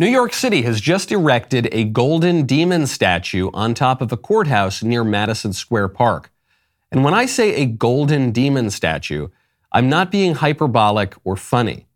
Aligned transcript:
New 0.00 0.06
York 0.06 0.32
City 0.32 0.62
has 0.62 0.80
just 0.80 1.10
erected 1.10 1.68
a 1.72 1.82
golden 1.82 2.46
demon 2.46 2.86
statue 2.86 3.50
on 3.52 3.74
top 3.74 4.00
of 4.00 4.12
a 4.12 4.16
courthouse 4.16 4.80
near 4.80 5.02
Madison 5.02 5.52
Square 5.52 5.88
Park. 5.88 6.30
And 6.92 7.02
when 7.02 7.14
I 7.14 7.26
say 7.26 7.56
a 7.56 7.66
golden 7.66 8.30
demon 8.30 8.70
statue, 8.70 9.26
I'm 9.72 9.88
not 9.88 10.12
being 10.12 10.36
hyperbolic 10.36 11.16
or 11.24 11.34
funny. 11.34 11.88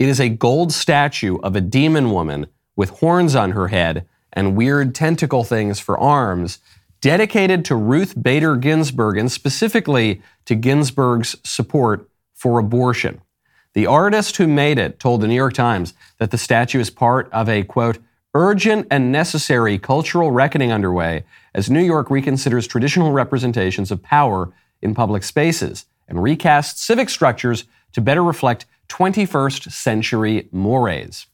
It 0.00 0.08
is 0.08 0.18
a 0.18 0.28
gold 0.28 0.72
statue 0.72 1.36
of 1.36 1.54
a 1.54 1.60
demon 1.60 2.10
woman 2.10 2.48
with 2.74 2.98
horns 2.98 3.36
on 3.36 3.52
her 3.52 3.68
head 3.68 4.08
and 4.32 4.56
weird 4.56 4.92
tentacle 4.92 5.44
things 5.44 5.78
for 5.78 5.96
arms, 5.96 6.58
dedicated 7.00 7.64
to 7.66 7.76
Ruth 7.76 8.20
Bader 8.20 8.56
Ginsburg 8.56 9.16
and 9.16 9.30
specifically 9.30 10.20
to 10.46 10.56
Ginsburg's 10.56 11.36
support 11.44 12.10
for 12.34 12.58
abortion. 12.58 13.20
The 13.74 13.86
artist 13.86 14.36
who 14.36 14.48
made 14.48 14.78
it 14.78 14.98
told 14.98 15.20
the 15.20 15.28
New 15.28 15.34
York 15.34 15.52
Times 15.52 15.94
that 16.18 16.32
the 16.32 16.38
statue 16.38 16.80
is 16.80 16.90
part 16.90 17.28
of 17.32 17.48
a, 17.48 17.62
quote, 17.62 17.98
urgent 18.34 18.86
and 18.90 19.12
necessary 19.12 19.78
cultural 19.78 20.30
reckoning 20.30 20.72
underway 20.72 21.24
as 21.54 21.70
New 21.70 21.82
York 21.82 22.08
reconsiders 22.08 22.68
traditional 22.68 23.12
representations 23.12 23.90
of 23.90 24.02
power 24.02 24.52
in 24.82 24.94
public 24.94 25.22
spaces 25.22 25.86
and 26.08 26.18
recasts 26.18 26.78
civic 26.78 27.08
structures 27.08 27.64
to 27.92 28.00
better 28.00 28.22
reflect 28.22 28.66
21st 28.88 29.70
century 29.70 30.48
mores. 30.50 31.26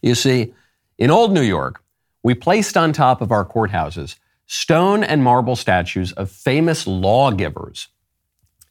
You 0.00 0.14
see, 0.14 0.54
in 0.96 1.10
old 1.10 1.32
New 1.32 1.42
York, 1.42 1.82
we 2.22 2.34
placed 2.34 2.76
on 2.76 2.92
top 2.92 3.20
of 3.20 3.32
our 3.32 3.44
courthouses 3.44 4.16
stone 4.46 5.04
and 5.04 5.22
marble 5.22 5.56
statues 5.56 6.12
of 6.12 6.30
famous 6.30 6.86
lawgivers, 6.86 7.88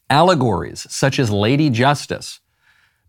allegories 0.10 0.88
such 0.90 1.20
as 1.20 1.30
Lady 1.30 1.70
Justice, 1.70 2.40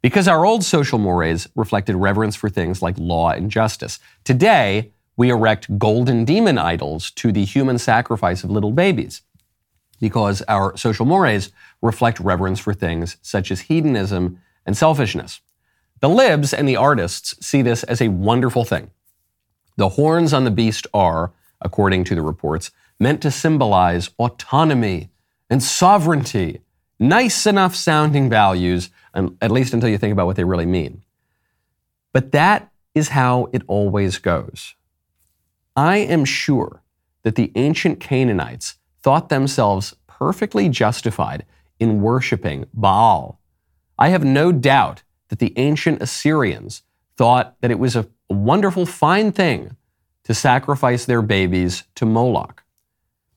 because 0.03 0.29
our 0.29 0.45
old 0.45 0.65
social 0.65 0.99
mores 0.99 1.49
reflected 1.55 1.97
reverence 1.97 2.37
for 2.37 2.49
things 2.49 2.83
like 2.83 2.97
law 2.99 3.31
and 3.31 3.51
justice. 3.51 3.99
Today, 4.25 4.93
we 5.17 5.31
erect 5.31 5.79
golden 5.79 6.25
demon 6.25 6.59
idols 6.59 7.11
to 7.13 7.33
the 7.33 7.45
human 7.45 7.79
sacrifice 7.79 8.45
of 8.45 8.51
little 8.51 8.73
babies 8.73 9.23
because 10.01 10.43
our 10.49 10.77
social 10.77 11.05
mores 11.05 11.51
reflect 11.83 12.21
reverence 12.21 12.61
for 12.61 12.73
things 12.73 13.17
such 13.23 13.51
as 13.51 13.63
hedonism 13.63 14.41
and 14.65 14.77
selfishness. 14.77 15.41
The 16.01 16.09
libs 16.09 16.55
and 16.55 16.69
the 16.69 16.77
artists 16.77 17.35
see 17.45 17.63
this 17.63 17.83
as 17.85 18.01
a 18.01 18.09
wonderful 18.09 18.65
thing. 18.65 18.91
The 19.77 19.91
horns 19.91 20.33
on 20.33 20.45
the 20.45 20.51
beast 20.51 20.87
are, 20.95 21.33
according 21.61 22.05
to 22.05 22.15
the 22.15 22.23
reports, 22.23 22.71
meant 23.01 23.21
to 23.23 23.31
symbolize 23.31 24.11
autonomy 24.19 25.11
and 25.51 25.63
sovereignty. 25.63 26.61
Nice 27.01 27.47
enough 27.47 27.75
sounding 27.75 28.29
values 28.29 28.91
at 29.41 29.51
least 29.51 29.75
until 29.75 29.89
you 29.89 29.99
think 29.99 30.13
about 30.13 30.27
what 30.27 30.37
they 30.37 30.45
really 30.45 30.67
mean. 30.67 31.03
But 32.13 32.33
that 32.33 32.71
is 32.95 33.11
how 33.11 33.49
it 33.53 33.63
always 33.67 34.19
goes. 34.19 34.75
I 35.77 35.99
am 35.99 36.25
sure 36.25 36.83
that 37.23 37.37
the 37.37 37.53
ancient 37.55 38.01
Canaanites 38.01 38.77
thought 39.03 39.29
themselves 39.29 39.95
perfectly 40.07 40.69
justified 40.69 41.45
in 41.79 42.03
worshiping 42.03 42.67
Baal. 42.75 43.41
I 43.99 44.09
have 44.09 44.25
no 44.25 44.53
doubt 44.53 45.03
that 45.29 45.39
the 45.39 45.53
ancient 45.57 46.03
Assyrians 46.03 46.83
thought 47.17 47.57
that 47.61 47.71
it 47.71 47.79
was 47.79 47.97
a 47.97 48.09
wonderful, 48.29 48.87
fine 48.87 49.33
thing 49.33 49.77
to 50.25 50.35
sacrifice 50.35 51.05
their 51.05 51.23
babies 51.23 51.85
to 51.95 52.07
Moloch. 52.07 52.65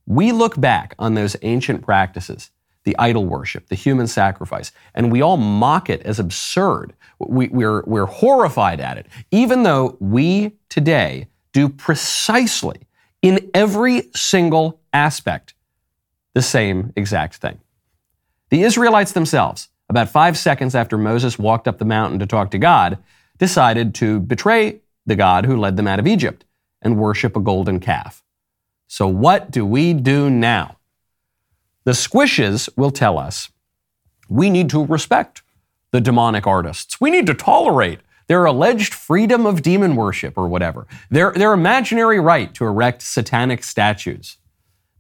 We 0.06 0.32
look 0.32 0.60
back 0.60 0.96
on 1.00 1.14
those 1.14 1.36
ancient 1.42 1.84
practices 1.84 2.52
the 2.84 2.96
idol 2.98 3.26
worship, 3.26 3.68
the 3.68 3.76
human 3.76 4.08
sacrifice, 4.08 4.72
and 4.96 5.12
we 5.12 5.22
all 5.22 5.38
mock 5.38 5.90
it 5.90 6.02
as 6.04 6.20
absurd. 6.20 6.94
We, 7.20 7.48
we're, 7.50 7.84
we're 7.84 8.06
horrified 8.06 8.80
at 8.80 8.98
it, 8.98 9.08
even 9.30 9.64
though 9.64 9.98
we 10.00 10.54
today 10.70 11.28
do 11.54 11.70
precisely 11.70 12.80
in 13.22 13.52
every 13.54 14.10
single 14.16 14.80
aspect 14.94 15.54
the 16.34 16.42
same 16.42 16.94
exact 16.96 17.36
thing. 17.36 17.60
The 18.50 18.64
Israelites 18.64 19.12
themselves, 19.12 19.70
about 19.90 20.10
five 20.10 20.38
seconds 20.38 20.76
after 20.76 20.98
Moses 20.98 21.38
walked 21.38 21.68
up 21.68 21.78
the 21.78 21.86
mountain 21.86 22.20
to 22.20 22.26
talk 22.26 22.52
to 22.52 22.58
God, 22.58 22.98
decided 23.38 23.94
to 23.96 24.20
betray 24.20 24.82
the 25.06 25.16
God 25.16 25.46
who 25.46 25.58
led 25.58 25.78
them 25.78 25.88
out 25.88 26.00
of 26.00 26.08
Egypt 26.08 26.46
and 26.82 26.98
worship 26.98 27.36
a 27.36 27.40
golden 27.40 27.80
calf. 27.80 28.24
So, 28.88 29.08
what 29.08 29.52
do 29.52 29.66
we 29.66 29.94
do 29.94 30.30
now? 30.30 30.78
The 31.84 31.92
squishes 31.92 32.70
will 32.76 32.92
tell 32.92 33.18
us 33.18 33.50
we 34.30 34.50
need 34.50 34.70
to 34.70 34.86
respect 34.86 35.42
the 35.92 36.02
demonic 36.02 36.48
artists. 36.48 37.02
We 37.02 37.12
need 37.12 37.28
to 37.28 37.34
tolerate 37.34 38.00
their 38.28 38.46
alleged 38.46 38.94
freedom 38.94 39.46
of 39.46 39.62
demon 39.62 39.96
worship 39.96 40.38
or 40.38 40.48
whatever, 40.48 40.88
their, 41.10 41.34
their 41.34 41.54
imaginary 41.54 42.20
right 42.20 42.54
to 42.54 42.66
erect 42.66 43.02
satanic 43.02 43.64
statues. 43.64 44.38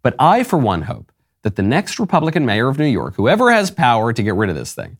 But 0.01 0.15
I, 0.19 0.43
for 0.43 0.57
one, 0.57 0.81
hope 0.81 1.11
that 1.43 1.55
the 1.55 1.63
next 1.63 1.99
Republican 1.99 2.45
mayor 2.45 2.67
of 2.67 2.77
New 2.77 2.85
York, 2.85 3.15
whoever 3.15 3.51
has 3.51 3.71
power 3.71 4.11
to 4.11 4.23
get 4.23 4.35
rid 4.35 4.49
of 4.49 4.55
this 4.55 4.73
thing, 4.73 4.97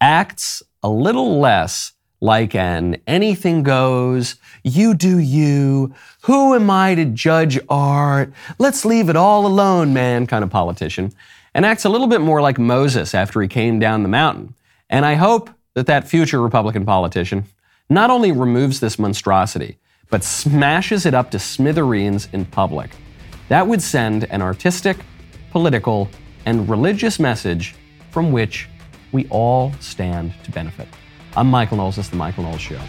acts 0.00 0.62
a 0.82 0.88
little 0.88 1.40
less 1.40 1.92
like 2.20 2.54
an 2.54 2.96
anything 3.06 3.62
goes, 3.62 4.36
you 4.62 4.94
do 4.94 5.18
you, 5.18 5.94
who 6.22 6.54
am 6.54 6.68
I 6.70 6.94
to 6.94 7.04
judge 7.04 7.58
art, 7.68 8.32
let's 8.58 8.84
leave 8.84 9.08
it 9.08 9.16
all 9.16 9.46
alone, 9.46 9.92
man 9.92 10.26
kind 10.26 10.42
of 10.42 10.50
politician, 10.50 11.12
and 11.54 11.64
acts 11.64 11.84
a 11.84 11.88
little 11.88 12.06
bit 12.06 12.20
more 12.20 12.40
like 12.40 12.58
Moses 12.58 13.14
after 13.14 13.40
he 13.40 13.48
came 13.48 13.78
down 13.78 14.02
the 14.02 14.08
mountain. 14.08 14.54
And 14.90 15.04
I 15.04 15.14
hope 15.14 15.50
that 15.74 15.86
that 15.86 16.08
future 16.08 16.40
Republican 16.40 16.84
politician 16.84 17.44
not 17.88 18.10
only 18.10 18.32
removes 18.32 18.80
this 18.80 18.98
monstrosity, 18.98 19.78
but 20.10 20.24
smashes 20.24 21.06
it 21.06 21.14
up 21.14 21.30
to 21.30 21.38
smithereens 21.38 22.28
in 22.32 22.44
public. 22.44 22.90
That 23.48 23.66
would 23.66 23.82
send 23.82 24.24
an 24.30 24.42
artistic, 24.42 24.96
political, 25.50 26.08
and 26.46 26.68
religious 26.68 27.20
message 27.20 27.74
from 28.10 28.32
which 28.32 28.68
we 29.12 29.26
all 29.28 29.72
stand 29.80 30.32
to 30.44 30.50
benefit. 30.50 30.88
I'm 31.36 31.48
Michael 31.48 31.76
Knowles. 31.76 31.96
This 31.96 32.06
is 32.06 32.10
The 32.10 32.16
Michael 32.16 32.44
Knowles 32.44 32.60
Show. 32.60 32.80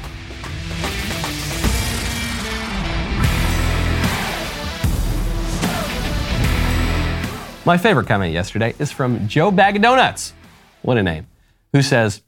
My 7.66 7.77
favorite 7.77 8.07
comment 8.07 8.33
yesterday 8.33 8.73
is 8.79 8.91
from 8.91 9.27
Joe 9.27 9.51
Bag 9.51 9.75
of 9.75 9.81
Donuts. 9.81 10.33
What 10.81 10.97
a 10.97 11.03
name. 11.03 11.27
Who 11.73 11.81
says, 11.81 12.23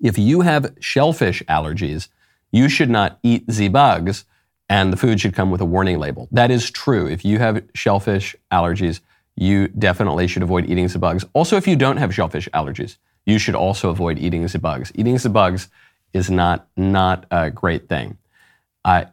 if 0.00 0.18
you 0.18 0.40
have 0.40 0.74
shellfish 0.80 1.42
allergies, 1.44 2.08
you 2.50 2.68
should 2.68 2.90
not 2.90 3.18
eat 3.22 3.46
the 3.46 3.68
bugs 3.68 4.24
and 4.68 4.92
the 4.92 4.96
food 4.96 5.20
should 5.20 5.34
come 5.34 5.50
with 5.50 5.60
a 5.60 5.66
warning 5.66 5.98
label. 5.98 6.28
That 6.32 6.50
is 6.50 6.70
true. 6.70 7.06
If 7.06 7.24
you 7.24 7.38
have 7.38 7.62
shellfish 7.74 8.34
allergies, 8.50 9.00
you 9.36 9.68
definitely 9.68 10.26
should 10.26 10.42
avoid 10.42 10.68
eating 10.68 10.88
the 10.88 10.98
bugs. 10.98 11.24
Also, 11.34 11.56
if 11.56 11.68
you 11.68 11.76
don't 11.76 11.98
have 11.98 12.14
shellfish 12.14 12.48
allergies, 12.54 12.96
you 13.26 13.38
should 13.38 13.54
also 13.54 13.90
avoid 13.90 14.18
eating 14.18 14.46
the 14.46 14.58
bugs. 14.58 14.92
Eating 14.94 15.16
the 15.16 15.28
bugs 15.28 15.68
is 16.12 16.30
not, 16.30 16.68
not 16.76 17.26
a 17.30 17.50
great 17.50 17.88
thing. 17.88 18.18
Uh, 18.84 19.04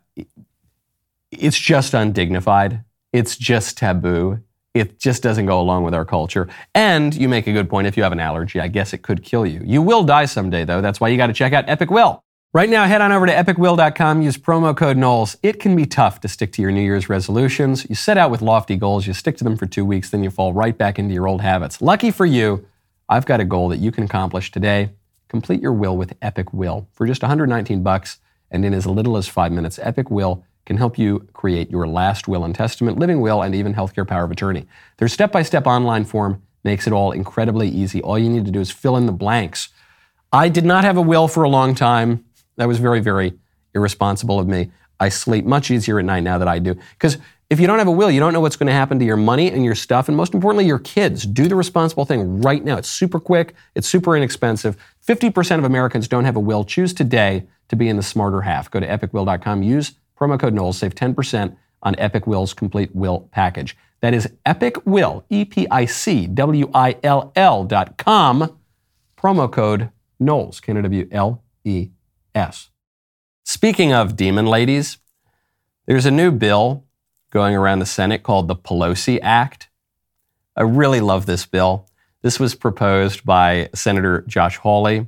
it's 1.32 1.58
just 1.58 1.94
undignified. 1.94 2.84
It's 3.14 3.38
just 3.38 3.78
taboo. 3.78 4.42
It 4.74 5.00
just 5.00 5.22
doesn't 5.22 5.46
go 5.46 5.60
along 5.60 5.84
with 5.84 5.94
our 5.94 6.06
culture. 6.06 6.48
And 6.74 7.14
you 7.14 7.28
make 7.28 7.48
a 7.48 7.54
good 7.54 7.70
point. 7.70 7.88
If 7.88 7.98
you 7.98 8.04
have 8.04 8.12
an 8.12 8.20
allergy, 8.20 8.60
I 8.60 8.68
guess 8.68 8.94
it 8.94 9.00
could 9.00 9.24
kill 9.24 9.46
you. 9.46 9.62
You 9.66 9.82
will 9.82 10.04
die 10.04 10.26
someday, 10.26 10.64
though. 10.64 10.82
That's 10.82 11.02
why 11.02 11.10
you 11.10 11.18
got 11.18 11.28
to 11.28 11.34
check 11.34 11.54
out 11.54 11.66
Epic 11.68 11.90
Will. 11.90 12.24
Right 12.54 12.70
now, 12.70 12.86
head 12.86 13.00
on 13.00 13.14
over 13.14 13.26
to 13.26 13.32
epicwill.com, 13.32 14.22
use 14.22 14.38
promo 14.38 14.76
code 14.76 14.98
Knowles. 14.98 15.38
It 15.42 15.62
can 15.62 15.74
be 15.74 15.86
tough 15.86 16.20
to 16.20 16.28
stick 16.28 16.52
to 16.54 16.62
your 16.62 16.72
New 16.72 16.82
Year's 16.82 17.08
resolutions. 17.08 17.86
You 17.88 17.96
set 17.96 18.18
out 18.18 18.30
with 18.30 18.42
lofty 18.42 18.76
goals, 18.76 19.08
you 19.08 19.14
stick 19.14 19.38
to 19.38 19.46
them 19.46 19.56
for 19.56 19.66
two 19.66 19.86
weeks, 19.86 20.10
then 20.10 20.22
you 20.22 20.30
fall 20.30 20.52
right 20.52 20.78
back 20.78 21.00
into 21.00 21.14
your 21.14 21.30
old 21.30 21.40
habits. 21.40 21.82
Lucky 21.82 22.12
for 22.12 22.26
you, 22.26 22.66
I've 23.12 23.26
got 23.26 23.42
a 23.42 23.46
goal 23.46 23.68
that 23.68 23.80
you 23.80 23.92
can 23.92 24.06
accomplish 24.06 24.52
today. 24.52 24.92
Complete 25.28 25.62
your 25.62 25.74
will 25.74 25.98
with 25.98 26.16
Epic 26.22 26.54
Will. 26.54 26.88
For 26.94 27.06
just 27.06 27.22
119 27.22 27.84
bucks 27.84 28.20
and 28.50 28.64
in 28.64 28.74
as 28.74 28.88
little 28.88 29.18
as 29.18 29.28
5 29.28 29.52
minutes, 29.52 29.78
Epic 29.80 30.10
Will 30.10 30.46
can 30.66 30.78
help 30.78 30.98
you 30.98 31.28
create 31.34 31.70
your 31.70 31.86
last 31.86 32.30
will 32.30 32.46
and 32.46 32.56
testament, 32.56 32.98
living 32.98 33.20
will, 33.20 33.42
and 33.42 33.54
even 33.54 33.74
healthcare 33.74 34.08
power 34.08 34.24
of 34.24 34.32
attorney. 34.32 34.66
Their 34.96 35.10
step-by-step 35.10 35.68
online 35.68 36.06
form 36.06 36.42
makes 36.64 36.88
it 36.88 36.94
all 36.94 37.12
incredibly 37.12 37.68
easy. 37.68 38.02
All 38.02 38.18
you 38.18 38.30
need 38.30 38.46
to 38.46 38.52
do 38.52 38.62
is 38.62 38.72
fill 38.72 38.96
in 38.96 39.08
the 39.08 39.12
blanks. 39.12 39.68
I 40.32 40.48
did 40.48 40.64
not 40.64 40.86
have 40.86 40.96
a 40.96 41.02
will 41.02 41.28
for 41.28 41.44
a 41.44 41.50
long 41.50 41.76
time. 41.76 42.24
That 42.56 42.70
was 42.70 42.80
very, 42.80 43.02
very 43.02 43.34
irresponsible 43.76 44.40
of 44.40 44.48
me. 44.48 44.72
I 45.02 45.10
sleep 45.10 45.44
much 45.44 45.70
easier 45.70 46.00
at 46.00 46.06
night 46.06 46.24
now 46.24 46.38
that 46.38 46.48
I 46.48 46.60
do. 46.60 46.76
Because 46.92 47.18
if 47.52 47.60
you 47.60 47.68
don't 47.68 47.80
have 47.80 47.90
a 47.90 47.92
will, 47.92 48.10
you 48.10 48.22
don't 48.22 48.32
know 48.32 48.40
what's 48.40 48.56
going 48.56 48.68
to 48.68 48.74
happen 48.74 48.98
to 48.98 49.04
your 49.04 49.18
money 49.18 49.52
and 49.52 49.66
your 49.66 49.76
stuff, 49.76 50.08
and 50.08 50.16
most 50.16 50.34
importantly, 50.34 50.66
your 50.66 50.80
kids. 50.80 51.26
Do 51.26 51.50
the 51.50 51.56
responsible 51.58 52.06
thing 52.06 52.42
right 52.42 52.64
now. 52.64 52.78
It's 52.78 52.88
super 52.88 53.20
quick, 53.20 53.56
it's 53.76 53.90
super 53.90 54.16
inexpensive. 54.16 54.78
50% 55.06 55.58
of 55.58 55.66
Americans 55.66 56.08
don't 56.08 56.24
have 56.24 56.38
a 56.38 56.40
will. 56.40 56.64
Choose 56.64 56.94
today 56.94 57.46
to 57.68 57.76
be 57.76 57.90
in 57.90 57.98
the 57.98 58.04
smarter 58.04 58.40
half. 58.40 58.72
Go 58.72 58.80
to 58.80 58.88
epicwill.com, 58.88 59.64
use 59.64 59.96
promo 60.18 60.40
code 60.40 60.54
Knowles, 60.54 60.78
save 60.78 60.96
10% 60.96 61.58
on 61.84 61.94
Epic 61.98 62.26
Will's 62.26 62.54
complete 62.54 62.96
will 62.96 63.28
package. 63.34 63.76
That 64.00 64.14
is 64.14 64.32
Epic 64.46 64.78
Will, 64.86 65.26
E 65.30 65.44
P 65.44 65.68
I 65.70 65.84
C 65.86 66.28
W 66.28 66.72
I 66.74 66.96
L 67.04 67.34
L 67.36 67.66
dot 67.66 67.98
com, 67.98 68.58
promo 69.18 69.52
code 69.52 69.90
Knowles, 70.22 70.62
K 70.62 70.72
N 70.72 70.78
O 70.78 70.82
W 70.84 71.06
L 71.12 71.44
E 71.66 71.90
S. 72.34 72.70
Speaking 73.44 73.92
of 73.92 74.16
demon 74.16 74.46
ladies, 74.46 75.00
there's 75.86 76.06
a 76.06 76.12
new 76.12 76.32
bill 76.32 76.86
going 77.32 77.56
around 77.56 77.80
the 77.80 77.86
Senate 77.86 78.24
called 78.24 78.48
the 78.48 78.56
Pelosi 78.56 79.20
Act. 79.22 79.70
I 80.56 80.62
really 80.62 81.02
love 81.02 81.26
this 81.26 81.46
bill. 81.46 81.88
This 82.22 82.40
was 82.40 82.54
proposed 82.54 83.26
by 83.26 83.70
Senator 83.74 84.24
Josh 84.28 84.58
Hawley. 84.58 85.08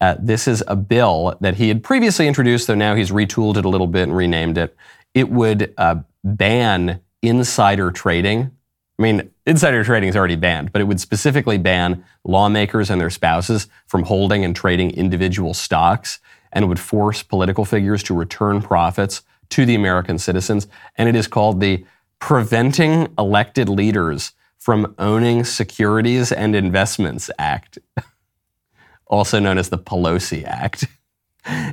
Uh, 0.00 0.16
this 0.20 0.46
is 0.46 0.62
a 0.68 0.76
bill 0.76 1.36
that 1.40 1.56
he 1.56 1.68
had 1.68 1.82
previously 1.82 2.28
introduced, 2.28 2.66
though 2.66 2.74
now 2.74 2.94
he's 2.94 3.10
retooled 3.10 3.56
it 3.56 3.64
a 3.64 3.68
little 3.68 3.86
bit 3.86 4.02
and 4.04 4.16
renamed 4.16 4.58
it. 4.58 4.76
It 5.14 5.30
would 5.30 5.72
uh, 5.78 5.96
ban 6.22 7.00
insider 7.22 7.90
trading. 7.90 8.50
I 8.98 9.02
mean, 9.02 9.30
insider 9.46 9.82
trading 9.84 10.08
is 10.08 10.16
already 10.16 10.36
banned, 10.36 10.72
but 10.72 10.80
it 10.80 10.84
would 10.84 11.00
specifically 11.00 11.56
ban 11.56 12.04
lawmakers 12.24 12.90
and 12.90 13.00
their 13.00 13.10
spouses 13.10 13.68
from 13.86 14.02
holding 14.04 14.44
and 14.44 14.54
trading 14.54 14.90
individual 14.90 15.54
stocks, 15.54 16.18
and 16.52 16.68
would 16.68 16.80
force 16.80 17.22
political 17.22 17.64
figures 17.64 18.02
to 18.04 18.14
return 18.14 18.60
profits 18.60 19.22
to 19.50 19.64
the 19.64 19.74
American 19.74 20.18
citizens. 20.18 20.66
And 20.96 21.08
it 21.08 21.16
is 21.16 21.26
called 21.26 21.60
the 21.60 21.84
Preventing 22.18 23.12
Elected 23.18 23.68
Leaders 23.68 24.32
from 24.58 24.94
Owning 24.98 25.44
Securities 25.44 26.32
and 26.32 26.54
Investments 26.54 27.30
Act, 27.38 27.78
also 29.06 29.38
known 29.38 29.58
as 29.58 29.68
the 29.68 29.78
Pelosi 29.78 30.44
Act. 30.44 30.86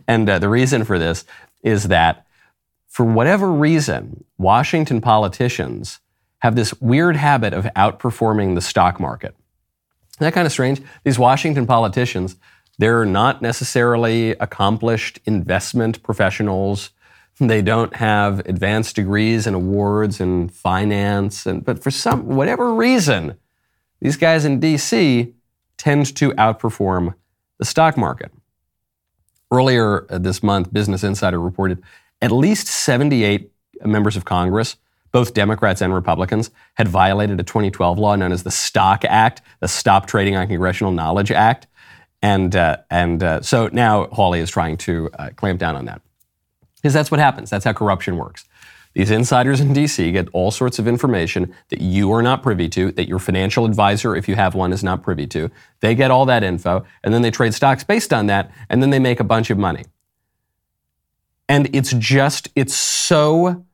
And 0.07 0.29
uh, 0.29 0.39
the 0.39 0.47
reason 0.47 0.85
for 0.85 0.97
this 0.97 1.25
is 1.61 1.89
that 1.89 2.25
for 2.87 3.05
whatever 3.05 3.51
reason, 3.51 4.23
Washington 4.37 5.01
politicians 5.01 5.99
have 6.39 6.55
this 6.55 6.73
weird 6.79 7.17
habit 7.17 7.53
of 7.53 7.65
outperforming 7.75 8.55
the 8.55 8.61
stock 8.61 9.01
market. 9.01 9.35
Isn't 10.13 10.27
that 10.27 10.33
kind 10.33 10.45
of 10.45 10.53
strange? 10.53 10.81
These 11.03 11.19
Washington 11.19 11.67
politicians, 11.67 12.37
they're 12.77 13.03
not 13.03 13.41
necessarily 13.41 14.31
accomplished 14.31 15.19
investment 15.25 16.01
professionals. 16.03 16.91
They 17.39 17.61
don't 17.61 17.95
have 17.97 18.39
advanced 18.39 18.95
degrees 18.95 19.45
and 19.45 19.55
awards 19.55 20.21
and 20.21 20.51
finance, 20.53 21.45
and, 21.45 21.65
but 21.65 21.83
for 21.83 21.91
some 21.91 22.27
whatever 22.27 22.73
reason, 22.73 23.35
these 23.99 24.15
guys 24.15 24.45
in 24.45 24.61
DC 24.61 25.33
tend 25.77 26.15
to 26.15 26.31
outperform 26.31 27.15
the 27.57 27.65
stock 27.65 27.97
market. 27.97 28.31
Earlier 29.51 30.05
this 30.09 30.41
month, 30.41 30.71
Business 30.71 31.03
Insider 31.03 31.39
reported 31.39 31.83
at 32.21 32.31
least 32.31 32.67
78 32.67 33.51
members 33.83 34.15
of 34.15 34.23
Congress, 34.25 34.77
both 35.11 35.33
Democrats 35.33 35.81
and 35.81 35.93
Republicans, 35.93 36.51
had 36.75 36.87
violated 36.87 37.39
a 37.39 37.43
2012 37.43 37.99
law 37.99 38.15
known 38.15 38.31
as 38.31 38.43
the 38.43 38.51
Stock 38.51 39.03
Act, 39.05 39.41
the 39.59 39.67
Stop 39.67 40.07
Trading 40.07 40.35
on 40.35 40.47
Congressional 40.47 40.91
Knowledge 40.91 41.31
Act. 41.31 41.67
And, 42.21 42.55
uh, 42.55 42.77
and 42.89 43.21
uh, 43.21 43.41
so 43.41 43.69
now 43.71 44.07
Hawley 44.07 44.39
is 44.39 44.49
trying 44.49 44.77
to 44.77 45.09
uh, 45.19 45.29
clamp 45.35 45.59
down 45.59 45.75
on 45.75 45.85
that. 45.85 46.01
Because 46.85 46.93
that's 46.93 47.09
what 47.09 47.19
happens. 47.19 47.49
That's 47.49 47.65
how 47.65 47.73
corruption 47.73 48.15
works. 48.15 48.45
These 48.93 49.09
insiders 49.09 49.59
in 49.59 49.73
DC 49.73 50.13
get 50.13 50.27
all 50.33 50.51
sorts 50.51 50.77
of 50.77 50.87
information 50.87 51.51
that 51.69 51.81
you 51.81 52.11
are 52.11 52.21
not 52.21 52.43
privy 52.43 52.69
to, 52.69 52.91
that 52.91 53.07
your 53.07 53.17
financial 53.17 53.65
advisor, 53.65 54.15
if 54.15 54.29
you 54.29 54.35
have 54.35 54.53
one, 54.53 54.71
is 54.71 54.83
not 54.83 55.01
privy 55.01 55.25
to. 55.25 55.49
They 55.79 55.95
get 55.95 56.11
all 56.11 56.27
that 56.27 56.43
info, 56.43 56.85
and 57.03 57.11
then 57.11 57.23
they 57.23 57.31
trade 57.31 57.55
stocks 57.55 57.83
based 57.83 58.13
on 58.13 58.27
that, 58.27 58.51
and 58.69 58.83
then 58.83 58.91
they 58.91 58.99
make 58.99 59.19
a 59.19 59.23
bunch 59.23 59.49
of 59.49 59.57
money. 59.57 59.85
And 61.49 61.75
it's 61.75 61.91
just, 61.93 62.49
it's 62.55 62.75
so 62.75 63.65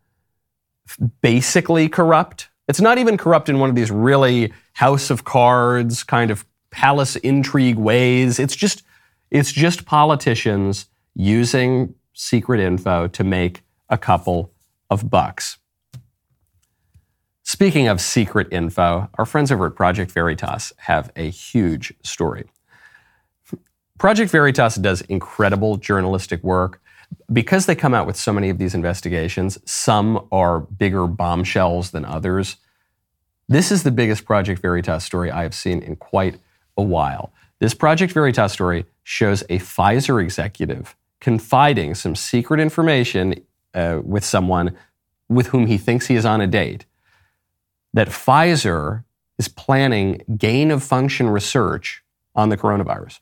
basically 1.22 1.90
corrupt. 1.90 2.48
It's 2.70 2.80
not 2.80 2.98
even 2.98 3.18
corrupt 3.18 3.50
in 3.50 3.60
one 3.60 3.70
of 3.70 3.76
these 3.76 3.92
really 3.92 4.54
house 4.72 5.10
of 5.10 5.26
cards 5.26 6.06
kind 6.06 6.32
of 6.32 6.46
palace 6.70 7.18
intrigue 7.18 7.76
ways. 7.76 8.40
It's 8.40 8.56
just, 8.56 8.84
it's 9.30 9.52
just 9.52 9.86
politicians 9.86 10.86
using 11.14 11.94
secret 12.22 12.60
info 12.60 13.08
to 13.08 13.24
make 13.24 13.64
a 13.90 13.98
couple 13.98 14.54
of 14.92 15.10
bucks. 15.10 15.58
Speaking 17.42 17.88
of 17.88 18.00
secret 18.00 18.48
info, 18.52 19.10
our 19.16 19.26
friends 19.26 19.52
over 19.52 19.66
at 19.66 19.76
Project 19.76 20.12
Veritas 20.12 20.72
have 20.78 21.12
a 21.16 21.30
huge 21.32 21.94
story. 22.04 22.46
Project 23.98 24.32
Veritas 24.32 24.76
does 24.76 25.02
incredible 25.02 25.78
journalistic 25.78 26.44
work. 26.44 26.80
Because 27.34 27.66
they 27.66 27.76
come 27.76 27.94
out 27.94 28.08
with 28.08 28.16
so 28.16 28.32
many 28.32 28.50
of 28.50 28.58
these 28.58 28.74
investigations, 28.74 29.58
some 29.70 30.28
are 30.32 30.62
bigger 30.62 31.08
bombshells 31.08 31.92
than 31.92 32.06
others. 32.06 32.56
This 33.50 33.72
is 33.72 33.84
the 33.84 33.92
biggest 33.92 34.24
Project 34.24 34.62
Veritas 34.62 35.04
story 35.04 35.30
I 35.30 35.42
have 35.42 35.56
seen 35.56 35.82
in 35.82 35.98
quite 35.98 36.40
a 36.78 36.84
while. 36.84 37.34
This 37.60 37.74
Project 37.74 38.14
Veritas 38.14 38.54
story 38.54 38.86
shows 39.04 39.42
a 39.50 39.60
Pfizer 39.60 40.24
executive 40.24 40.96
confiding 41.22 41.96
some 41.96 42.16
secret 42.16 42.60
information 42.60 43.36
uh, 43.74 44.02
with 44.04 44.26
someone 44.26 44.76
with 45.30 45.48
whom 45.48 45.68
he 45.68 45.78
thinks 45.78 46.08
he 46.08 46.16
is 46.16 46.26
on 46.26 46.42
a 46.42 46.48
date, 46.48 46.86
that 47.94 48.10
Pfizer 48.10 49.06
is 49.38 49.48
planning 49.48 50.22
gain 50.38 50.72
of 50.72 50.84
function 50.84 51.30
research 51.30 52.04
on 52.36 52.50
the 52.50 52.58
coronavirus. 52.58 53.20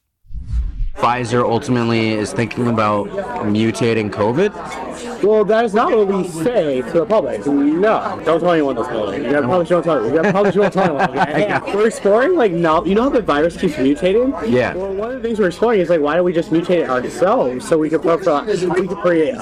Pfizer 0.96 1.44
ultimately 1.44 2.10
is 2.12 2.34
thinking 2.34 2.68
about 2.68 3.08
mutating 3.46 4.10
COVID? 4.10 4.52
Well, 5.24 5.46
that 5.46 5.66
is 5.66 5.74
not 5.74 5.96
what 5.96 6.08
we 6.08 6.28
say 6.28 6.82
to 6.82 6.92
the 6.92 7.06
public. 7.06 7.46
No, 7.46 8.22
don't 8.26 8.40
tell 8.40 8.52
anyone 8.52 8.76
this. 8.76 8.88
Building. 8.88 9.24
You 9.24 9.32
gotta 9.32 9.48
probably 9.48 9.66
don't 9.66 9.84
tell. 9.84 10.06
You 10.06 10.14
gotta 10.14 10.32
probably 10.32 10.52
don't 10.52 10.74
tell 10.74 11.00
anyone. 11.00 11.20
Okay? 11.30 11.74
we're 11.76 11.88
exploring 11.88 12.36
like 12.36 12.52
now. 12.52 12.84
You 12.84 12.96
know 12.96 13.04
how 13.04 13.10
the 13.10 13.22
virus 13.22 13.58
keeps 13.58 13.76
mutating? 13.76 14.50
Yeah. 14.50 14.74
Well, 14.74 14.94
one 14.94 15.12
of 15.12 15.22
the 15.22 15.28
things 15.28 15.40
we're 15.40 15.48
exploring 15.48 15.82
is 15.82 15.90
like 15.90 16.02
why 16.02 16.16
don't 16.16 16.26
we 16.26 16.34
just 16.34 16.50
mutate 16.50 16.82
it 16.82 16.90
ourselves 16.90 17.68
so 17.68 17.78
we 17.78 17.90
could 17.90 18.04
we 18.04 18.88
could 18.88 18.98
create 18.98 19.36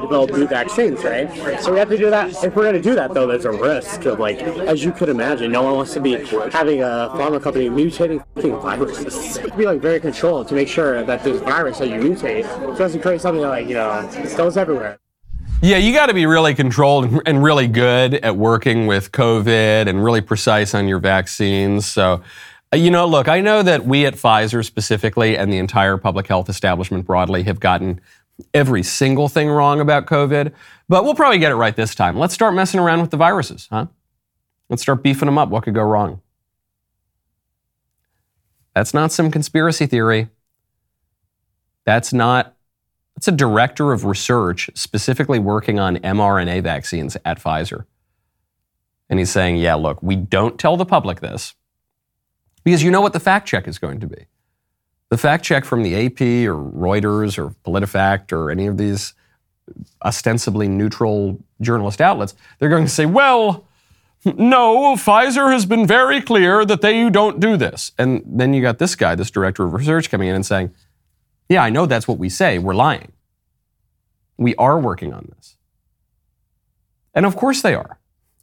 develop 0.00 0.30
new 0.30 0.46
vaccines, 0.46 1.02
right? 1.04 1.28
So 1.62 1.72
we 1.72 1.78
have 1.78 1.88
to 1.88 1.98
do 1.98 2.10
that. 2.10 2.44
If 2.44 2.54
we're 2.54 2.64
gonna 2.64 2.80
do 2.80 2.94
that 2.94 3.12
though, 3.14 3.26
there's 3.26 3.44
a 3.44 3.52
risk 3.52 4.04
of 4.06 4.20
like, 4.20 4.38
as 4.40 4.84
you 4.84 4.92
could 4.92 5.08
imagine, 5.08 5.52
no 5.52 5.62
one 5.62 5.74
wants 5.74 5.92
to 5.94 6.00
be 6.00 6.12
having 6.52 6.82
a 6.82 7.10
pharma 7.14 7.42
company 7.42 7.68
mutating 7.68 8.24
viruses. 8.36 9.36
It 9.38 9.56
be 9.56 9.66
like 9.66 9.80
very 9.80 10.00
controlled 10.00 10.48
to 10.48 10.54
make 10.54 10.68
sure 10.68 11.02
that 11.04 11.24
this 11.24 11.40
virus 11.42 11.78
that 11.78 11.88
you 11.88 11.96
mutate 11.96 12.44
doesn't 12.78 13.00
create 13.00 13.20
something 13.20 13.42
that 13.42 13.48
like 13.48 13.68
you 13.68 13.74
know 13.74 14.08
goes 14.36 14.56
everywhere. 14.56 14.98
Yeah, 15.60 15.78
you 15.78 15.92
got 15.92 16.06
to 16.06 16.14
be 16.14 16.24
really 16.24 16.54
controlled 16.54 17.20
and 17.26 17.42
really 17.42 17.66
good 17.66 18.14
at 18.14 18.36
working 18.36 18.86
with 18.86 19.10
COVID 19.10 19.88
and 19.88 20.04
really 20.04 20.20
precise 20.20 20.72
on 20.72 20.86
your 20.86 21.00
vaccines. 21.00 21.84
So, 21.84 22.22
uh, 22.72 22.76
you 22.76 22.92
know, 22.92 23.06
look, 23.06 23.26
I 23.26 23.40
know 23.40 23.64
that 23.64 23.84
we 23.84 24.06
at 24.06 24.14
Pfizer 24.14 24.64
specifically 24.64 25.36
and 25.36 25.52
the 25.52 25.58
entire 25.58 25.96
public 25.96 26.28
health 26.28 26.48
establishment 26.48 27.06
broadly 27.06 27.42
have 27.42 27.58
gotten 27.58 28.00
every 28.54 28.84
single 28.84 29.28
thing 29.28 29.48
wrong 29.48 29.80
about 29.80 30.06
COVID, 30.06 30.52
but 30.88 31.02
we'll 31.02 31.16
probably 31.16 31.38
get 31.38 31.50
it 31.50 31.56
right 31.56 31.74
this 31.74 31.92
time. 31.92 32.16
Let's 32.16 32.34
start 32.34 32.54
messing 32.54 32.78
around 32.78 33.00
with 33.00 33.10
the 33.10 33.16
viruses, 33.16 33.66
huh? 33.68 33.86
Let's 34.68 34.82
start 34.82 35.02
beefing 35.02 35.26
them 35.26 35.38
up. 35.38 35.48
What 35.48 35.64
could 35.64 35.74
go 35.74 35.82
wrong? 35.82 36.20
That's 38.76 38.94
not 38.94 39.10
some 39.10 39.32
conspiracy 39.32 39.86
theory. 39.86 40.28
That's 41.84 42.12
not 42.12 42.54
that's 43.18 43.26
a 43.26 43.32
director 43.32 43.92
of 43.92 44.04
research 44.04 44.70
specifically 44.74 45.40
working 45.40 45.80
on 45.80 45.96
mRNA 45.96 46.62
vaccines 46.62 47.16
at 47.24 47.42
Pfizer. 47.42 47.84
And 49.10 49.18
he's 49.18 49.28
saying, 49.28 49.56
yeah, 49.56 49.74
look, 49.74 50.00
we 50.04 50.14
don't 50.14 50.56
tell 50.56 50.76
the 50.76 50.84
public 50.84 51.18
this 51.18 51.56
because 52.62 52.80
you 52.80 52.92
know 52.92 53.00
what 53.00 53.12
the 53.12 53.18
fact 53.18 53.48
check 53.48 53.66
is 53.66 53.76
going 53.76 53.98
to 53.98 54.06
be. 54.06 54.26
The 55.08 55.18
fact 55.18 55.44
check 55.44 55.64
from 55.64 55.82
the 55.82 55.96
AP 55.96 56.20
or 56.48 56.54
Reuters 56.54 57.38
or 57.38 57.56
PolitiFact 57.66 58.30
or 58.30 58.52
any 58.52 58.68
of 58.68 58.78
these 58.78 59.14
ostensibly 60.04 60.68
neutral 60.68 61.40
journalist 61.60 62.00
outlets, 62.00 62.36
they're 62.60 62.68
going 62.68 62.84
to 62.84 62.88
say, 62.88 63.04
well, 63.04 63.66
no, 64.24 64.94
Pfizer 64.94 65.52
has 65.52 65.66
been 65.66 65.88
very 65.88 66.22
clear 66.22 66.64
that 66.64 66.82
they 66.82 67.10
don't 67.10 67.40
do 67.40 67.56
this. 67.56 67.90
And 67.98 68.22
then 68.24 68.54
you 68.54 68.62
got 68.62 68.78
this 68.78 68.94
guy, 68.94 69.16
this 69.16 69.32
director 69.32 69.64
of 69.64 69.72
research, 69.72 70.08
coming 70.08 70.28
in 70.28 70.36
and 70.36 70.46
saying, 70.46 70.72
yeah, 71.48 71.62
I 71.62 71.70
know 71.70 71.86
that's 71.86 72.06
what 72.06 72.18
we 72.18 72.28
say. 72.28 72.58
We're 72.58 72.74
lying. 72.74 73.12
We 74.36 74.54
are 74.56 74.78
working 74.78 75.12
on 75.12 75.32
this. 75.34 75.56
And 77.14 77.26
of 77.26 77.36
course 77.36 77.62
they 77.62 77.74
are. 77.74 77.98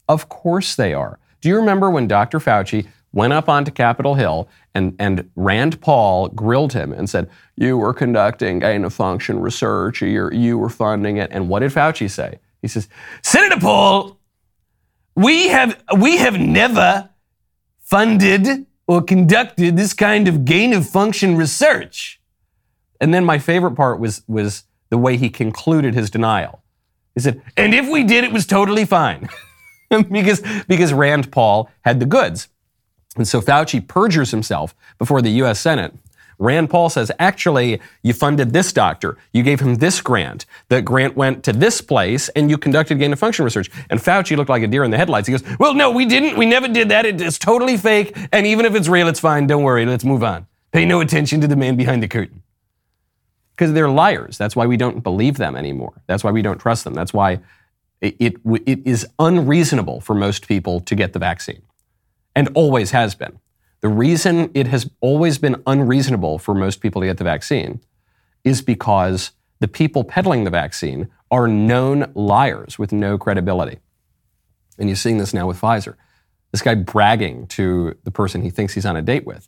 Of 0.08 0.30
course 0.30 0.76
they 0.76 0.94
are. 0.94 1.20
Do 1.42 1.50
you 1.50 1.56
remember 1.56 1.90
when 1.90 2.08
Dr. 2.08 2.40
Fauci 2.40 2.88
went 3.14 3.34
up 3.34 3.48
onto 3.48 3.72
Capitol 3.72 4.16
Hill 4.16 4.48
and, 4.74 4.96
and 5.00 5.30
Rand 5.36 5.80
Paul 5.82 6.28
grilled 6.30 6.74
him 6.74 6.92
and 6.92 7.10
said, 7.10 7.30
You 7.56 7.78
were 7.78 7.94
conducting 7.94 8.60
gain 8.60 8.84
of 8.84 8.94
function 8.94 9.40
research, 9.40 10.02
you 10.02 10.30
you 10.32 10.58
were 10.58 10.70
funding 10.70 11.18
it. 11.18 11.32
And 11.32 11.48
what 11.48 11.60
did 11.60 11.72
Fauci 11.72 12.10
say? 12.10 12.40
He 12.62 12.68
says, 12.68 12.90
Senator 13.22 13.60
Paul, 13.60 14.20
we 15.16 15.48
have, 15.48 15.82
we 15.98 16.18
have 16.18 16.38
never 16.40 17.10
funded 17.80 18.66
or 18.88 19.02
conducted 19.02 19.78
this 19.78 19.94
kind 19.94 20.28
of 20.28 20.46
gain 20.46 20.74
of 20.74 20.88
function 20.88 21.38
research. 21.38 22.20
And 23.00 23.14
then 23.14 23.26
my 23.26 23.40
favorite 23.40 23.76
part 23.76 24.00
was, 24.00 24.24
was 24.28 24.64
the 24.90 24.98
way 24.98 25.18
he 25.18 25.30
concluded 25.30 25.94
his 25.94 26.10
denial. 26.10 26.62
He 27.14 27.22
said, 27.22 27.42
and 27.56 27.74
if 27.74 27.90
we 27.90 28.04
did, 28.04 28.24
it 28.24 28.32
was 28.32 28.46
totally 28.46 28.86
fine. 28.86 29.30
because, 30.12 30.42
because 30.68 30.94
Rand 30.94 31.32
Paul 31.32 31.70
had 31.82 32.00
the 32.00 32.06
goods. 32.06 32.50
And 33.16 33.28
so 33.28 33.42
Fauci 33.42 33.86
perjures 33.86 34.32
himself 34.32 34.76
before 34.98 35.22
the 35.22 35.30
US 35.30 35.60
Senate 35.60 35.94
Rand 36.38 36.70
Paul 36.70 36.90
says, 36.90 37.12
actually, 37.20 37.80
you 38.04 38.14
funded 38.14 38.52
this 38.52 38.74
doctor, 38.74 39.18
you 39.34 39.44
gave 39.44 39.60
him 39.60 39.76
this 39.76 40.02
grant. 40.02 40.46
The 40.68 40.82
grant 40.82 41.16
went 41.16 41.44
to 41.46 41.54
this 41.54 41.82
place, 41.82 42.30
and 42.30 42.50
you 42.50 42.58
conducted 42.58 43.00
gain 43.00 43.14
of 43.14 43.20
function 43.20 43.46
research. 43.46 43.70
And 43.90 44.00
Fauci 44.00 44.36
looked 44.36 44.50
like 44.50 44.64
a 44.64 44.68
deer 44.68 44.84
in 44.84 44.92
the 44.92 44.98
headlights. 44.98 45.28
He 45.28 45.32
goes, 45.32 45.44
well, 45.60 45.74
no, 45.74 45.92
we 45.92 46.06
didn't. 46.06 46.38
We 46.38 46.46
never 46.46 46.68
did 46.68 46.90
that. 46.90 47.06
It 47.06 47.22
is 47.22 47.40
totally 47.40 47.78
fake. 47.78 48.18
And 48.32 48.46
even 48.46 48.66
if 48.66 48.76
it's 48.76 48.88
real, 48.88 49.08
it's 49.08 49.20
fine. 49.20 49.48
Don't 49.48 49.64
worry. 49.64 49.86
Let's 49.86 50.04
move 50.04 50.24
on. 50.24 50.48
Pay 50.72 50.86
no 50.86 51.00
attention 51.00 51.40
to 51.42 51.48
the 51.48 51.56
man 51.56 51.78
behind 51.78 52.04
the 52.04 52.08
curtain. 52.08 52.42
Because 53.56 53.74
they're 53.74 53.90
liars. 53.90 54.38
That's 54.38 54.56
why 54.56 54.66
we 54.66 54.76
don't 54.76 55.02
believe 55.02 55.38
them 55.38 55.56
anymore. 55.56 56.02
That's 56.08 56.24
why 56.24 56.32
we 56.32 56.42
don't 56.42 56.60
trust 56.60 56.84
them. 56.84 56.94
That's 56.94 57.14
why 57.14 57.40
it, 58.02 58.16
it, 58.20 58.36
it 58.66 58.86
is 58.86 59.08
unreasonable 59.18 60.02
for 60.02 60.14
most 60.14 60.48
people 60.48 60.82
to 60.82 60.96
get 60.96 61.14
the 61.14 61.20
vaccine, 61.20 61.62
and 62.36 62.50
always 62.54 62.92
has 62.92 63.16
been. 63.16 63.40
The 63.82 63.90
reason 63.90 64.52
it 64.54 64.68
has 64.68 64.90
always 65.00 65.38
been 65.38 65.62
unreasonable 65.66 66.40
for 66.40 66.54
most 66.54 66.82
people 66.82 67.02
to 67.02 67.08
get 67.08 67.18
the 67.18 67.24
vaccine 67.24 67.82
is 68.44 68.62
because 68.62 69.32
the 69.60 69.68
people 69.68 70.04
peddling 70.04 70.44
the 70.44 70.50
vaccine 70.50 71.10
are 71.32 71.48
known 71.48 72.12
liars 72.14 72.78
with 72.78 72.92
no 72.92 73.18
credibility. 73.18 73.80
And 74.78 74.90
you're 74.90 74.96
seeing 74.96 75.18
this 75.18 75.34
now 75.34 75.48
with 75.48 75.60
Pfizer. 75.60 75.96
This 76.52 76.62
guy 76.62 76.76
bragging 76.76 77.48
to 77.48 77.96
the 78.04 78.12
person 78.12 78.42
he 78.42 78.50
thinks 78.50 78.74
he's 78.74 78.86
on 78.86 78.96
a 78.96 79.02
date 79.02 79.26
with. 79.26 79.48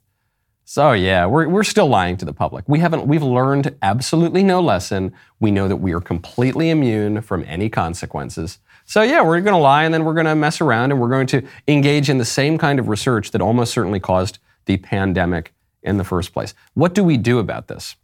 So 0.70 0.92
yeah, 0.92 1.26
we're, 1.26 1.48
we're 1.48 1.64
still 1.64 1.88
lying 1.88 2.18
to 2.18 2.26
the 2.26 2.34
public. 2.34 2.66
We 2.68 2.80
haven't 2.80 3.08
we've 3.08 3.24
learned 3.24 3.74
absolutely 3.82 4.44
no 4.44 4.60
lesson. 4.60 5.14
We 5.40 5.50
know 5.50 5.70
that 5.70 5.78
we 5.78 5.94
are 5.94 6.02
completely 6.02 6.72
immune 6.72 7.22
from 7.22 7.46
any 7.48 7.70
consequences. 7.70 8.60
So 8.84 9.02
yeah, 9.02 9.22
we're 9.22 9.40
going 9.40 9.54
to 9.54 9.62
lie 9.62 9.86
and 9.86 9.94
then 9.94 10.04
we're 10.04 10.14
going 10.14 10.26
to 10.26 10.36
mess 10.36 10.60
around 10.60 10.92
and 10.92 11.00
we're 11.00 11.08
going 11.08 11.28
to 11.28 11.42
engage 11.70 12.10
in 12.10 12.18
the 12.18 12.26
same 12.26 12.58
kind 12.58 12.80
of 12.80 12.90
research 12.90 13.32
that 13.32 13.40
almost 13.40 13.72
certainly 13.72 14.02
caused 14.02 14.40
the 14.66 14.76
pandemic 14.76 15.54
in 15.84 15.96
the 15.96 16.04
first 16.04 16.34
place. 16.34 16.54
What 16.74 16.94
do 16.94 17.02
we 17.02 17.16
do 17.16 17.40
about 17.40 17.70
this? 17.70 17.96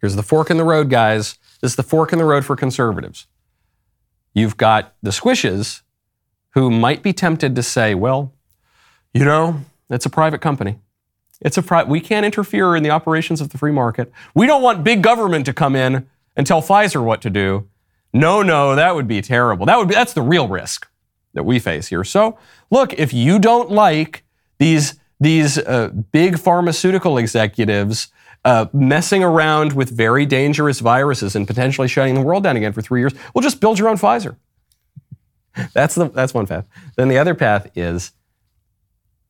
Here's 0.00 0.16
the 0.16 0.22
fork 0.22 0.50
in 0.50 0.56
the 0.56 0.64
road, 0.64 0.88
guys. 0.88 1.36
This 1.60 1.72
is 1.72 1.76
the 1.76 1.82
fork 1.82 2.14
in 2.14 2.18
the 2.18 2.24
road 2.24 2.46
for 2.46 2.56
conservatives. 2.56 3.26
You've 4.32 4.56
got 4.56 4.94
the 5.02 5.10
squishes 5.10 5.82
who 6.54 6.70
might 6.70 7.02
be 7.02 7.12
tempted 7.12 7.54
to 7.56 7.62
say, 7.62 7.94
well, 7.94 8.32
you 9.12 9.26
know, 9.26 9.66
it's 9.90 10.06
a 10.06 10.10
private 10.10 10.40
company. 10.40 10.78
It's 11.40 11.56
a 11.56 11.62
pri- 11.62 11.84
we 11.84 12.00
can't 12.00 12.26
interfere 12.26 12.74
in 12.74 12.82
the 12.82 12.90
operations 12.90 13.40
of 13.40 13.50
the 13.50 13.58
free 13.58 13.72
market. 13.72 14.12
We 14.34 14.46
don't 14.46 14.62
want 14.62 14.82
big 14.82 15.02
government 15.02 15.46
to 15.46 15.52
come 15.52 15.76
in 15.76 16.08
and 16.36 16.46
tell 16.46 16.62
Pfizer 16.62 17.02
what 17.02 17.22
to 17.22 17.30
do. 17.30 17.68
No, 18.12 18.42
no, 18.42 18.74
that 18.74 18.94
would 18.94 19.06
be 19.06 19.20
terrible. 19.20 19.66
That 19.66 19.78
would 19.78 19.88
be 19.88 19.94
that's 19.94 20.14
the 20.14 20.22
real 20.22 20.48
risk 20.48 20.88
that 21.34 21.44
we 21.44 21.58
face 21.58 21.88
here. 21.88 22.04
So, 22.04 22.38
look, 22.70 22.92
if 22.94 23.12
you 23.12 23.38
don't 23.38 23.70
like 23.70 24.24
these 24.58 24.98
these 25.20 25.58
uh, 25.58 25.88
big 26.12 26.38
pharmaceutical 26.38 27.18
executives 27.18 28.08
uh, 28.44 28.66
messing 28.72 29.22
around 29.22 29.72
with 29.72 29.90
very 29.90 30.24
dangerous 30.24 30.80
viruses 30.80 31.36
and 31.36 31.46
potentially 31.46 31.88
shutting 31.88 32.14
the 32.14 32.20
world 32.22 32.44
down 32.44 32.56
again 32.56 32.72
for 32.72 32.82
three 32.82 33.00
years, 33.00 33.12
well, 33.34 33.42
just 33.42 33.60
build 33.60 33.78
your 33.78 33.88
own 33.88 33.96
Pfizer. 33.96 34.36
that's 35.74 35.94
the 35.94 36.08
that's 36.08 36.32
one 36.34 36.46
path. 36.46 36.66
Then 36.96 37.08
the 37.08 37.18
other 37.18 37.34
path 37.34 37.70
is 37.76 38.12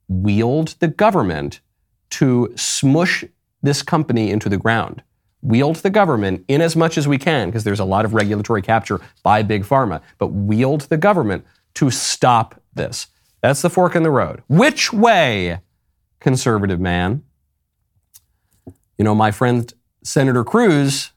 wield 0.08 0.74
the 0.80 0.88
government 0.88 1.60
to 2.10 2.52
smush 2.56 3.24
this 3.62 3.82
company 3.82 4.30
into 4.30 4.48
the 4.48 4.56
ground. 4.56 5.02
Wield 5.42 5.76
the 5.76 5.90
government 5.90 6.44
in 6.48 6.60
as 6.60 6.74
much 6.74 6.98
as 6.98 7.06
we 7.06 7.18
can, 7.18 7.48
because 7.48 7.64
there's 7.64 7.80
a 7.80 7.84
lot 7.84 8.04
of 8.04 8.14
regulatory 8.14 8.62
capture 8.62 9.00
by 9.22 9.42
big 9.42 9.64
pharma, 9.64 10.00
but 10.18 10.28
wield 10.28 10.82
the 10.82 10.96
government 10.96 11.44
to 11.74 11.90
stop 11.90 12.60
this. 12.74 13.08
That's 13.42 13.62
the 13.62 13.70
fork 13.70 13.94
in 13.94 14.02
the 14.02 14.10
road. 14.10 14.42
Which 14.48 14.92
way, 14.92 15.60
conservative 16.18 16.80
man? 16.80 17.22
You 18.96 19.04
know, 19.04 19.14
my 19.14 19.30
friend 19.30 19.72
Senator 20.02 20.42
Cruz 20.42 21.12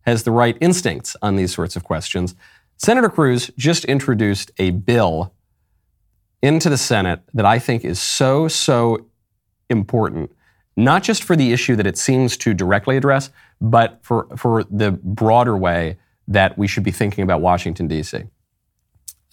has 0.00 0.24
the 0.24 0.32
right 0.32 0.56
instincts 0.60 1.14
on 1.22 1.36
these 1.36 1.54
sorts 1.54 1.76
of 1.76 1.84
questions. 1.84 2.34
Senator 2.76 3.08
Cruz 3.08 3.50
just 3.56 3.84
introduced 3.84 4.50
a 4.58 4.70
bill 4.70 5.32
into 6.42 6.68
the 6.68 6.76
Senate 6.76 7.20
that 7.32 7.46
I 7.46 7.58
think 7.58 7.84
is 7.84 8.00
so, 8.00 8.48
so 8.48 9.06
important, 9.70 10.30
not 10.76 11.02
just 11.02 11.22
for 11.22 11.36
the 11.36 11.52
issue 11.52 11.76
that 11.76 11.86
it 11.86 11.96
seems 11.96 12.36
to 12.38 12.52
directly 12.52 12.96
address, 12.96 13.30
but 13.60 13.98
for, 14.02 14.26
for 14.36 14.64
the 14.64 14.90
broader 14.90 15.56
way 15.56 15.96
that 16.28 16.58
we 16.58 16.66
should 16.66 16.82
be 16.82 16.90
thinking 16.90 17.22
about 17.22 17.40
Washington, 17.40 17.86
D.C. 17.86 18.24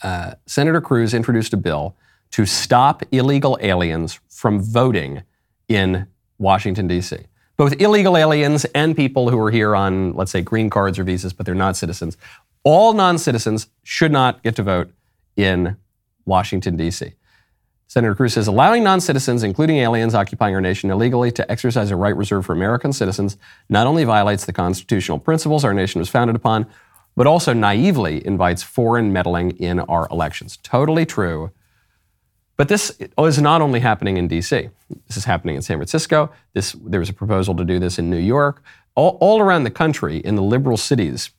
Uh, 0.01 0.33
Senator 0.45 0.81
Cruz 0.81 1.13
introduced 1.13 1.53
a 1.53 1.57
bill 1.57 1.95
to 2.31 2.45
stop 2.45 3.03
illegal 3.11 3.57
aliens 3.61 4.19
from 4.29 4.61
voting 4.61 5.23
in 5.67 6.07
Washington, 6.37 6.87
D.C. 6.87 7.17
Both 7.57 7.81
illegal 7.81 8.15
aliens 8.15 8.65
and 8.65 8.95
people 8.95 9.29
who 9.29 9.39
are 9.39 9.51
here 9.51 9.75
on, 9.75 10.13
let's 10.13 10.31
say, 10.31 10.41
green 10.41 10.69
cards 10.69 10.97
or 10.97 11.03
visas, 11.03 11.33
but 11.33 11.45
they're 11.45 11.55
not 11.55 11.75
citizens. 11.75 12.17
All 12.63 12.93
non 12.93 13.17
citizens 13.17 13.67
should 13.83 14.11
not 14.11 14.43
get 14.43 14.55
to 14.57 14.63
vote 14.63 14.91
in 15.35 15.75
Washington, 16.29 16.77
D.C. 16.77 17.13
Senator 17.87 18.13
Cruz 18.13 18.33
says 18.33 18.47
allowing 18.47 18.83
non 18.83 19.01
citizens, 19.01 19.43
including 19.43 19.77
aliens 19.77 20.13
occupying 20.13 20.53
our 20.53 20.61
nation 20.61 20.91
illegally, 20.91 21.31
to 21.31 21.51
exercise 21.51 21.89
a 21.89 21.95
right 21.95 22.15
reserved 22.15 22.45
for 22.45 22.53
American 22.53 22.93
citizens 22.93 23.35
not 23.67 23.87
only 23.87 24.03
violates 24.03 24.45
the 24.45 24.53
constitutional 24.53 25.19
principles 25.19 25.65
our 25.65 25.73
nation 25.73 25.99
was 25.99 26.07
founded 26.07 26.35
upon, 26.35 26.67
but 27.15 27.25
also 27.25 27.51
naively 27.51 28.25
invites 28.25 28.61
foreign 28.61 29.11
meddling 29.11 29.51
in 29.57 29.79
our 29.79 30.07
elections. 30.11 30.57
Totally 30.57 31.05
true. 31.05 31.51
But 32.57 32.67
this 32.67 32.97
is 33.17 33.41
not 33.41 33.61
only 33.61 33.79
happening 33.79 34.17
in 34.17 34.27
D.C. 34.27 34.69
This 35.07 35.17
is 35.17 35.25
happening 35.25 35.55
in 35.55 35.61
San 35.61 35.77
Francisco. 35.77 36.31
This, 36.53 36.73
there 36.73 36.99
was 36.99 37.09
a 37.09 37.13
proposal 37.13 37.55
to 37.55 37.65
do 37.65 37.79
this 37.79 37.97
in 37.97 38.09
New 38.09 38.17
York. 38.17 38.61
All, 38.95 39.17
all 39.19 39.39
around 39.39 39.63
the 39.63 39.71
country, 39.71 40.17
in 40.17 40.35
the 40.35 40.43
liberal 40.43 40.77
cities, 40.77 41.31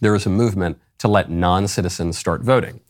there 0.00 0.14
is 0.14 0.26
a 0.26 0.30
movement 0.30 0.80
to 0.98 1.06
let 1.06 1.30
non 1.30 1.68
citizens 1.68 2.18
start 2.18 2.40
voting. 2.40 2.80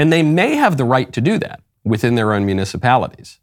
And 0.00 0.10
they 0.10 0.22
may 0.22 0.56
have 0.56 0.78
the 0.78 0.86
right 0.86 1.12
to 1.12 1.20
do 1.20 1.36
that 1.40 1.60
within 1.84 2.14
their 2.14 2.32
own 2.32 2.46
municipalities. 2.46 3.38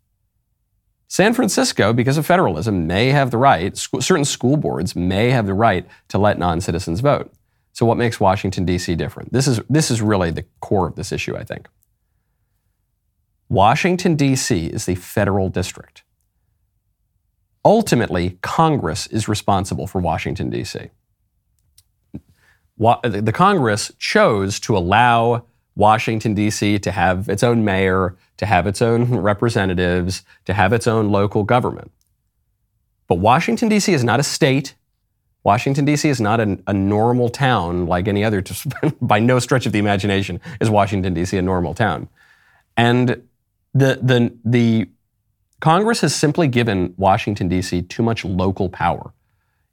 San 1.08 1.36
Francisco, 1.36 1.94
because 1.94 2.18
of 2.18 2.26
federalism, 2.26 2.88
may 2.88 3.10
have 3.10 3.30
the 3.30 3.38
right, 3.38 3.78
certain 3.78 4.26
school 4.26 4.58
boards 4.58 4.96
may 4.96 5.30
have 5.30 5.46
the 5.46 5.54
right 5.54 5.86
to 6.08 6.18
let 6.18 6.40
non 6.40 6.60
citizens 6.60 7.00
vote. 7.00 7.32
So, 7.74 7.86
what 7.86 8.00
makes 8.00 8.20
Washington, 8.20 8.66
D.C. 8.66 8.96
different? 8.96 9.32
This 9.32 9.48
is, 9.48 9.62
this 9.70 9.92
is 9.92 10.02
really 10.02 10.32
the 10.32 10.46
core 10.60 10.88
of 10.88 10.96
this 10.96 11.12
issue, 11.12 11.38
I 11.38 11.44
think. 11.44 11.70
Washington, 13.50 14.16
D.C. 14.16 14.66
is 14.66 14.88
the 14.88 14.96
federal 14.96 15.50
district. 15.50 16.02
Ultimately, 17.64 18.40
Congress 18.42 19.06
is 19.06 19.28
responsible 19.28 19.86
for 19.86 20.02
Washington, 20.02 20.50
D.C. 20.50 20.90
The 22.80 23.32
Congress 23.32 23.92
chose 24.00 24.60
to 24.62 24.76
allow 24.76 25.46
Washington, 25.78 26.34
D.C. 26.34 26.80
to 26.80 26.92
have 26.92 27.30
its 27.30 27.44
own 27.44 27.64
mayor, 27.64 28.16
to 28.38 28.46
have 28.48 28.66
its 28.66 28.82
own 28.82 29.04
representatives, 29.22 30.24
to 30.46 30.54
have 30.54 30.74
its 30.74 30.88
own 30.88 31.12
local 31.12 31.44
government. 31.44 31.92
But 33.08 33.16
Washington, 33.16 33.70
D.C. 33.70 33.94
is 33.94 34.04
not 34.04 34.20
a 34.20 34.24
state. 34.24 34.74
Washington, 35.44 35.86
D.C. 35.86 36.10
is 36.10 36.20
not 36.20 36.40
a, 36.40 36.60
a 36.66 36.74
normal 36.74 37.30
town 37.30 37.86
like 37.86 38.08
any 38.08 38.24
other. 38.24 38.44
by 39.02 39.20
no 39.20 39.38
stretch 39.38 39.68
of 39.68 39.72
the 39.72 39.80
imagination 39.80 40.42
is 40.60 40.70
Washington, 40.70 41.14
D.C. 41.14 41.38
a 41.38 41.42
normal 41.44 41.76
town. 41.76 42.10
And 42.76 43.22
the, 43.74 44.00
the, 44.02 44.34
the 44.44 44.90
Congress 45.60 46.02
has 46.02 46.16
simply 46.16 46.48
given 46.48 46.96
Washington, 46.98 47.48
D.C. 47.48 47.84
too 47.84 48.02
much 48.02 48.26
local 48.26 48.68
power. 48.68 49.14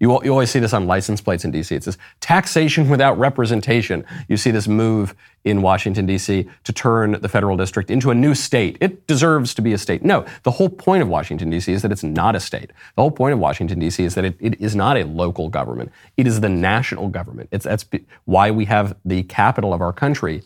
You, 0.00 0.22
you 0.24 0.30
always 0.32 0.50
see 0.50 0.58
this 0.58 0.72
on 0.72 0.86
license 0.86 1.20
plates 1.20 1.44
in 1.44 1.52
DC. 1.52 1.70
It 1.70 1.84
says 1.84 1.98
taxation 2.18 2.88
without 2.88 3.16
representation. 3.16 4.04
You 4.28 4.36
see 4.36 4.50
this 4.50 4.66
move 4.66 5.14
in 5.44 5.62
Washington, 5.62 6.04
D.C. 6.04 6.48
to 6.64 6.72
turn 6.72 7.12
the 7.20 7.28
federal 7.28 7.56
district 7.56 7.90
into 7.90 8.10
a 8.10 8.14
new 8.14 8.34
state. 8.34 8.76
It 8.80 9.06
deserves 9.06 9.54
to 9.54 9.62
be 9.62 9.72
a 9.72 9.78
state. 9.78 10.04
No, 10.04 10.26
the 10.42 10.50
whole 10.50 10.68
point 10.68 11.02
of 11.02 11.08
Washington, 11.08 11.48
D.C. 11.48 11.72
is 11.72 11.82
that 11.82 11.92
it's 11.92 12.02
not 12.02 12.34
a 12.34 12.40
state. 12.40 12.72
The 12.96 13.02
whole 13.02 13.12
point 13.12 13.34
of 13.34 13.38
Washington, 13.38 13.78
D.C. 13.78 14.02
is 14.02 14.16
that 14.16 14.24
it, 14.24 14.36
it 14.40 14.60
is 14.60 14.74
not 14.74 14.96
a 14.96 15.04
local 15.04 15.48
government. 15.48 15.92
It 16.16 16.26
is 16.26 16.40
the 16.40 16.48
national 16.48 17.08
government. 17.08 17.50
It's, 17.52 17.64
that's 17.64 17.86
why 18.24 18.50
we 18.50 18.64
have 18.64 18.96
the 19.04 19.22
capital 19.22 19.72
of 19.72 19.80
our 19.80 19.92
country 19.92 20.42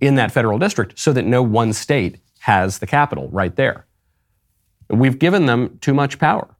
in 0.00 0.14
that 0.14 0.32
federal 0.32 0.58
district 0.58 0.98
so 0.98 1.12
that 1.12 1.26
no 1.26 1.42
one 1.42 1.74
state 1.74 2.18
has 2.40 2.78
the 2.78 2.86
capital 2.86 3.28
right 3.28 3.54
there. 3.56 3.84
We've 4.88 5.18
given 5.18 5.44
them 5.44 5.78
too 5.80 5.92
much 5.92 6.18
power 6.18 6.53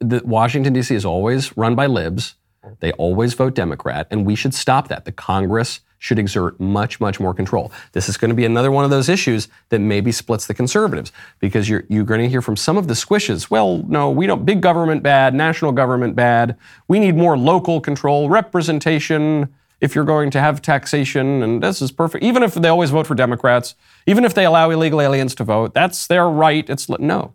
the 0.00 0.22
Washington 0.24 0.72
D.C. 0.72 0.94
is 0.94 1.04
always 1.04 1.56
run 1.56 1.74
by 1.74 1.86
libs. 1.86 2.34
They 2.80 2.92
always 2.92 3.34
vote 3.34 3.54
Democrat, 3.54 4.08
and 4.10 4.26
we 4.26 4.34
should 4.34 4.54
stop 4.54 4.88
that. 4.88 5.04
The 5.04 5.12
Congress 5.12 5.80
should 5.98 6.18
exert 6.18 6.60
much, 6.60 7.00
much 7.00 7.18
more 7.18 7.32
control. 7.32 7.72
This 7.92 8.08
is 8.08 8.16
going 8.16 8.28
to 8.28 8.34
be 8.34 8.44
another 8.44 8.70
one 8.70 8.84
of 8.84 8.90
those 8.90 9.08
issues 9.08 9.48
that 9.70 9.78
maybe 9.78 10.12
splits 10.12 10.46
the 10.46 10.54
conservatives 10.54 11.10
because 11.38 11.68
you're, 11.68 11.84
you're 11.88 12.04
going 12.04 12.20
to 12.20 12.28
hear 12.28 12.42
from 12.42 12.56
some 12.56 12.76
of 12.76 12.86
the 12.86 12.94
squishes. 12.94 13.50
Well, 13.50 13.78
no, 13.88 14.10
we 14.10 14.26
don't. 14.26 14.44
Big 14.44 14.60
government 14.60 15.02
bad, 15.02 15.34
national 15.34 15.72
government 15.72 16.14
bad. 16.14 16.56
We 16.88 16.98
need 16.98 17.16
more 17.16 17.38
local 17.38 17.80
control, 17.80 18.28
representation. 18.28 19.54
If 19.78 19.94
you're 19.94 20.04
going 20.04 20.30
to 20.30 20.40
have 20.40 20.62
taxation, 20.62 21.42
and 21.42 21.62
this 21.62 21.82
is 21.82 21.92
perfect. 21.92 22.24
Even 22.24 22.42
if 22.42 22.54
they 22.54 22.68
always 22.68 22.90
vote 22.90 23.06
for 23.06 23.14
Democrats, 23.14 23.74
even 24.06 24.24
if 24.24 24.32
they 24.32 24.46
allow 24.46 24.70
illegal 24.70 25.02
aliens 25.02 25.34
to 25.34 25.44
vote, 25.44 25.74
that's 25.74 26.06
their 26.06 26.28
right. 26.28 26.68
It's 26.68 26.88
no. 26.88 27.34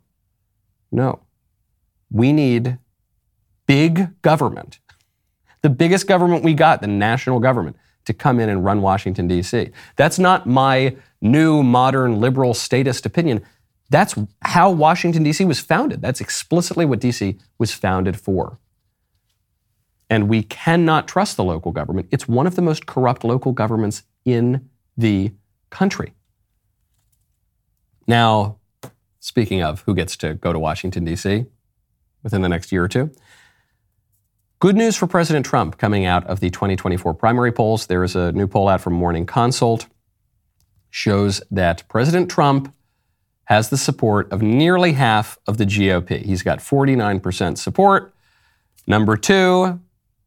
No. 0.91 1.19
We 2.11 2.33
need 2.33 2.77
big 3.65 4.21
government, 4.21 4.79
the 5.61 5.69
biggest 5.69 6.07
government 6.07 6.43
we 6.43 6.53
got, 6.53 6.81
the 6.81 6.87
national 6.87 7.39
government, 7.39 7.77
to 8.05 8.13
come 8.13 8.39
in 8.39 8.49
and 8.49 8.65
run 8.65 8.81
Washington, 8.81 9.27
D.C. 9.27 9.69
That's 9.95 10.19
not 10.19 10.45
my 10.45 10.97
new, 11.21 11.63
modern, 11.63 12.19
liberal 12.19 12.53
statist 12.53 13.05
opinion. 13.05 13.43
That's 13.89 14.15
how 14.41 14.71
Washington, 14.71 15.23
D.C. 15.23 15.45
was 15.45 15.59
founded. 15.59 16.01
That's 16.01 16.21
explicitly 16.21 16.85
what 16.85 16.99
D.C. 16.99 17.37
was 17.57 17.71
founded 17.71 18.19
for. 18.19 18.57
And 20.09 20.27
we 20.27 20.43
cannot 20.43 21.07
trust 21.07 21.37
the 21.37 21.43
local 21.43 21.71
government. 21.71 22.09
It's 22.11 22.27
one 22.27 22.47
of 22.47 22.55
the 22.55 22.61
most 22.61 22.85
corrupt 22.85 23.23
local 23.23 23.53
governments 23.53 24.03
in 24.25 24.69
the 24.97 25.31
country. 25.69 26.13
Now, 28.07 28.57
speaking 29.19 29.61
of 29.61 29.81
who 29.81 29.95
gets 29.95 30.17
to 30.17 30.33
go 30.33 30.51
to 30.51 30.59
Washington, 30.59 31.05
D.C. 31.05 31.45
within 32.23 32.41
the 32.41 32.49
next 32.49 32.71
year 32.71 32.83
or 32.83 32.87
two, 32.87 33.11
good 34.59 34.75
news 34.75 34.95
for 34.95 35.07
President 35.07 35.45
Trump 35.45 35.77
coming 35.77 36.05
out 36.05 36.25
of 36.27 36.39
the 36.39 36.49
2024 36.49 37.13
primary 37.13 37.51
polls. 37.51 37.87
There 37.87 38.03
is 38.03 38.15
a 38.15 38.31
new 38.31 38.47
poll 38.47 38.67
out 38.67 38.81
from 38.81 38.93
Morning 38.93 39.25
Consult 39.25 39.87
shows 40.91 41.41
that 41.49 41.87
President 41.87 42.29
Trump 42.29 42.73
has 43.45 43.69
the 43.69 43.77
support 43.77 44.31
of 44.31 44.41
nearly 44.41 44.93
half 44.93 45.37
of 45.47 45.57
the 45.57 45.65
GOP. 45.65 46.23
He's 46.23 46.43
got 46.43 46.59
49% 46.59 47.57
support. 47.57 48.13
Number 48.87 49.17
two, 49.17 49.79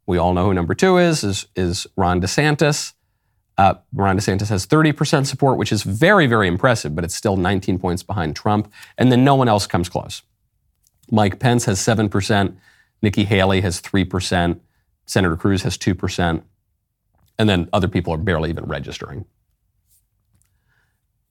we 0.06 0.18
all 0.18 0.34
know 0.34 0.46
who 0.46 0.54
number 0.54 0.74
two 0.74 0.98
is, 0.98 1.24
is, 1.24 1.46
is 1.54 1.86
Ron 1.96 2.20
DeSantis. 2.20 2.92
Uh, 3.56 3.74
Ron 3.92 4.18
DeSantis 4.18 4.48
has 4.48 4.66
30% 4.66 5.26
support, 5.26 5.58
which 5.58 5.72
is 5.72 5.84
very, 5.84 6.26
very 6.26 6.48
impressive, 6.48 6.94
but 6.94 7.04
it's 7.04 7.14
still 7.14 7.36
19 7.36 7.78
points 7.78 8.02
behind 8.02 8.34
Trump. 8.34 8.70
And 8.98 9.12
then 9.12 9.24
no 9.24 9.34
one 9.36 9.48
else 9.48 9.66
comes 9.66 9.88
close. 9.88 10.22
Mike 11.10 11.38
Pence 11.38 11.64
has 11.66 11.78
7%. 11.78 12.56
Nikki 13.02 13.24
Haley 13.24 13.60
has 13.60 13.80
3%. 13.80 14.60
Senator 15.06 15.36
Cruz 15.36 15.62
has 15.62 15.76
2%. 15.76 16.42
And 17.38 17.48
then 17.48 17.68
other 17.72 17.88
people 17.88 18.14
are 18.14 18.18
barely 18.18 18.50
even 18.50 18.64
registering. 18.64 19.24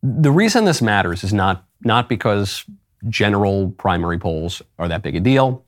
The 0.01 0.31
reason 0.31 0.65
this 0.65 0.81
matters 0.81 1.23
is 1.23 1.33
not, 1.33 1.65
not 1.81 2.09
because 2.09 2.65
general 3.07 3.71
primary 3.71 4.19
polls 4.19 4.61
are 4.77 4.87
that 4.87 5.01
big 5.01 5.15
a 5.15 5.19
deal, 5.19 5.65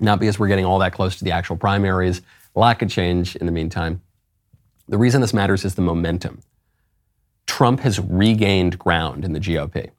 not 0.00 0.20
because 0.20 0.38
we're 0.38 0.48
getting 0.48 0.64
all 0.64 0.78
that 0.78 0.92
close 0.92 1.16
to 1.16 1.24
the 1.24 1.32
actual 1.32 1.56
primaries. 1.56 2.22
A 2.56 2.58
lot 2.58 2.78
change 2.88 3.36
in 3.36 3.46
the 3.46 3.52
meantime. 3.52 4.00
The 4.88 4.98
reason 4.98 5.20
this 5.20 5.34
matters 5.34 5.64
is 5.64 5.74
the 5.74 5.82
momentum. 5.82 6.40
Trump 7.46 7.80
has 7.80 8.00
regained 8.00 8.78
ground 8.78 9.24
in 9.24 9.32
the 9.32 9.40
GOP. 9.40 9.90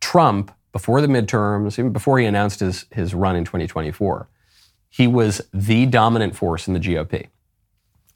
Trump, 0.00 0.52
before 0.72 1.00
the 1.00 1.06
midterms, 1.06 1.78
even 1.78 1.92
before 1.92 2.18
he 2.18 2.26
announced 2.26 2.60
his, 2.60 2.86
his 2.92 3.14
run 3.14 3.36
in 3.36 3.44
2024, 3.44 4.28
he 4.88 5.06
was 5.06 5.40
the 5.52 5.86
dominant 5.86 6.36
force 6.36 6.66
in 6.66 6.74
the 6.74 6.80
GOP. 6.80 7.28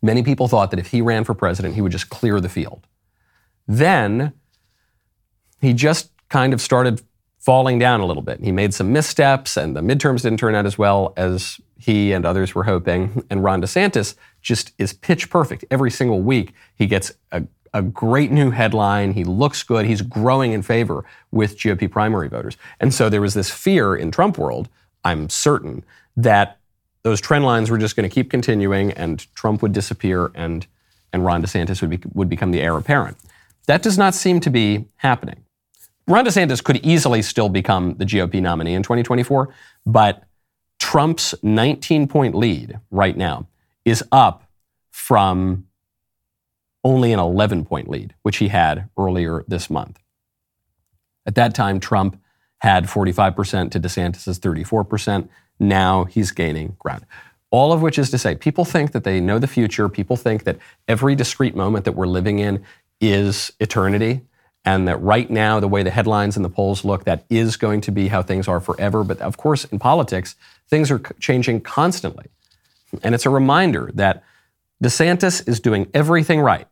Many 0.03 0.23
people 0.23 0.49
thought 0.49 0.71
that 0.71 0.81
if 0.81 0.89
he 0.89 1.01
ran 1.01 1.25
for 1.25 1.35
president, 1.35 1.75
he 1.75 1.81
would 1.81 1.93
just 1.93 2.11
clear 2.11 2.41
the 2.41 2.49
field. 2.49 2.87
Then 3.67 4.33
he 5.61 5.73
just 5.73 6.11
kind 6.29 6.53
of 6.53 6.61
started 6.61 7.01
falling 7.39 7.79
down 7.79 8.01
a 8.01 8.07
little 8.07 8.23
bit. 8.23 8.41
He 8.41 8.53
made 8.53 8.75
some 8.75 8.93
missteps, 8.93 9.57
and 9.57 9.77
the 9.77 9.81
midterms 9.81 10.23
didn't 10.23 10.39
turn 10.39 10.55
out 10.55 10.67
as 10.67 10.79
well 10.79 11.13
as 11.17 11.61
he 11.79 12.13
and 12.13 12.25
others 12.25 12.55
were 12.55 12.65
hoping. 12.65 13.25
And 13.31 13.45
Ron 13.45 13.61
DeSantis 13.63 14.15
just 14.41 14.73
is 14.79 14.93
pitch 14.93 15.31
perfect. 15.31 15.65
Every 15.71 15.91
single 15.91 16.23
week, 16.23 16.55
he 16.75 16.87
gets 16.87 17.13
a, 17.33 17.43
a 17.75 17.83
great 17.83 18.31
new 18.31 18.51
headline. 18.51 19.13
He 19.13 19.25
looks 19.25 19.63
good. 19.65 19.85
He's 19.85 20.01
growing 20.01 20.53
in 20.53 20.63
favor 20.63 21.05
with 21.33 21.59
GOP 21.59 21.91
primary 21.91 22.29
voters. 22.29 22.57
And 22.81 22.95
so 22.95 23.11
there 23.11 23.21
was 23.21 23.35
this 23.35 23.51
fear 23.51 23.97
in 23.97 24.13
Trump 24.13 24.39
world, 24.39 24.69
I'm 25.05 25.29
certain, 25.29 25.85
that 26.17 26.59
those 27.03 27.21
trend 27.21 27.45
lines 27.45 27.71
were 27.71 27.77
just 27.77 27.97
going 27.97 28.09
to 28.09 28.15
keep 28.15 28.31
continuing 28.31 28.93
and 28.93 29.27
Trump 29.35 29.61
would 29.61 29.73
disappear 29.73 30.31
and, 30.35 30.67
and 31.13 31.25
Ron 31.25 31.43
DeSantis 31.43 31.81
would, 31.81 31.91
be, 31.91 32.01
would 32.15 32.29
become 32.29 32.53
the 32.53 32.63
heir 32.63 32.77
apparent. 32.77 33.17
That 33.67 33.83
does 33.83 33.99
not 33.99 34.15
seem 34.15 34.41
to 34.41 34.51
be 34.51 34.87
happening. 34.97 35.45
Ron 36.07 36.25
DeSantis 36.25 36.63
could 36.63 36.77
easily 36.85 37.23
still 37.23 37.49
become 37.49 37.95
the 37.95 38.05
GOP 38.05 38.41
nominee 38.41 38.75
in 38.75 38.83
2024, 38.83 39.53
but 39.85 40.23
Trump's 40.79 41.35
19 41.43 42.07
point 42.07 42.35
lead 42.35 42.79
right 42.91 43.17
now 43.17 43.49
is 43.85 44.05
up 44.13 44.45
from 44.91 45.67
only 46.85 47.13
an 47.13 47.19
11 47.19 47.65
point 47.65 47.89
lead, 47.89 48.15
which 48.23 48.37
he 48.37 48.49
had 48.49 48.89
earlier 48.99 49.45
this 49.49 49.71
month. 49.71 49.99
At 51.27 51.35
that 51.35 51.55
time, 51.55 51.81
Trump 51.81 52.21
had 52.59 52.85
45% 52.85 53.71
to 53.73 53.81
DeSantis' 53.81 54.39
34%. 54.39 55.29
Now 55.59 56.05
he's 56.05 56.31
gaining 56.31 56.77
ground. 56.79 57.07
All 57.51 57.73
of 57.73 57.83
which 57.83 57.99
is 57.99 58.11
to 58.11 58.19
say, 58.19 58.35
people 58.35 58.65
think 58.65 58.93
that 58.93 59.05
they 59.05 59.21
know 59.21 59.39
the 59.39 59.47
future. 59.47 59.89
People 59.89 60.17
think 60.17 60.45
that 60.45 60.59
every 60.89 61.15
discrete 61.15 61.55
moment 61.55 61.85
that 61.85 61.93
we're 61.93 62.07
living 62.07 62.39
in 62.39 62.65
is 63.01 63.53
eternity. 63.61 64.23
And 64.65 64.89
that 64.89 64.97
right 64.97 65.29
now, 65.31 65.61
the 65.61 65.69
way 65.69 65.83
the 65.83 65.91
headlines 65.91 66.37
and 66.37 66.45
the 66.45 66.51
polls 66.51 66.85
look, 66.85 67.05
that 67.05 67.25
is 67.29 67.57
going 67.57 67.83
to 67.83 67.93
be 67.93 68.09
how 68.09 68.23
things 68.23 68.49
are 68.49 68.61
forever. 68.61 69.05
But 69.05 69.21
of 69.21 69.37
course, 69.37 69.67
in 69.67 69.79
politics, 69.79 70.37
things 70.69 70.91
are 70.91 71.01
changing 71.21 71.61
constantly. 71.61 72.27
And 73.03 73.15
it's 73.15 73.27
a 73.27 73.31
reminder 73.31 73.91
that 73.95 74.25
DeSantis 74.83 75.47
is 75.47 75.61
doing 75.61 75.91
everything 75.93 76.41
right. 76.41 76.67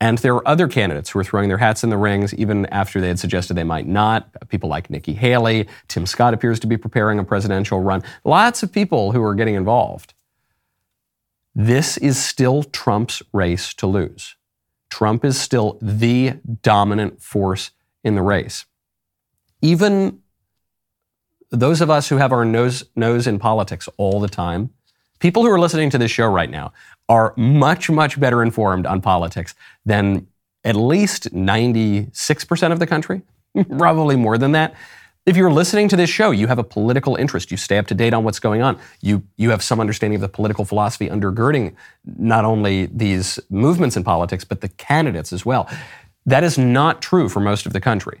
And 0.00 0.18
there 0.18 0.34
are 0.34 0.46
other 0.46 0.68
candidates 0.68 1.10
who 1.10 1.18
are 1.18 1.24
throwing 1.24 1.48
their 1.48 1.58
hats 1.58 1.84
in 1.84 1.90
the 1.90 1.96
rings 1.96 2.34
even 2.34 2.66
after 2.66 3.00
they 3.00 3.08
had 3.08 3.18
suggested 3.18 3.54
they 3.54 3.64
might 3.64 3.86
not. 3.86 4.28
People 4.48 4.68
like 4.68 4.90
Nikki 4.90 5.14
Haley, 5.14 5.68
Tim 5.88 6.04
Scott 6.04 6.34
appears 6.34 6.60
to 6.60 6.66
be 6.66 6.76
preparing 6.76 7.18
a 7.18 7.24
presidential 7.24 7.80
run. 7.80 8.02
Lots 8.24 8.62
of 8.62 8.72
people 8.72 9.12
who 9.12 9.22
are 9.22 9.34
getting 9.34 9.54
involved. 9.54 10.14
This 11.54 11.96
is 11.98 12.22
still 12.22 12.64
Trump's 12.64 13.22
race 13.32 13.72
to 13.74 13.86
lose. 13.86 14.34
Trump 14.90 15.24
is 15.24 15.40
still 15.40 15.78
the 15.80 16.34
dominant 16.62 17.22
force 17.22 17.70
in 18.02 18.16
the 18.16 18.22
race. 18.22 18.66
Even 19.62 20.20
those 21.50 21.80
of 21.80 21.90
us 21.90 22.08
who 22.08 22.16
have 22.16 22.32
our 22.32 22.44
nose, 22.44 22.84
nose 22.96 23.26
in 23.26 23.38
politics 23.38 23.88
all 23.96 24.20
the 24.20 24.28
time, 24.28 24.70
people 25.20 25.42
who 25.42 25.50
are 25.50 25.58
listening 25.58 25.90
to 25.90 25.98
this 25.98 26.10
show 26.10 26.26
right 26.26 26.50
now 26.50 26.72
are 27.08 27.34
much, 27.36 27.90
much 27.90 28.18
better 28.18 28.42
informed 28.42 28.86
on 28.86 29.00
politics 29.00 29.54
than 29.84 30.26
at 30.64 30.76
least 30.76 31.32
96% 31.34 32.72
of 32.72 32.78
the 32.78 32.86
country, 32.86 33.22
probably 33.68 34.16
more 34.16 34.38
than 34.38 34.52
that. 34.52 34.74
If 35.26 35.38
you're 35.38 35.50
listening 35.50 35.88
to 35.88 35.96
this 35.96 36.10
show, 36.10 36.32
you 36.32 36.48
have 36.48 36.58
a 36.58 36.64
political 36.64 37.16
interest. 37.16 37.50
You 37.50 37.56
stay 37.56 37.78
up 37.78 37.86
to 37.86 37.94
date 37.94 38.12
on 38.12 38.24
what's 38.24 38.38
going 38.38 38.60
on. 38.60 38.78
You, 39.00 39.22
you 39.36 39.50
have 39.50 39.62
some 39.62 39.80
understanding 39.80 40.16
of 40.16 40.20
the 40.20 40.28
political 40.28 40.66
philosophy 40.66 41.08
undergirding 41.08 41.74
not 42.04 42.44
only 42.44 42.86
these 42.86 43.38
movements 43.48 43.96
in 43.96 44.04
politics, 44.04 44.44
but 44.44 44.60
the 44.60 44.68
candidates 44.68 45.32
as 45.32 45.46
well. 45.46 45.68
That 46.26 46.44
is 46.44 46.58
not 46.58 47.00
true 47.00 47.30
for 47.30 47.40
most 47.40 47.64
of 47.64 47.72
the 47.72 47.80
country. 47.80 48.20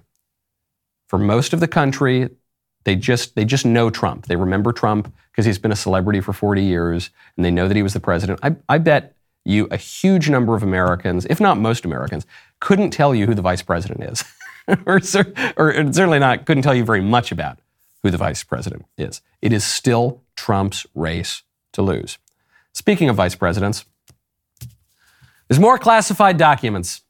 For 1.08 1.18
most 1.18 1.52
of 1.52 1.60
the 1.60 1.68
country, 1.68 2.30
they 2.84 2.96
just, 2.96 3.34
they 3.34 3.44
just 3.44 3.66
know 3.66 3.90
Trump. 3.90 4.26
They 4.26 4.36
remember 4.36 4.72
Trump 4.72 5.12
because 5.30 5.46
he's 5.46 5.58
been 5.58 5.72
a 5.72 5.76
celebrity 5.76 6.20
for 6.20 6.32
40 6.32 6.62
years 6.62 7.10
and 7.36 7.44
they 7.44 7.50
know 7.50 7.66
that 7.68 7.76
he 7.76 7.82
was 7.82 7.94
the 7.94 8.00
president. 8.00 8.40
I, 8.42 8.56
I 8.68 8.78
bet 8.78 9.16
you 9.44 9.68
a 9.70 9.76
huge 9.76 10.30
number 10.30 10.54
of 10.54 10.62
Americans, 10.62 11.26
if 11.28 11.40
not 11.40 11.58
most 11.58 11.84
Americans, 11.84 12.26
couldn't 12.60 12.90
tell 12.90 13.14
you 13.14 13.26
who 13.26 13.34
the 13.34 13.42
vice 13.42 13.62
president 13.62 14.02
is. 14.02 14.24
or, 14.86 15.00
or 15.56 15.92
certainly 15.92 16.18
not, 16.18 16.46
couldn't 16.46 16.62
tell 16.62 16.74
you 16.74 16.84
very 16.84 17.02
much 17.02 17.32
about 17.32 17.58
who 18.02 18.10
the 18.10 18.18
vice 18.18 18.42
president 18.44 18.84
is. 18.96 19.20
It 19.42 19.52
is 19.52 19.64
still 19.64 20.22
Trump's 20.36 20.86
race 20.94 21.42
to 21.72 21.82
lose. 21.82 22.18
Speaking 22.72 23.08
of 23.08 23.16
vice 23.16 23.34
presidents, 23.34 23.84
there's 25.48 25.60
more 25.60 25.78
classified 25.78 26.38
documents. 26.38 27.02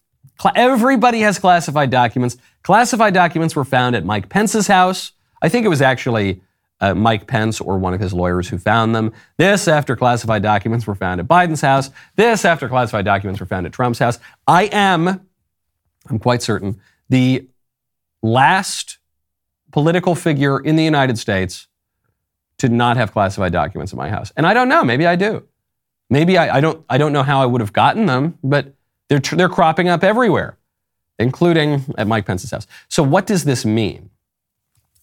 Everybody 0.55 1.21
has 1.21 1.39
classified 1.39 1.91
documents. 1.91 2.37
Classified 2.63 3.15
documents 3.15 3.55
were 3.55 3.65
found 3.65 3.95
at 3.95 4.05
Mike 4.05 4.29
Pence's 4.29 4.67
house. 4.67 5.13
I 5.45 5.51
think 5.51 5.67
it 5.67 5.69
was 5.69 5.83
actually 5.83 6.41
uh, 6.81 6.95
Mike 6.95 7.27
Pence 7.27 7.61
or 7.61 7.77
one 7.77 7.93
of 7.93 8.01
his 8.01 8.15
lawyers 8.15 8.49
who 8.49 8.57
found 8.57 8.95
them. 8.95 9.13
This 9.37 9.69
after 9.69 9.95
classified 9.95 10.43
documents 10.43 10.87
were 10.87 10.95
found 10.95 11.21
at 11.21 11.29
Biden's 11.29 11.61
house. 11.61 11.91
This 12.17 12.47
after 12.47 12.67
classified 12.67 13.05
documents 13.05 13.41
were 13.41 13.47
found 13.47 13.67
at 13.67 13.73
Trump's 13.73 13.99
house. 13.99 14.19
I 14.47 14.71
am, 14.73 15.21
I'm 16.09 16.19
quite 16.19 16.41
certain, 16.41 16.81
the 17.11 17.47
last 18.23 18.97
political 19.71 20.15
figure 20.15 20.59
in 20.59 20.77
the 20.77 20.83
United 20.83 21.19
States 21.19 21.67
to 22.57 22.71
not 22.71 22.97
have 22.97 23.13
classified 23.13 23.53
documents 23.53 23.93
in 23.93 23.99
my 23.99 24.09
house. 24.09 24.33
And 24.39 24.47
I 24.47 24.55
don't 24.55 24.71
know, 24.71 24.83
maybe 24.83 25.07
I 25.07 25.15
do. 25.15 25.47
Maybe 26.09 26.39
I, 26.39 26.57
I 26.57 26.61
don't, 26.63 26.83
I 26.89 26.97
don't 26.97 27.13
know 27.13 27.23
how 27.23 27.43
I 27.43 27.47
would 27.47 27.61
have 27.61 27.75
gotten 27.75 28.07
them, 28.07 28.39
but 28.43 28.73
they're, 29.11 29.19
they're 29.19 29.51
cropping 29.51 29.89
up 29.89 30.03
everywhere, 30.03 30.57
including 31.19 31.85
at 31.99 32.07
Mike 32.07 32.25
Pence's 32.25 32.51
house. 32.51 32.67
So, 32.89 33.03
what 33.03 33.27
does 33.27 33.45
this 33.45 33.67
mean? 33.67 34.09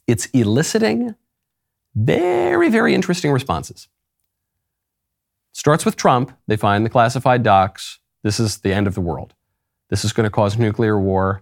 It's 0.07 0.25
eliciting 0.27 1.15
very, 1.95 2.69
very 2.69 2.93
interesting 2.95 3.31
responses. 3.31 3.87
Starts 5.53 5.85
with 5.85 5.95
Trump. 5.95 6.31
They 6.47 6.55
find 6.57 6.85
the 6.85 6.89
classified 6.89 7.43
docs. 7.43 7.99
This 8.23 8.39
is 8.39 8.59
the 8.59 8.73
end 8.73 8.87
of 8.87 8.95
the 8.95 9.01
world. 9.01 9.33
This 9.89 10.05
is 10.05 10.13
going 10.13 10.25
to 10.25 10.31
cause 10.31 10.57
nuclear 10.57 10.99
war. 10.99 11.41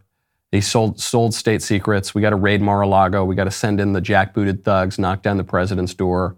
They 0.51 0.61
sold, 0.61 0.99
sold 0.99 1.35
state 1.35 1.61
secrets. 1.61 2.15
We 2.15 2.21
got 2.21 2.31
to 2.31 2.35
raid 2.35 2.61
Mar-a-Lago. 2.61 3.23
We 3.23 3.35
got 3.35 3.43
to 3.43 3.51
send 3.51 3.79
in 3.79 3.93
the 3.93 4.01
jackbooted 4.01 4.63
thugs, 4.63 4.97
knock 4.97 5.21
down 5.21 5.37
the 5.37 5.43
president's 5.43 5.93
door. 5.93 6.35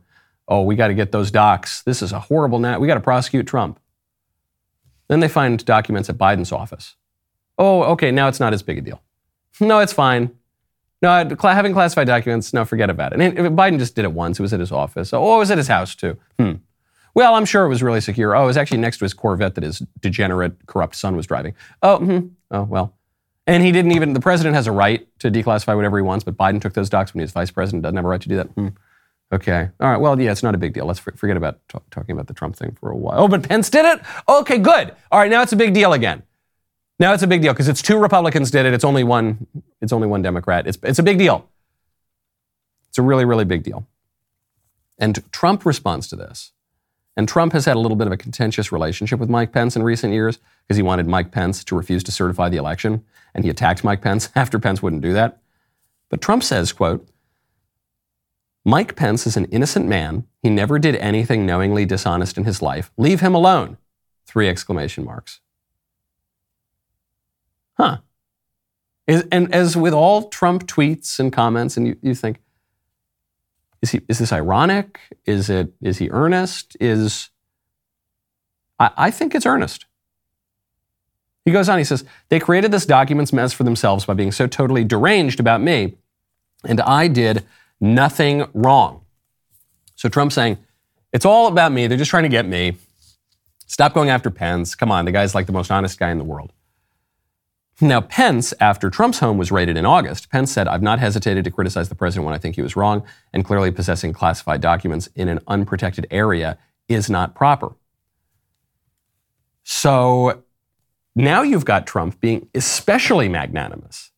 Oh, 0.49 0.63
we 0.63 0.75
got 0.75 0.89
to 0.89 0.93
get 0.93 1.13
those 1.13 1.31
docs. 1.31 1.81
This 1.84 2.01
is 2.01 2.12
a 2.12 2.19
horrible 2.19 2.60
night. 2.60 2.81
We 2.81 2.88
got 2.88 2.95
to 2.95 2.99
prosecute 2.99 3.47
Trump. 3.47 3.79
Then 5.07 5.21
they 5.21 5.29
find 5.29 5.63
documents 5.63 6.10
at 6.10 6.17
Biden's 6.17 6.51
office. 6.51 6.95
Oh, 7.57 7.84
okay, 7.84 8.12
now 8.12 8.27
it's 8.27 8.39
not 8.39 8.53
as 8.53 8.62
big 8.63 8.77
a 8.77 8.81
deal. 8.81 9.01
No, 9.62 9.79
it's 9.79 9.93
fine. 9.93 10.31
No, 11.01 11.35
having 11.41 11.73
classified 11.73 12.07
documents, 12.07 12.53
no, 12.53 12.63
forget 12.63 12.89
about 12.89 13.13
it. 13.13 13.21
And 13.21 13.57
Biden 13.57 13.79
just 13.79 13.95
did 13.95 14.05
it 14.05 14.11
once. 14.13 14.39
It 14.39 14.43
was 14.43 14.53
at 14.53 14.59
his 14.59 14.71
office. 14.71 15.13
Oh, 15.13 15.35
it 15.35 15.39
was 15.39 15.49
at 15.49 15.57
his 15.57 15.67
house 15.67 15.95
too. 15.95 16.17
Hmm. 16.39 16.53
Well, 17.13 17.35
I'm 17.35 17.45
sure 17.45 17.65
it 17.65 17.69
was 17.69 17.83
really 17.83 18.01
secure. 18.01 18.35
Oh, 18.35 18.43
it 18.43 18.47
was 18.47 18.57
actually 18.57 18.77
next 18.77 18.99
to 18.99 19.05
his 19.05 19.13
Corvette 19.13 19.55
that 19.55 19.63
his 19.63 19.79
degenerate, 19.99 20.65
corrupt 20.67 20.95
son 20.95 21.15
was 21.15 21.25
driving. 21.25 21.55
Oh, 21.81 21.97
hmm. 21.97 22.27
oh, 22.51 22.63
well. 22.63 22.95
And 23.47 23.63
he 23.63 23.71
didn't 23.71 23.91
even, 23.93 24.13
the 24.13 24.19
president 24.19 24.55
has 24.55 24.67
a 24.67 24.71
right 24.71 25.07
to 25.19 25.31
declassify 25.31 25.75
whatever 25.75 25.97
he 25.97 26.03
wants, 26.03 26.23
but 26.23 26.37
Biden 26.37 26.61
took 26.61 26.73
those 26.73 26.89
docs 26.89 27.13
when 27.13 27.19
he 27.19 27.23
was 27.23 27.31
vice 27.31 27.51
president, 27.51 27.83
doesn't 27.83 27.97
have 27.97 28.05
a 28.05 28.07
right 28.07 28.21
to 28.21 28.29
do 28.29 28.35
that. 28.37 28.47
Hmm. 28.49 28.67
Okay. 29.33 29.69
All 29.79 29.89
right. 29.89 29.99
Well, 29.99 30.19
yeah, 30.19 30.31
it's 30.31 30.43
not 30.43 30.55
a 30.55 30.57
big 30.57 30.73
deal. 30.73 30.85
Let's 30.85 30.99
forget 30.99 31.37
about 31.37 31.59
t- 31.69 31.79
talking 31.89 32.13
about 32.13 32.27
the 32.27 32.33
Trump 32.33 32.55
thing 32.55 32.77
for 32.79 32.91
a 32.91 32.95
while. 32.95 33.21
Oh, 33.21 33.27
but 33.27 33.47
Pence 33.47 33.69
did 33.69 33.85
it? 33.85 34.01
Okay, 34.27 34.57
good. 34.57 34.93
All 35.11 35.19
right, 35.19 35.31
now 35.31 35.41
it's 35.41 35.53
a 35.53 35.57
big 35.57 35.73
deal 35.73 35.93
again. 35.93 36.23
Now 37.01 37.13
it's 37.13 37.23
a 37.23 37.27
big 37.27 37.41
deal 37.41 37.51
because 37.51 37.67
it's 37.67 37.81
two 37.81 37.97
Republicans 37.97 38.51
did 38.51 38.67
it. 38.67 38.75
It's 38.75 38.83
only 38.83 39.03
one. 39.03 39.47
It's 39.81 39.91
only 39.91 40.07
one 40.07 40.21
Democrat. 40.21 40.67
It's 40.67 40.77
it's 40.83 40.99
a 40.99 41.03
big 41.03 41.17
deal. 41.17 41.49
It's 42.89 42.99
a 42.99 43.01
really 43.01 43.25
really 43.25 43.43
big 43.43 43.63
deal. 43.63 43.87
And 44.99 45.19
Trump 45.31 45.65
responds 45.65 46.07
to 46.09 46.15
this. 46.15 46.51
And 47.17 47.27
Trump 47.27 47.53
has 47.53 47.65
had 47.65 47.75
a 47.75 47.79
little 47.79 47.97
bit 47.97 48.05
of 48.05 48.13
a 48.13 48.17
contentious 48.17 48.71
relationship 48.71 49.19
with 49.19 49.31
Mike 49.31 49.51
Pence 49.51 49.75
in 49.75 49.81
recent 49.81 50.13
years 50.13 50.37
because 50.67 50.77
he 50.77 50.83
wanted 50.83 51.07
Mike 51.07 51.31
Pence 51.31 51.63
to 51.63 51.75
refuse 51.75 52.03
to 52.03 52.11
certify 52.11 52.49
the 52.49 52.57
election, 52.57 53.03
and 53.33 53.43
he 53.43 53.49
attacked 53.49 53.83
Mike 53.83 54.01
Pence 54.01 54.29
after 54.35 54.59
Pence 54.59 54.83
wouldn't 54.83 55.01
do 55.01 55.11
that. 55.13 55.39
But 56.09 56.21
Trump 56.21 56.43
says, 56.43 56.71
quote, 56.71 57.09
Mike 58.63 58.95
Pence 58.95 59.25
is 59.25 59.35
an 59.37 59.45
innocent 59.45 59.87
man. 59.87 60.27
He 60.43 60.51
never 60.51 60.77
did 60.77 60.95
anything 60.97 61.47
knowingly 61.47 61.83
dishonest 61.83 62.37
in 62.37 62.45
his 62.45 62.61
life. 62.61 62.91
Leave 62.95 63.21
him 63.21 63.33
alone. 63.33 63.77
Three 64.27 64.47
exclamation 64.47 65.03
marks 65.03 65.40
huh. 67.77 67.97
And 69.07 69.53
as 69.53 69.75
with 69.75 69.93
all 69.93 70.29
Trump 70.29 70.67
tweets 70.67 71.19
and 71.19 71.34
comments, 71.34 71.75
and 71.75 71.88
you, 71.88 71.97
you 72.01 72.15
think, 72.15 72.39
is, 73.81 73.91
he, 73.91 74.01
is 74.07 74.19
this 74.19 74.31
ironic? 74.31 74.99
Is, 75.25 75.49
it, 75.49 75.73
is 75.81 75.97
he 75.97 76.10
earnest? 76.12 76.77
Is, 76.79 77.29
I, 78.79 78.91
I 78.95 79.12
think 79.12 79.36
it's 79.36 79.45
earnest. 79.45 79.86
He 81.45 81.51
goes 81.51 81.67
on, 81.67 81.77
he 81.77 81.84
says, 81.84 82.05
They 82.29 82.39
created 82.39 82.71
this 82.71 82.86
documents 82.86 83.34
mess 83.34 83.51
for 83.51 83.63
themselves 83.63 84.05
by 84.05 84.13
being 84.13 84.31
so 84.31 84.47
totally 84.47 84.84
deranged 84.84 85.39
about 85.39 85.62
me, 85.62 85.95
and 86.63 86.79
I 86.81 87.07
did 87.07 87.43
nothing 87.79 88.47
wrong. 88.53 89.01
So 89.95 90.07
Trump's 90.07 90.36
saying, 90.36 90.60
It's 91.12 91.25
all 91.25 91.47
about 91.47 91.71
me. 91.71 91.88
They're 91.88 91.97
just 91.97 92.12
trying 92.12 92.23
to 92.23 92.29
get 92.29 92.45
me. 92.45 92.77
Stop 93.65 93.93
going 93.93 94.10
after 94.10 94.29
Pence. 94.29 94.75
Come 94.75 94.91
on, 94.91 95.05
the 95.05 95.12
guy's 95.12 95.34
like 95.34 95.47
the 95.47 95.53
most 95.53 95.71
honest 95.71 95.97
guy 95.97 96.12
in 96.12 96.19
the 96.19 96.23
world. 96.23 96.53
Now, 97.84 98.00
Pence, 98.00 98.54
after 98.60 98.91
Trump's 98.91 99.20
home 99.20 99.39
was 99.39 99.52
raided 99.52 99.76
in 99.76 99.88
August, 99.88 100.30
Pence 100.30 100.52
said, 100.52 100.67
I've 100.67 100.84
not 100.84 101.00
hesitated 101.00 101.44
to 101.46 101.52
criticize 101.52 101.89
the 101.89 101.96
president 101.96 102.26
when 102.26 102.36
I 102.36 102.38
think 102.38 102.56
he 102.56 102.62
was 102.62 102.76
wrong, 102.76 103.04
and 103.34 103.44
clearly 103.44 103.72
possessing 103.72 104.13
classified 104.13 104.62
documents 104.62 105.10
in 105.15 105.28
an 105.28 105.39
unprotected 105.48 106.06
area 106.12 106.60
is 106.88 107.10
not 107.10 107.34
proper. 107.34 107.74
So 109.63 110.44
now 111.15 111.41
you've 111.41 111.65
got 111.65 111.88
Trump 111.88 112.20
being 112.20 112.48
especially 112.54 113.28
magnanimous 113.28 114.12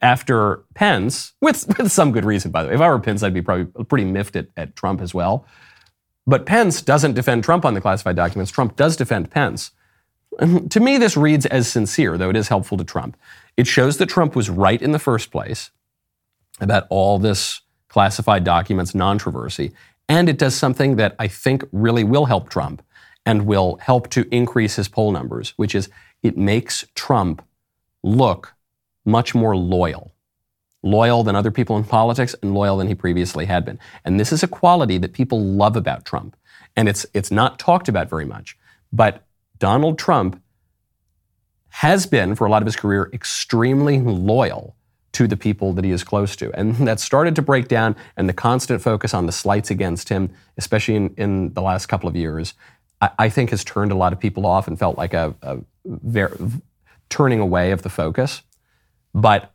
after 0.00 0.64
Pence, 0.74 1.32
with, 1.40 1.66
with 1.78 1.90
some 1.90 2.12
good 2.12 2.24
reason, 2.24 2.50
by 2.50 2.62
the 2.62 2.68
way. 2.68 2.74
If 2.74 2.80
I 2.80 2.88
were 2.88 2.98
Pence, 2.98 3.22
I'd 3.22 3.34
be 3.34 3.42
probably 3.42 3.84
pretty 3.84 4.04
miffed 4.04 4.36
at, 4.36 4.48
at 4.56 4.76
Trump 4.76 5.00
as 5.00 5.12
well. 5.12 5.46
But 6.26 6.46
Pence 6.46 6.82
doesn't 6.82 7.14
defend 7.14 7.42
Trump 7.42 7.64
on 7.64 7.74
the 7.74 7.80
classified 7.80 8.16
documents. 8.16 8.52
Trump 8.52 8.76
does 8.76 8.96
defend 8.96 9.30
Pence. 9.30 9.70
To 10.70 10.80
me, 10.80 10.98
this 10.98 11.16
reads 11.16 11.46
as 11.46 11.68
sincere, 11.68 12.16
though 12.16 12.30
it 12.30 12.36
is 12.36 12.48
helpful 12.48 12.78
to 12.78 12.84
Trump. 12.84 13.16
It 13.56 13.66
shows 13.66 13.96
that 13.98 14.08
Trump 14.08 14.36
was 14.36 14.48
right 14.48 14.80
in 14.80 14.92
the 14.92 14.98
first 14.98 15.30
place 15.30 15.70
about 16.60 16.86
all 16.90 17.18
this 17.18 17.62
classified 17.88 18.44
documents 18.44 18.92
controversy, 18.92 19.72
and 20.08 20.28
it 20.28 20.38
does 20.38 20.54
something 20.54 20.96
that 20.96 21.16
I 21.18 21.28
think 21.28 21.64
really 21.72 22.04
will 22.04 22.26
help 22.26 22.50
Trump 22.50 22.82
and 23.26 23.46
will 23.46 23.76
help 23.80 24.08
to 24.10 24.26
increase 24.34 24.76
his 24.76 24.88
poll 24.88 25.12
numbers, 25.12 25.54
which 25.56 25.74
is 25.74 25.90
it 26.22 26.36
makes 26.36 26.84
Trump 26.94 27.44
look 28.02 28.54
much 29.04 29.34
more 29.34 29.56
loyal. 29.56 30.14
Loyal 30.82 31.24
than 31.24 31.34
other 31.34 31.50
people 31.50 31.76
in 31.76 31.84
politics 31.84 32.34
and 32.42 32.54
loyal 32.54 32.76
than 32.76 32.86
he 32.86 32.94
previously 32.94 33.46
had 33.46 33.64
been. 33.64 33.78
And 34.04 34.18
this 34.18 34.32
is 34.32 34.42
a 34.42 34.48
quality 34.48 34.98
that 34.98 35.12
people 35.12 35.42
love 35.42 35.76
about 35.76 36.04
Trump. 36.04 36.36
And 36.76 36.88
it's, 36.88 37.04
it's 37.14 37.30
not 37.30 37.58
talked 37.58 37.88
about 37.88 38.08
very 38.08 38.24
much. 38.24 38.56
But 38.92 39.24
Donald 39.58 39.98
Trump 39.98 40.42
has 41.70 42.06
been, 42.06 42.34
for 42.34 42.46
a 42.46 42.50
lot 42.50 42.62
of 42.62 42.66
his 42.66 42.76
career, 42.76 43.10
extremely 43.12 44.00
loyal 44.00 44.74
to 45.12 45.26
the 45.26 45.36
people 45.36 45.72
that 45.72 45.84
he 45.84 45.90
is 45.90 46.04
close 46.04 46.36
to. 46.36 46.52
And 46.58 46.74
that 46.88 47.00
started 47.00 47.34
to 47.36 47.42
break 47.42 47.68
down, 47.68 47.96
and 48.16 48.28
the 48.28 48.32
constant 48.32 48.82
focus 48.82 49.14
on 49.14 49.26
the 49.26 49.32
slights 49.32 49.70
against 49.70 50.08
him, 50.08 50.30
especially 50.56 50.96
in, 50.96 51.14
in 51.16 51.54
the 51.54 51.62
last 51.62 51.86
couple 51.86 52.08
of 52.08 52.16
years, 52.16 52.54
I, 53.00 53.10
I, 53.18 53.28
think 53.28 53.50
has 53.50 53.64
turned 53.64 53.92
a 53.92 53.94
lot 53.94 54.12
of 54.12 54.20
people 54.20 54.46
off 54.46 54.66
and 54.66 54.78
felt 54.78 54.98
like 54.98 55.14
a, 55.14 55.34
a 55.42 55.58
very, 55.84 56.36
turning 57.08 57.40
away 57.40 57.70
of 57.70 57.82
the 57.82 57.88
focus. 57.88 58.42
But 59.14 59.52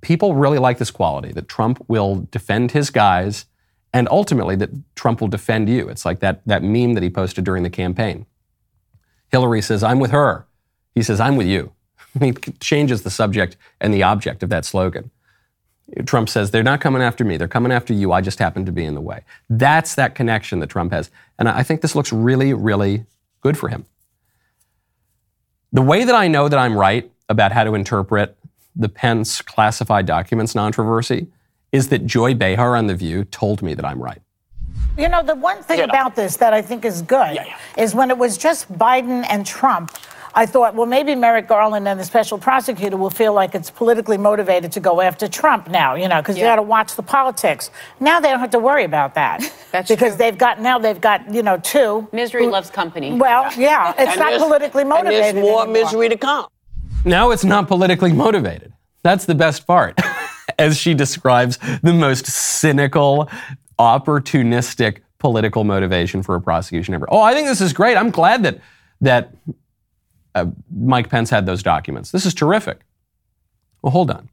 people 0.00 0.34
really 0.34 0.58
like 0.58 0.78
this 0.78 0.90
quality 0.90 1.32
that 1.32 1.48
Trump 1.48 1.84
will 1.88 2.26
defend 2.30 2.72
his 2.72 2.90
guys 2.90 3.46
and 3.92 4.08
ultimately 4.10 4.54
that 4.56 4.70
Trump 4.94 5.20
will 5.20 5.28
defend 5.28 5.68
you. 5.68 5.88
It's 5.88 6.04
like 6.04 6.20
that, 6.20 6.42
that 6.46 6.62
meme 6.62 6.94
that 6.94 7.02
he 7.02 7.10
posted 7.10 7.44
during 7.44 7.62
the 7.62 7.70
campaign. 7.70 8.26
Hillary 9.30 9.62
says, 9.62 9.82
I'm 9.82 9.98
with 9.98 10.10
her. 10.10 10.46
He 10.94 11.02
says, 11.02 11.20
I'm 11.20 11.36
with 11.36 11.46
you. 11.46 11.72
he 12.20 12.32
changes 12.60 13.02
the 13.02 13.10
subject 13.10 13.56
and 13.80 13.92
the 13.92 14.02
object 14.02 14.42
of 14.42 14.50
that 14.50 14.64
slogan. 14.64 15.10
Trump 16.04 16.28
says, 16.28 16.50
they're 16.50 16.62
not 16.62 16.80
coming 16.80 17.00
after 17.00 17.24
me. 17.24 17.36
They're 17.36 17.48
coming 17.48 17.72
after 17.72 17.94
you. 17.94 18.12
I 18.12 18.20
just 18.20 18.38
happen 18.38 18.66
to 18.66 18.72
be 18.72 18.84
in 18.84 18.94
the 18.94 19.00
way. 19.00 19.24
That's 19.48 19.94
that 19.94 20.14
connection 20.14 20.60
that 20.60 20.68
Trump 20.68 20.92
has. 20.92 21.10
And 21.38 21.48
I 21.48 21.62
think 21.62 21.80
this 21.80 21.94
looks 21.94 22.12
really, 22.12 22.52
really 22.52 23.06
good 23.40 23.56
for 23.56 23.68
him. 23.68 23.86
The 25.72 25.82
way 25.82 26.04
that 26.04 26.14
I 26.14 26.28
know 26.28 26.48
that 26.48 26.58
I'm 26.58 26.76
right 26.76 27.10
about 27.28 27.52
how 27.52 27.64
to 27.64 27.74
interpret 27.74 28.36
the 28.76 28.88
Pence 28.88 29.42
classified 29.42 30.06
documents 30.06 30.52
controversy 30.52 31.28
is 31.72 31.88
that 31.88 32.06
Joy 32.06 32.34
Behar 32.34 32.76
on 32.76 32.86
The 32.86 32.94
View 32.94 33.24
told 33.24 33.62
me 33.62 33.74
that 33.74 33.84
I'm 33.84 34.02
right. 34.02 34.22
You 34.98 35.08
know, 35.08 35.22
the 35.22 35.36
one 35.36 35.62
thing 35.62 35.80
about 35.80 36.16
this 36.16 36.36
that 36.38 36.52
I 36.52 36.60
think 36.60 36.84
is 36.84 37.02
good 37.02 37.36
yeah, 37.36 37.44
yeah. 37.46 37.82
is 37.82 37.94
when 37.94 38.10
it 38.10 38.18
was 38.18 38.36
just 38.36 38.70
Biden 38.72 39.24
and 39.30 39.46
Trump. 39.46 39.96
I 40.34 40.44
thought, 40.44 40.74
well, 40.74 40.86
maybe 40.86 41.14
Merrick 41.14 41.46
Garland 41.46 41.86
and 41.86 41.98
the 41.98 42.04
special 42.04 42.36
prosecutor 42.36 42.96
will 42.96 43.10
feel 43.10 43.32
like 43.32 43.54
it's 43.54 43.70
politically 43.70 44.18
motivated 44.18 44.72
to 44.72 44.80
go 44.80 45.00
after 45.00 45.28
Trump 45.28 45.68
now, 45.68 45.94
you 45.94 46.08
know, 46.08 46.20
because 46.20 46.36
yeah. 46.36 46.44
you 46.44 46.48
got 46.50 46.56
to 46.56 46.62
watch 46.62 46.96
the 46.96 47.02
politics. 47.02 47.70
Now 48.00 48.18
they 48.18 48.28
don't 48.28 48.40
have 48.40 48.50
to 48.50 48.58
worry 48.58 48.84
about 48.84 49.14
that. 49.14 49.40
That's 49.72 49.88
because 49.88 50.16
true. 50.16 50.18
they've 50.18 50.36
got 50.36 50.60
now 50.60 50.78
they've 50.80 51.00
got 51.00 51.32
you 51.32 51.42
know 51.44 51.58
two. 51.58 52.08
Misery 52.12 52.44
who, 52.44 52.50
loves 52.50 52.68
company. 52.68 53.14
Well, 53.14 53.52
yeah, 53.56 53.94
it's 53.96 54.16
not 54.16 54.38
politically 54.40 54.84
motivated. 54.84 55.24
And 55.24 55.36
there's 55.38 55.46
more 55.46 55.62
anymore. 55.62 55.84
misery 55.84 56.08
to 56.08 56.16
come. 56.16 56.48
Now 57.04 57.30
it's 57.30 57.44
not 57.44 57.68
politically 57.68 58.12
motivated. 58.12 58.72
That's 59.04 59.26
the 59.26 59.34
best 59.36 59.64
part. 59.64 59.98
As 60.58 60.76
she 60.76 60.92
describes 60.92 61.58
the 61.82 61.92
most 61.92 62.26
cynical, 62.26 63.28
opportunistic 63.78 64.98
political 65.18 65.64
motivation 65.64 66.22
for 66.22 66.34
a 66.34 66.40
prosecution 66.40 66.94
ever. 66.94 67.06
Oh, 67.10 67.20
I 67.20 67.34
think 67.34 67.48
this 67.48 67.60
is 67.60 67.72
great. 67.72 67.96
I'm 67.96 68.10
glad 68.10 68.42
that 68.44 68.60
that 69.00 69.34
uh, 70.34 70.46
Mike 70.74 71.08
Pence 71.08 71.30
had 71.30 71.46
those 71.46 71.62
documents. 71.62 72.10
This 72.10 72.26
is 72.26 72.34
terrific. 72.34 72.80
Well, 73.82 73.92
hold 73.92 74.10
on. 74.10 74.28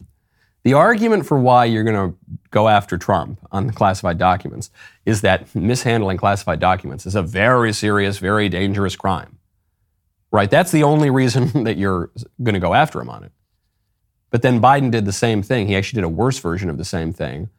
The 0.64 0.74
argument 0.74 1.28
for 1.28 1.40
why 1.40 1.66
you're 1.66 1.84
going 1.84 2.12
to 2.12 2.18
go 2.50 2.68
after 2.68 2.98
Trump 2.98 3.40
on 3.52 3.68
the 3.68 3.74
classified 3.74 4.18
documents 4.18 4.72
is 5.06 5.22
that 5.22 5.54
mishandling 5.54 6.18
classified 6.18 6.60
documents 6.60 7.06
is 7.06 7.14
a 7.14 7.22
very 7.22 7.72
serious, 7.72 8.18
very 8.18 8.50
dangerous 8.50 8.96
crime. 8.96 9.38
Right? 10.32 10.50
That's 10.50 10.72
the 10.72 10.82
only 10.82 11.12
reason 11.12 11.64
that 11.66 11.78
you're 11.78 12.10
going 12.42 12.56
to 12.56 12.60
go 12.60 12.74
after 12.74 13.00
him 13.00 13.10
on 13.10 13.24
it. 13.24 13.32
But 14.32 14.42
then 14.42 14.60
Biden 14.60 14.90
did 14.90 15.06
the 15.06 15.14
same 15.14 15.44
thing. 15.44 15.68
He 15.68 15.76
actually 15.76 15.98
did 15.98 16.06
a 16.06 16.10
worse 16.10 16.40
version 16.40 16.70
of 16.70 16.78
the 16.78 16.84
same 16.84 17.14
thing, 17.14 17.50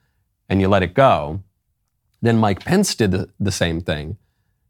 and 0.48 0.60
you 0.60 0.68
let 0.68 0.82
it 0.82 0.92
go. 0.92 1.42
Then 2.26 2.38
Mike 2.38 2.64
Pence 2.64 2.94
did 2.94 3.12
the, 3.12 3.28
the 3.38 3.52
same 3.52 3.80
thing. 3.80 4.16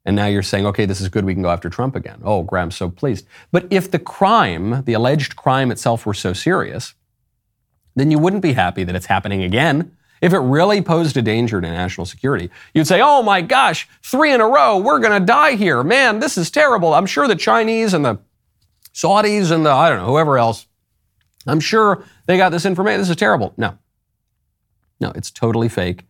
And 0.05 0.15
now 0.15 0.27
you're 0.27 0.43
saying, 0.43 0.67
okay, 0.67 0.85
this 0.85 1.01
is 1.01 1.09
good, 1.09 1.25
we 1.25 1.35
can 1.35 1.43
go 1.43 1.51
after 1.51 1.69
Trump 1.69 1.97
again. 1.97 2.21
Oh, 2.23 2.43
Graham's 2.43 2.77
so 2.77 2.91
pleased. 2.91 3.27
But 3.51 3.67
if 3.71 3.91
the 3.91 3.99
crime, 3.99 4.85
the 4.85 4.93
alleged 4.93 5.37
crime 5.37 5.71
itself, 5.71 6.07
were 6.07 6.15
so 6.15 6.33
serious, 6.33 6.95
then 7.97 8.11
you 8.11 8.19
wouldn't 8.19 8.43
be 8.43 8.53
happy 8.53 8.85
that 8.85 8.95
it's 8.95 9.07
happening 9.07 9.43
again. 9.43 9.97
If 10.21 10.33
it 10.33 10.39
really 10.39 10.81
posed 10.81 11.17
a 11.17 11.23
danger 11.23 11.61
to 11.61 11.67
national 11.69 12.07
security, 12.07 12.51
you'd 12.73 12.87
say, 12.87 13.01
oh 13.03 13.23
my 13.23 13.41
gosh, 13.41 13.89
three 14.03 14.33
in 14.33 14.41
a 14.41 14.47
row, 14.47 14.79
we're 14.79 15.01
going 15.01 15.19
to 15.19 15.27
die 15.27 15.57
here. 15.57 15.83
Man, 15.83 16.21
this 16.21 16.39
is 16.39 16.51
terrible. 16.51 16.95
I'm 16.95 17.07
sure 17.07 17.27
the 17.27 17.35
Chinese 17.35 17.95
and 17.95 18.05
the 18.05 18.19
Saudis 18.95 19.51
and 19.51 19.67
the, 19.67 19.71
I 19.71 19.89
don't 19.89 19.99
know, 19.99 20.07
whoever 20.07 20.39
else 20.39 20.67
I'm 21.47 21.61
sure 21.61 22.05
they 22.27 22.37
got 22.37 22.51
this 22.51 22.67
information. 22.67 23.01
This 23.01 23.11
is 23.11 23.17
terrible. 23.17 23.55
No. 23.57 23.79
No, 25.01 25.13
it's 25.15 25.31
totally 25.31 25.69
fake. 25.69 26.05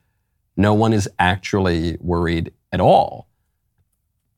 No 0.56 0.74
one 0.74 0.92
is 0.92 1.08
actually 1.18 1.96
worried 2.00 2.52
at 2.72 2.80
all 2.80 3.28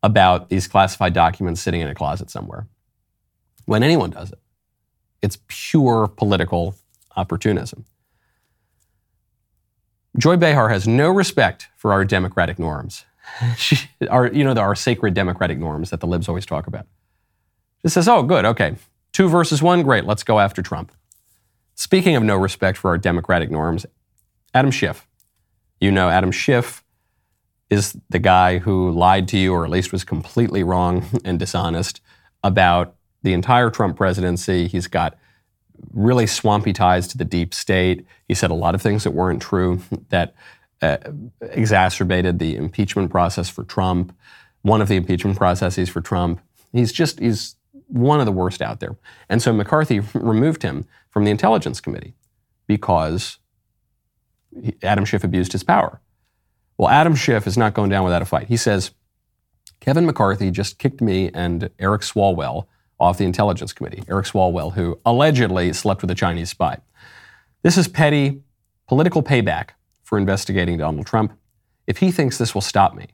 about 0.02 0.48
these 0.48 0.66
classified 0.66 1.12
documents 1.12 1.60
sitting 1.60 1.80
in 1.80 1.88
a 1.88 1.94
closet 1.94 2.30
somewhere 2.30 2.66
when 3.66 3.82
anyone 3.82 4.10
does 4.10 4.32
it. 4.32 4.38
It's 5.20 5.38
pure 5.48 6.08
political 6.08 6.74
opportunism. 7.16 7.84
Joy 10.16 10.36
Behar 10.36 10.68
has 10.68 10.88
no 10.88 11.10
respect 11.10 11.68
for 11.76 11.92
our 11.92 12.04
democratic 12.04 12.58
norms. 12.58 13.04
she, 13.56 13.76
our, 14.08 14.28
you 14.28 14.44
know, 14.44 14.54
our 14.54 14.74
sacred 14.74 15.14
democratic 15.14 15.58
norms 15.58 15.90
that 15.90 16.00
the 16.00 16.06
libs 16.06 16.28
always 16.28 16.46
talk 16.46 16.66
about. 16.66 16.86
She 17.82 17.90
says, 17.90 18.08
oh, 18.08 18.22
good, 18.22 18.44
okay. 18.44 18.76
Two 19.12 19.28
versus 19.28 19.62
one, 19.62 19.82
great, 19.82 20.04
let's 20.04 20.22
go 20.22 20.40
after 20.40 20.62
Trump. 20.62 20.92
Speaking 21.74 22.16
of 22.16 22.22
no 22.22 22.36
respect 22.36 22.78
for 22.78 22.90
our 22.90 22.98
democratic 22.98 23.50
norms, 23.50 23.86
Adam 24.54 24.70
Schiff. 24.70 25.07
You 25.80 25.90
know, 25.92 26.08
Adam 26.08 26.32
Schiff 26.32 26.84
is 27.70 27.96
the 28.08 28.18
guy 28.18 28.58
who 28.58 28.90
lied 28.90 29.28
to 29.28 29.38
you, 29.38 29.52
or 29.52 29.64
at 29.64 29.70
least 29.70 29.92
was 29.92 30.04
completely 30.04 30.62
wrong 30.62 31.04
and 31.24 31.38
dishonest 31.38 32.00
about 32.42 32.94
the 33.22 33.32
entire 33.32 33.70
Trump 33.70 33.96
presidency. 33.96 34.68
He's 34.68 34.86
got 34.86 35.18
really 35.92 36.26
swampy 36.26 36.72
ties 36.72 37.08
to 37.08 37.18
the 37.18 37.24
deep 37.24 37.54
state. 37.54 38.06
He 38.26 38.34
said 38.34 38.50
a 38.50 38.54
lot 38.54 38.74
of 38.74 38.82
things 38.82 39.04
that 39.04 39.12
weren't 39.12 39.42
true 39.42 39.80
that 40.08 40.34
uh, 40.82 40.98
exacerbated 41.40 42.38
the 42.38 42.56
impeachment 42.56 43.10
process 43.10 43.48
for 43.48 43.64
Trump, 43.64 44.16
one 44.62 44.80
of 44.80 44.88
the 44.88 44.96
impeachment 44.96 45.36
processes 45.36 45.88
for 45.88 46.00
Trump. 46.00 46.40
He's 46.72 46.92
just, 46.92 47.18
he's 47.20 47.56
one 47.88 48.20
of 48.20 48.26
the 48.26 48.32
worst 48.32 48.62
out 48.62 48.80
there. 48.80 48.96
And 49.28 49.42
so 49.42 49.52
McCarthy 49.52 50.00
removed 50.14 50.62
him 50.62 50.86
from 51.10 51.24
the 51.24 51.30
Intelligence 51.30 51.80
Committee 51.80 52.14
because 52.66 53.38
Adam 54.82 55.04
Schiff 55.04 55.24
abused 55.24 55.52
his 55.52 55.62
power. 55.62 56.00
Well, 56.76 56.88
Adam 56.88 57.14
Schiff 57.14 57.46
is 57.46 57.58
not 57.58 57.74
going 57.74 57.90
down 57.90 58.04
without 58.04 58.22
a 58.22 58.26
fight. 58.26 58.48
He 58.48 58.56
says, 58.56 58.92
Kevin 59.80 60.06
McCarthy 60.06 60.50
just 60.50 60.78
kicked 60.78 61.00
me 61.00 61.30
and 61.32 61.70
Eric 61.78 62.02
Swalwell 62.02 62.66
off 63.00 63.18
the 63.18 63.24
Intelligence 63.24 63.72
Committee. 63.72 64.02
Eric 64.08 64.26
Swalwell, 64.26 64.74
who 64.74 64.98
allegedly 65.04 65.72
slept 65.72 66.02
with 66.02 66.10
a 66.10 66.14
Chinese 66.14 66.50
spy. 66.50 66.78
This 67.62 67.76
is 67.76 67.88
petty 67.88 68.42
political 68.86 69.22
payback 69.22 69.70
for 70.02 70.18
investigating 70.18 70.78
Donald 70.78 71.06
Trump. 71.06 71.32
If 71.86 71.98
he 71.98 72.10
thinks 72.10 72.38
this 72.38 72.54
will 72.54 72.62
stop 72.62 72.94
me, 72.94 73.08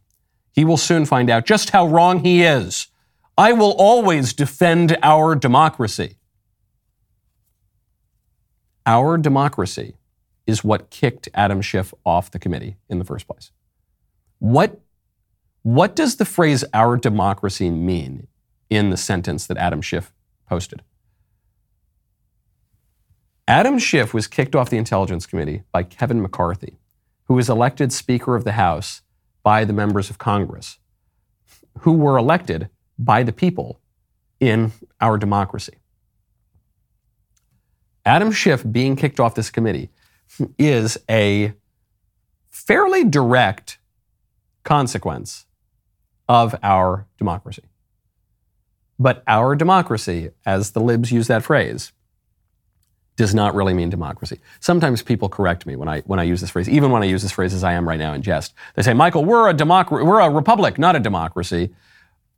he 0.52 0.64
will 0.64 0.76
soon 0.76 1.04
find 1.04 1.28
out 1.28 1.46
just 1.46 1.70
how 1.70 1.86
wrong 1.86 2.20
he 2.20 2.42
is. 2.42 2.88
I 3.36 3.52
will 3.52 3.72
always 3.72 4.32
defend 4.32 4.96
our 5.02 5.34
democracy. 5.34 6.16
Our 8.86 9.18
democracy 9.18 9.96
is 10.46 10.62
what 10.62 10.90
kicked 10.90 11.28
Adam 11.34 11.60
Schiff 11.62 11.94
off 12.04 12.30
the 12.30 12.38
committee 12.38 12.76
in 12.88 12.98
the 12.98 13.04
first 13.04 13.26
place. 13.26 13.50
What, 14.38 14.80
what 15.62 15.96
does 15.96 16.16
the 16.16 16.24
phrase 16.24 16.64
our 16.74 16.96
democracy 16.96 17.70
mean 17.70 18.26
in 18.68 18.90
the 18.90 18.96
sentence 18.96 19.46
that 19.46 19.56
Adam 19.56 19.80
Schiff 19.80 20.12
posted? 20.48 20.82
Adam 23.46 23.78
Schiff 23.78 24.14
was 24.14 24.26
kicked 24.26 24.54
off 24.54 24.70
the 24.70 24.78
Intelligence 24.78 25.26
Committee 25.26 25.62
by 25.70 25.82
Kevin 25.82 26.22
McCarthy, 26.22 26.78
who 27.24 27.34
was 27.34 27.50
elected 27.50 27.92
Speaker 27.92 28.36
of 28.36 28.44
the 28.44 28.52
House 28.52 29.02
by 29.42 29.64
the 29.64 29.72
members 29.72 30.08
of 30.08 30.18
Congress, 30.18 30.78
who 31.80 31.92
were 31.92 32.16
elected 32.16 32.68
by 32.98 33.22
the 33.22 33.32
people 33.32 33.80
in 34.40 34.72
our 35.00 35.18
democracy. 35.18 35.74
Adam 38.06 38.32
Schiff 38.32 38.64
being 38.70 38.96
kicked 38.96 39.20
off 39.20 39.34
this 39.34 39.50
committee 39.50 39.90
is 40.58 40.98
a 41.10 41.54
fairly 42.50 43.04
direct 43.04 43.78
consequence 44.62 45.46
of 46.28 46.54
our 46.62 47.06
democracy. 47.18 47.62
But 48.98 49.22
our 49.26 49.56
democracy, 49.56 50.30
as 50.46 50.70
the 50.70 50.80
libs 50.80 51.10
use 51.12 51.26
that 51.26 51.42
phrase, 51.42 51.92
does 53.16 53.34
not 53.34 53.54
really 53.54 53.74
mean 53.74 53.90
democracy. 53.90 54.40
Sometimes 54.60 55.02
people 55.02 55.28
correct 55.28 55.66
me 55.66 55.76
when 55.76 55.88
I 55.88 56.00
when 56.00 56.18
I 56.18 56.24
use 56.24 56.40
this 56.40 56.50
phrase, 56.50 56.68
even 56.68 56.90
when 56.90 57.02
I 57.02 57.06
use 57.06 57.22
this 57.22 57.32
phrase 57.32 57.54
as 57.54 57.62
I 57.62 57.72
am 57.72 57.88
right 57.88 57.98
now 57.98 58.12
in 58.12 58.22
jest. 58.22 58.54
They 58.74 58.82
say, 58.82 58.94
"Michael, 58.94 59.24
we're 59.24 59.48
a 59.48 59.54
democ- 59.54 59.90
we're 59.90 60.20
a 60.20 60.30
republic, 60.30 60.78
not 60.78 60.96
a 60.96 61.00
democracy." 61.00 61.70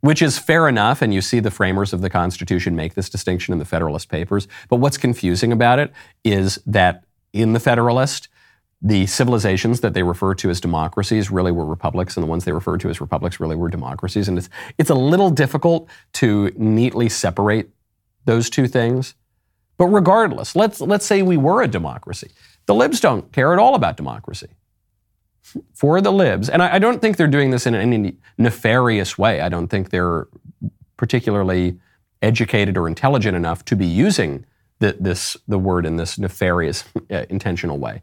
Which 0.00 0.20
is 0.20 0.38
fair 0.38 0.68
enough, 0.68 1.00
and 1.00 1.12
you 1.12 1.22
see 1.22 1.40
the 1.40 1.50
framers 1.50 1.92
of 1.92 2.02
the 2.02 2.10
Constitution 2.10 2.76
make 2.76 2.94
this 2.94 3.08
distinction 3.08 3.52
in 3.52 3.58
the 3.58 3.64
Federalist 3.64 4.10
Papers. 4.10 4.46
But 4.68 4.76
what's 4.76 4.98
confusing 4.98 5.52
about 5.52 5.78
it 5.78 5.90
is 6.22 6.60
that 6.66 7.05
in 7.40 7.52
the 7.52 7.60
Federalist, 7.60 8.28
the 8.82 9.06
civilizations 9.06 9.80
that 9.80 9.94
they 9.94 10.02
refer 10.02 10.34
to 10.34 10.50
as 10.50 10.60
democracies 10.60 11.30
really 11.30 11.52
were 11.52 11.64
republics, 11.64 12.16
and 12.16 12.22
the 12.22 12.28
ones 12.28 12.44
they 12.44 12.52
referred 12.52 12.80
to 12.80 12.90
as 12.90 13.00
republics 13.00 13.40
really 13.40 13.56
were 13.56 13.68
democracies. 13.68 14.28
And 14.28 14.38
it's, 14.38 14.48
it's 14.78 14.90
a 14.90 14.94
little 14.94 15.30
difficult 15.30 15.88
to 16.14 16.52
neatly 16.56 17.08
separate 17.08 17.70
those 18.26 18.50
two 18.50 18.68
things. 18.68 19.14
But 19.78 19.86
regardless, 19.86 20.56
let's, 20.56 20.80
let's 20.80 21.06
say 21.06 21.22
we 21.22 21.36
were 21.36 21.62
a 21.62 21.68
democracy. 21.68 22.30
The 22.66 22.74
libs 22.74 23.00
don't 23.00 23.32
care 23.32 23.52
at 23.52 23.58
all 23.58 23.74
about 23.74 23.96
democracy. 23.96 24.48
For 25.74 26.00
the 26.00 26.12
libs, 26.12 26.48
and 26.48 26.60
I, 26.62 26.74
I 26.74 26.78
don't 26.78 27.00
think 27.00 27.16
they're 27.16 27.28
doing 27.28 27.50
this 27.50 27.66
in 27.66 27.74
any 27.74 28.16
nefarious 28.36 29.16
way. 29.16 29.40
I 29.40 29.48
don't 29.48 29.68
think 29.68 29.90
they're 29.90 30.26
particularly 30.96 31.78
educated 32.20 32.76
or 32.76 32.88
intelligent 32.88 33.36
enough 33.36 33.64
to 33.66 33.76
be 33.76 33.86
using 33.86 34.44
the, 34.78 34.96
this, 34.98 35.36
the 35.48 35.58
word 35.58 35.86
in 35.86 35.96
this 35.96 36.18
nefarious, 36.18 36.84
uh, 37.10 37.24
intentional 37.28 37.78
way. 37.78 38.02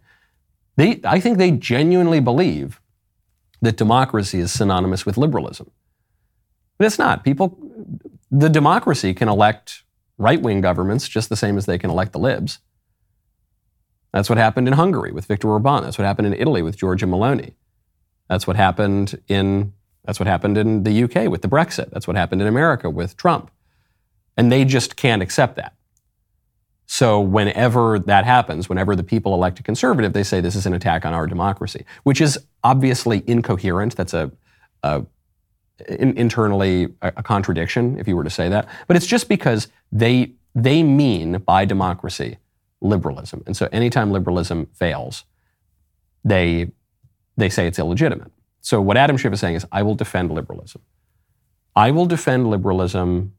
They, 0.76 1.00
I 1.04 1.20
think 1.20 1.38
they 1.38 1.52
genuinely 1.52 2.20
believe 2.20 2.82
that 3.62 3.78
democracy 3.78 4.40
is 4.40 4.52
synonymous 4.52 5.06
with 5.06 5.18
liberalism. 5.18 5.72
But 6.78 6.86
it's 6.86 7.00
not. 7.00 7.24
People, 7.24 7.58
the 8.32 8.50
democracy 8.50 9.14
can 9.14 9.30
elect 9.30 9.84
right 10.18 10.42
wing 10.42 10.62
governments 10.62 11.08
just 11.08 11.30
the 11.30 11.36
same 11.36 11.58
as 11.58 11.66
they 11.66 11.78
can 11.78 11.90
elect 11.90 12.12
the 12.12 12.20
libs. 12.20 12.60
That's 14.12 14.30
what 14.30 14.38
happened 14.38 14.68
in 14.68 14.74
Hungary 14.74 15.12
with 15.12 15.26
Viktor 15.26 15.50
Orban. 15.50 15.84
That's 15.84 15.98
what 15.98 16.06
happened 16.06 16.28
in 16.28 16.34
Italy 16.34 16.62
with 16.62 16.78
Giorgia 16.78 17.10
Meloni. 17.10 17.54
That's 18.30 18.48
what 18.48 18.56
happened 18.56 19.20
in 19.28 19.74
that's 20.06 20.20
what 20.20 20.28
happened 20.28 20.58
in 20.58 20.84
the 20.84 21.04
UK 21.04 21.30
with 21.30 21.44
the 21.44 21.48
Brexit. 21.48 21.90
That's 21.92 22.08
what 22.08 22.18
happened 22.18 22.42
in 22.42 22.48
America 22.48 22.90
with 22.90 23.16
Trump. 23.16 23.50
And 24.36 24.52
they 24.52 24.66
just 24.66 24.98
can't 24.98 25.22
accept 25.22 25.56
that. 25.56 25.76
So 26.86 27.20
whenever 27.20 28.00
that 28.00 28.26
happens, 28.26 28.70
whenever 28.70 28.96
the 28.96 29.04
people 29.04 29.34
elect 29.34 29.60
a 29.60 29.64
conservative, 29.64 30.14
they 30.14 30.24
say 30.24 30.42
this 30.42 30.56
is 30.56 30.66
an 30.66 30.74
attack 30.74 31.06
on 31.06 31.14
our 31.14 31.28
democracy, 31.28 31.86
which 32.04 32.22
is 32.22 32.38
obviously 32.64 33.24
incoherent. 33.26 33.96
That's 33.96 34.14
a, 34.14 34.32
a 34.84 35.06
in, 35.88 36.18
internally 36.18 36.94
a, 37.02 37.14
a 37.18 37.24
contradiction, 37.24 37.98
if 38.00 38.08
you 38.08 38.16
were 38.16 38.24
to 38.24 38.30
say 38.30 38.50
that. 38.50 38.68
But 38.88 38.98
it's 38.98 39.08
just 39.08 39.30
because 39.30 39.70
they 39.92 40.34
they 40.56 40.84
mean 40.84 41.40
by 41.40 41.66
democracy 41.66 42.38
liberalism, 42.82 43.44
and 43.48 43.58
so 43.58 43.68
anytime 43.72 44.12
liberalism 44.12 44.68
fails, 44.74 45.24
they 46.24 46.72
they 47.38 47.50
say 47.50 47.66
it's 47.66 47.80
illegitimate. 47.80 48.32
So 48.62 48.82
what 48.82 48.98
Adam 48.98 49.18
Schiff 49.18 49.34
is 49.34 49.40
saying 49.40 49.56
is, 49.56 49.66
I 49.72 49.84
will 49.84 49.96
defend 49.96 50.32
liberalism. 50.32 50.82
I 51.76 51.92
will 51.92 52.06
defend 52.06 52.50
liberalism 52.50 53.34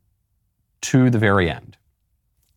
to 0.83 1.09
the 1.09 1.19
very 1.19 1.51
end. 1.51 1.77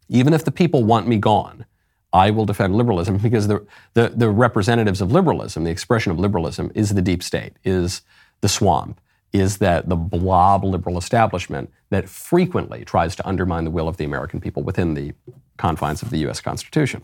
Even 0.10 0.34
if 0.34 0.46
the 0.46 0.52
people 0.52 0.84
want 0.84 1.08
me 1.08 1.18
gone, 1.18 1.66
I 2.14 2.32
will 2.32 2.46
defend 2.46 2.76
liberalism 2.76 3.18
because 3.18 3.48
the, 3.48 3.66
the, 3.94 4.10
the, 4.10 4.30
representatives 4.30 5.02
of 5.02 5.12
liberalism, 5.12 5.64
the 5.64 5.72
expression 5.72 6.12
of 6.12 6.20
liberalism, 6.20 6.72
is 6.74 6.94
the 6.94 7.02
deep 7.02 7.22
state, 7.22 7.54
is 7.64 8.02
the 8.42 8.50
swamp, 8.50 9.02
is 9.34 9.58
that 9.58 9.90
the 9.90 9.96
blob 9.96 10.64
liberal 10.64 10.98
establishment 10.98 11.72
that 11.90 12.08
frequently 12.08 12.86
tries 12.86 13.16
to 13.18 13.28
undermine 13.28 13.66
the 13.66 13.72
will 13.72 13.88
of 13.88 13.98
the 13.98 14.06
American 14.06 14.40
people 14.40 14.64
within 14.64 14.94
the 14.94 15.14
confines 15.58 16.02
of 16.02 16.10
the 16.10 16.18
U.S. 16.20 16.40
Constitution. 16.40 17.04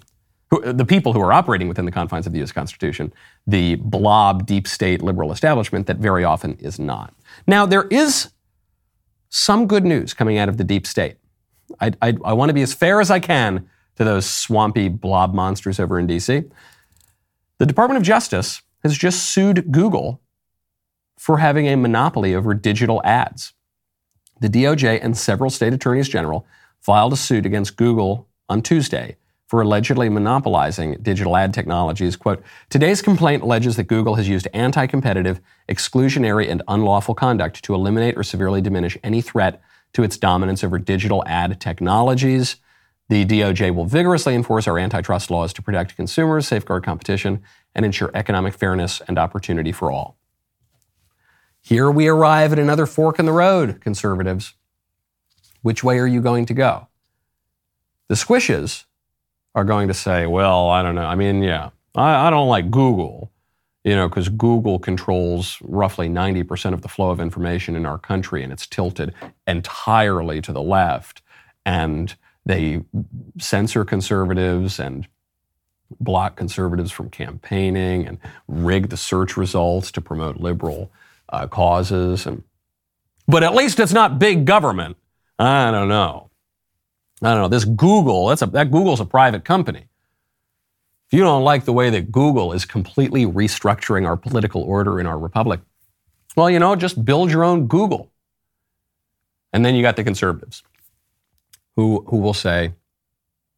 the 0.63 0.85
people 0.85 1.13
who 1.13 1.19
are 1.19 1.33
operating 1.33 1.67
within 1.67 1.85
the 1.85 1.91
confines 1.91 2.25
of 2.25 2.31
the 2.31 2.39
U.S. 2.39 2.51
Constitution, 2.51 3.13
the 3.45 3.75
blob 3.75 4.45
deep 4.45 4.67
state 4.67 5.01
liberal 5.01 5.31
establishment 5.31 5.87
that 5.87 5.97
very 5.97 6.23
often 6.23 6.57
is 6.59 6.79
not. 6.79 7.13
Now, 7.47 7.65
there 7.65 7.87
is 7.89 8.31
some 9.29 9.67
good 9.67 9.83
news 9.83 10.13
coming 10.13 10.37
out 10.37 10.47
of 10.47 10.57
the 10.57 10.63
deep 10.63 10.85
state. 10.85 11.15
I, 11.79 11.91
I, 12.01 12.13
I 12.23 12.33
want 12.33 12.49
to 12.49 12.53
be 12.53 12.61
as 12.61 12.73
fair 12.73 13.01
as 13.01 13.11
I 13.11 13.19
can 13.19 13.69
to 13.95 14.03
those 14.03 14.25
swampy 14.25 14.89
blob 14.89 15.33
monsters 15.33 15.79
over 15.79 15.99
in 15.99 16.07
DC. 16.07 16.49
The 17.59 17.65
Department 17.65 17.97
of 17.97 18.03
Justice 18.03 18.61
has 18.83 18.97
just 18.97 19.25
sued 19.25 19.71
Google 19.71 20.21
for 21.17 21.37
having 21.37 21.67
a 21.67 21.77
monopoly 21.77 22.35
over 22.35 22.53
digital 22.53 23.01
ads. 23.05 23.53
The 24.41 24.49
DOJ 24.49 24.99
and 25.01 25.15
several 25.15 25.49
state 25.49 25.73
attorneys 25.73 26.09
general 26.09 26.45
filed 26.81 27.13
a 27.13 27.17
suit 27.17 27.45
against 27.45 27.77
Google 27.77 28.27
on 28.49 28.61
Tuesday 28.61 29.15
for 29.47 29.61
allegedly 29.61 30.09
monopolizing 30.09 30.97
digital 31.01 31.37
ad 31.37 31.53
technologies. 31.53 32.15
Quote, 32.15 32.43
today's 32.69 33.01
complaint 33.01 33.43
alleges 33.43 33.75
that 33.75 33.83
Google 33.83 34.15
has 34.15 34.27
used 34.27 34.47
anti 34.53 34.87
competitive, 34.87 35.39
exclusionary, 35.69 36.49
and 36.49 36.63
unlawful 36.67 37.13
conduct 37.13 37.63
to 37.63 37.75
eliminate 37.75 38.17
or 38.17 38.23
severely 38.23 38.61
diminish 38.61 38.97
any 39.03 39.21
threat 39.21 39.61
to 39.93 40.03
its 40.03 40.17
dominance 40.17 40.63
over 40.63 40.79
digital 40.79 41.23
ad 41.25 41.59
technologies. 41.59 42.57
The 43.09 43.25
DOJ 43.25 43.75
will 43.75 43.85
vigorously 43.85 44.33
enforce 44.33 44.67
our 44.67 44.79
antitrust 44.79 45.29
laws 45.29 45.53
to 45.53 45.61
protect 45.61 45.95
consumers, 45.95 46.47
safeguard 46.47 46.83
competition, 46.83 47.43
and 47.75 47.85
ensure 47.85 48.11
economic 48.13 48.53
fairness 48.53 49.01
and 49.07 49.19
opportunity 49.19 49.71
for 49.71 49.91
all. 49.91 50.17
Here 51.61 51.89
we 51.89 52.07
arrive 52.07 52.51
at 52.51 52.59
another 52.59 52.85
fork 52.85 53.19
in 53.19 53.25
the 53.25 53.31
road, 53.31 53.81
conservatives. 53.81 54.53
Which 55.61 55.83
way 55.83 55.97
are 55.99 56.07
you 56.07 56.21
going 56.21 56.45
to 56.47 56.53
go? 56.53 56.87
The 58.09 58.15
squishes 58.15 58.85
are 59.55 59.63
going 59.63 59.87
to 59.87 59.93
say, 59.93 60.25
well, 60.25 60.69
I 60.69 60.81
don't 60.81 60.95
know. 60.95 61.05
I 61.05 61.15
mean, 61.15 61.41
yeah, 61.41 61.69
I, 61.95 62.27
I 62.27 62.29
don't 62.29 62.49
like 62.49 62.69
Google, 62.69 63.31
you 63.83 63.95
know, 63.95 64.07
because 64.07 64.29
Google 64.29 64.79
controls 64.79 65.57
roughly 65.61 66.07
90% 66.07 66.73
of 66.73 66.81
the 66.81 66.87
flow 66.87 67.09
of 67.09 67.19
information 67.19 67.75
in 67.75 67.85
our 67.85 67.97
country 67.97 68.43
and 68.43 68.53
it's 68.53 68.65
tilted 68.65 69.13
entirely 69.45 70.41
to 70.41 70.53
the 70.53 70.61
left. 70.61 71.21
And 71.65 72.15
they 72.45 72.83
censor 73.39 73.83
conservatives 73.83 74.79
and 74.79 75.07
block 75.99 76.35
conservatives 76.35 76.91
from 76.91 77.09
campaigning 77.09 78.07
and 78.07 78.17
rig 78.47 78.89
the 78.89 78.97
search 78.97 79.35
results 79.37 79.91
to 79.91 80.01
promote 80.01 80.37
liberal 80.37 80.91
uh, 81.29 81.47
causes. 81.47 82.25
And, 82.25 82.43
but 83.27 83.43
at 83.43 83.53
least 83.53 83.79
it's 83.79 83.93
not 83.93 84.17
big 84.17 84.45
government. 84.45 84.97
I 85.37 85.71
don't 85.71 85.89
know. 85.89 86.29
I 87.21 87.33
don't 87.33 87.41
know. 87.41 87.47
This 87.47 87.65
Google, 87.65 88.27
that's 88.27 88.41
a, 88.41 88.47
that 88.47 88.71
Google's 88.71 88.99
a 88.99 89.05
private 89.05 89.43
company. 89.43 89.87
You 91.13 91.19
don't 91.19 91.43
like 91.43 91.65
the 91.65 91.73
way 91.73 91.91
that 91.91 92.11
Google 92.11 92.53
is 92.53 92.65
completely 92.65 93.27
restructuring 93.27 94.07
our 94.07 94.17
political 94.17 94.63
order 94.63 94.99
in 94.99 95.05
our 95.05 95.19
republic, 95.19 95.59
well, 96.35 96.49
you 96.49 96.57
know, 96.57 96.75
just 96.75 97.05
build 97.05 97.29
your 97.29 97.43
own 97.43 97.67
Google. 97.67 98.11
And 99.53 99.63
then 99.63 99.75
you 99.75 99.83
got 99.83 99.95
the 99.95 100.03
conservatives 100.03 100.63
who, 101.75 102.03
who 102.07 102.17
will 102.17 102.33
say, 102.33 102.73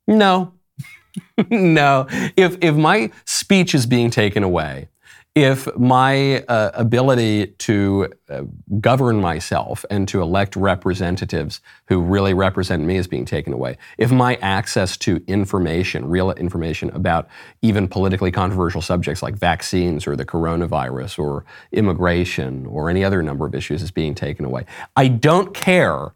no, 0.05 0.51
no. 1.49 2.07
If, 2.35 2.57
if 2.59 2.75
my 2.75 3.09
speech 3.23 3.73
is 3.73 3.85
being 3.85 4.09
taken 4.09 4.43
away, 4.43 4.89
if 5.35 5.67
my 5.75 6.39
uh, 6.43 6.71
ability 6.75 7.47
to 7.47 8.09
uh, 8.29 8.43
govern 8.79 9.19
myself 9.19 9.83
and 9.89 10.07
to 10.07 10.21
elect 10.21 10.55
representatives 10.55 11.59
who 11.87 11.99
really 11.99 12.33
represent 12.33 12.81
me 12.81 12.95
is 12.95 13.05
being 13.05 13.25
taken 13.25 13.51
away, 13.51 13.77
if 13.97 14.13
my 14.13 14.35
access 14.35 14.95
to 14.95 15.21
information, 15.27 16.07
real 16.07 16.31
information 16.31 16.89
about 16.91 17.27
even 17.61 17.85
politically 17.89 18.31
controversial 18.31 18.81
subjects 18.81 19.21
like 19.21 19.35
vaccines 19.35 20.07
or 20.07 20.15
the 20.15 20.25
coronavirus 20.25 21.19
or 21.19 21.43
immigration 21.73 22.65
or 22.67 22.89
any 22.89 23.03
other 23.03 23.21
number 23.21 23.45
of 23.45 23.53
issues 23.53 23.83
is 23.83 23.91
being 23.91 24.15
taken 24.15 24.45
away, 24.45 24.65
I 24.95 25.09
don't 25.09 25.53
care 25.53 26.13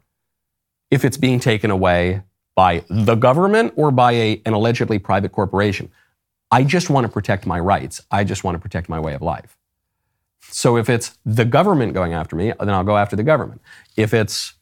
if 0.90 1.04
it's 1.04 1.18
being 1.18 1.40
taken 1.40 1.70
away 1.70 2.22
by 2.56 2.84
the 2.88 3.16
government 3.16 3.74
or 3.76 3.90
by 3.90 4.12
a, 4.12 4.42
an 4.46 4.54
allegedly 4.54 4.98
private 4.98 5.32
corporation. 5.32 5.90
I 6.50 6.64
just 6.64 6.90
want 6.90 7.06
to 7.06 7.12
protect 7.12 7.46
my 7.46 7.58
rights. 7.58 8.00
I 8.10 8.24
just 8.24 8.44
want 8.44 8.56
to 8.56 8.58
protect 8.58 8.88
my 8.88 8.98
way 8.98 9.14
of 9.14 9.22
life. 9.22 9.56
So 10.40 10.76
if 10.76 10.88
it's 10.88 11.18
the 11.24 11.44
government 11.44 11.94
going 11.94 12.12
after 12.12 12.34
me, 12.34 12.52
then 12.58 12.70
I'll 12.70 12.84
go 12.84 12.96
after 12.96 13.14
the 13.14 13.22
government. 13.22 13.60
If 13.96 14.12
it's 14.12 14.54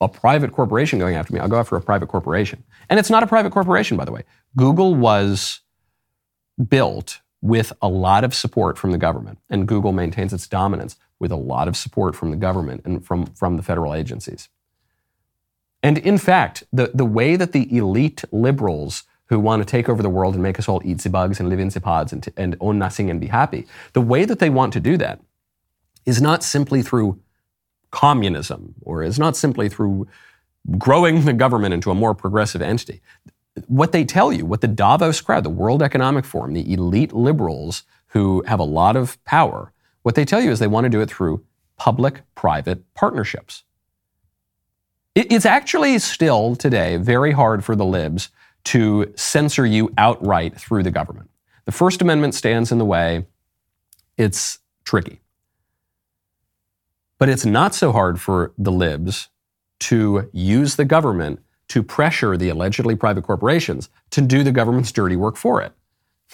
a 0.00 0.08
private 0.08 0.52
corporation 0.52 0.98
going 0.98 1.16
after 1.16 1.32
me, 1.32 1.40
I'll 1.40 1.48
go 1.48 1.58
after 1.58 1.76
a 1.76 1.80
private 1.80 2.08
corporation. 2.08 2.64
And 2.88 2.98
it's 2.98 3.10
not 3.10 3.22
a 3.22 3.26
private 3.26 3.52
corporation, 3.52 3.96
by 3.96 4.04
the 4.04 4.12
way. 4.12 4.24
Google 4.56 4.94
was 4.94 5.60
built 6.68 7.20
with 7.40 7.72
a 7.80 7.88
lot 7.88 8.24
of 8.24 8.34
support 8.34 8.78
from 8.78 8.90
the 8.90 8.98
government, 8.98 9.38
and 9.48 9.68
Google 9.68 9.92
maintains 9.92 10.32
its 10.32 10.48
dominance 10.48 10.96
with 11.20 11.30
a 11.30 11.36
lot 11.36 11.68
of 11.68 11.76
support 11.76 12.16
from 12.16 12.30
the 12.30 12.36
government 12.36 12.82
and 12.84 13.04
from, 13.04 13.26
from 13.26 13.56
the 13.56 13.62
federal 13.62 13.94
agencies. 13.94 14.48
And 15.82 15.98
in 15.98 16.18
fact, 16.18 16.64
the, 16.72 16.90
the 16.92 17.04
way 17.04 17.36
that 17.36 17.52
the 17.52 17.76
elite 17.76 18.24
liberals 18.32 19.04
who 19.28 19.38
want 19.38 19.60
to 19.60 19.66
take 19.66 19.88
over 19.88 20.02
the 20.02 20.08
world 20.08 20.34
and 20.34 20.42
make 20.42 20.58
us 20.58 20.68
all 20.68 20.80
eat 20.84 20.98
the 20.98 21.10
bugs 21.10 21.38
and 21.38 21.48
live 21.48 21.58
in 21.58 21.68
the 21.68 21.80
pods 21.80 22.12
and, 22.12 22.28
and 22.36 22.56
own 22.60 22.78
nothing 22.78 23.10
and 23.10 23.20
be 23.20 23.26
happy. 23.26 23.66
The 23.92 24.00
way 24.00 24.24
that 24.24 24.38
they 24.38 24.50
want 24.50 24.72
to 24.72 24.80
do 24.80 24.96
that 24.96 25.20
is 26.06 26.20
not 26.22 26.42
simply 26.42 26.82
through 26.82 27.20
communism 27.90 28.74
or 28.82 29.02
is 29.02 29.18
not 29.18 29.36
simply 29.36 29.68
through 29.68 30.08
growing 30.78 31.24
the 31.24 31.32
government 31.32 31.74
into 31.74 31.90
a 31.90 31.94
more 31.94 32.14
progressive 32.14 32.62
entity. 32.62 33.00
What 33.66 33.92
they 33.92 34.04
tell 34.04 34.32
you, 34.32 34.46
what 34.46 34.60
the 34.60 34.68
Davos 34.68 35.20
crowd, 35.20 35.44
the 35.44 35.50
World 35.50 35.82
Economic 35.82 36.24
Forum, 36.24 36.54
the 36.54 36.72
elite 36.72 37.12
liberals 37.12 37.82
who 38.08 38.42
have 38.46 38.60
a 38.60 38.64
lot 38.64 38.96
of 38.96 39.22
power, 39.24 39.72
what 40.02 40.14
they 40.14 40.24
tell 40.24 40.40
you 40.40 40.50
is 40.50 40.58
they 40.58 40.66
want 40.66 40.84
to 40.84 40.90
do 40.90 41.00
it 41.00 41.10
through 41.10 41.44
public 41.76 42.22
private 42.34 42.82
partnerships. 42.94 43.64
It's 45.14 45.46
actually 45.46 45.98
still 45.98 46.54
today 46.54 46.96
very 46.96 47.32
hard 47.32 47.64
for 47.64 47.74
the 47.74 47.84
libs 47.84 48.30
to 48.68 49.10
censor 49.16 49.64
you 49.64 49.90
outright 49.96 50.54
through 50.60 50.82
the 50.82 50.90
government. 50.90 51.30
The 51.64 51.72
First 51.72 52.02
Amendment 52.02 52.34
stands 52.34 52.70
in 52.70 52.76
the 52.76 52.84
way. 52.84 53.26
It's 54.18 54.58
tricky. 54.84 55.22
But 57.18 57.30
it's 57.30 57.46
not 57.46 57.74
so 57.74 57.92
hard 57.92 58.20
for 58.20 58.52
the 58.58 58.70
libs 58.70 59.30
to 59.80 60.28
use 60.34 60.76
the 60.76 60.84
government 60.84 61.40
to 61.68 61.82
pressure 61.82 62.36
the 62.36 62.50
allegedly 62.50 62.94
private 62.94 63.24
corporations 63.24 63.88
to 64.10 64.20
do 64.20 64.42
the 64.42 64.52
government's 64.52 64.92
dirty 64.92 65.16
work 65.16 65.36
for 65.36 65.62
it. 65.62 65.72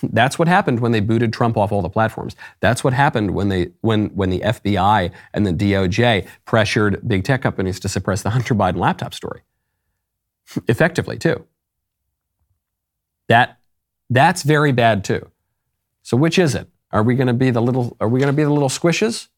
That's 0.03 0.37
what 0.37 0.49
happened 0.49 0.81
when 0.81 0.91
they 0.91 0.99
booted 0.99 1.33
Trump 1.33 1.57
off 1.57 1.71
all 1.71 1.83
the 1.83 1.89
platforms. 1.89 2.35
That's 2.59 2.83
what 2.83 2.95
happened 2.95 3.31
when 3.31 3.49
they 3.49 3.71
when 3.81 4.07
when 4.09 4.31
the 4.31 4.41
FBI 4.41 5.13
and 5.33 5.47
the 5.47 5.53
DOJ 5.53 6.27
pressured 6.47 7.01
big 7.07 7.23
tech 7.23 7.43
companies 7.43 7.79
to 7.79 7.89
suppress 7.89 8.23
the 8.23 8.31
Hunter 8.31 8.57
Biden 8.57 8.79
laptop 8.79 9.15
story. 9.15 9.43
Effectively, 10.67 11.17
too. 11.17 11.47
That 13.29 13.59
that's 14.11 14.43
very 14.43 14.73
bad 14.73 15.05
too. 15.05 15.31
So 16.03 16.17
which 16.17 16.39
is 16.39 16.55
it? 16.55 16.69
Are 16.93 17.03
we 17.03 17.15
going 17.15 17.27
to 17.27 17.35
be 17.35 17.51
the 17.51 17.63
little 17.63 17.97
are 18.01 18.09
we 18.09 18.21
going 18.21 18.33
to 18.33 18.37
be 18.37 18.45
the 18.45 18.53
little 18.53 18.69
squishes 18.69 19.29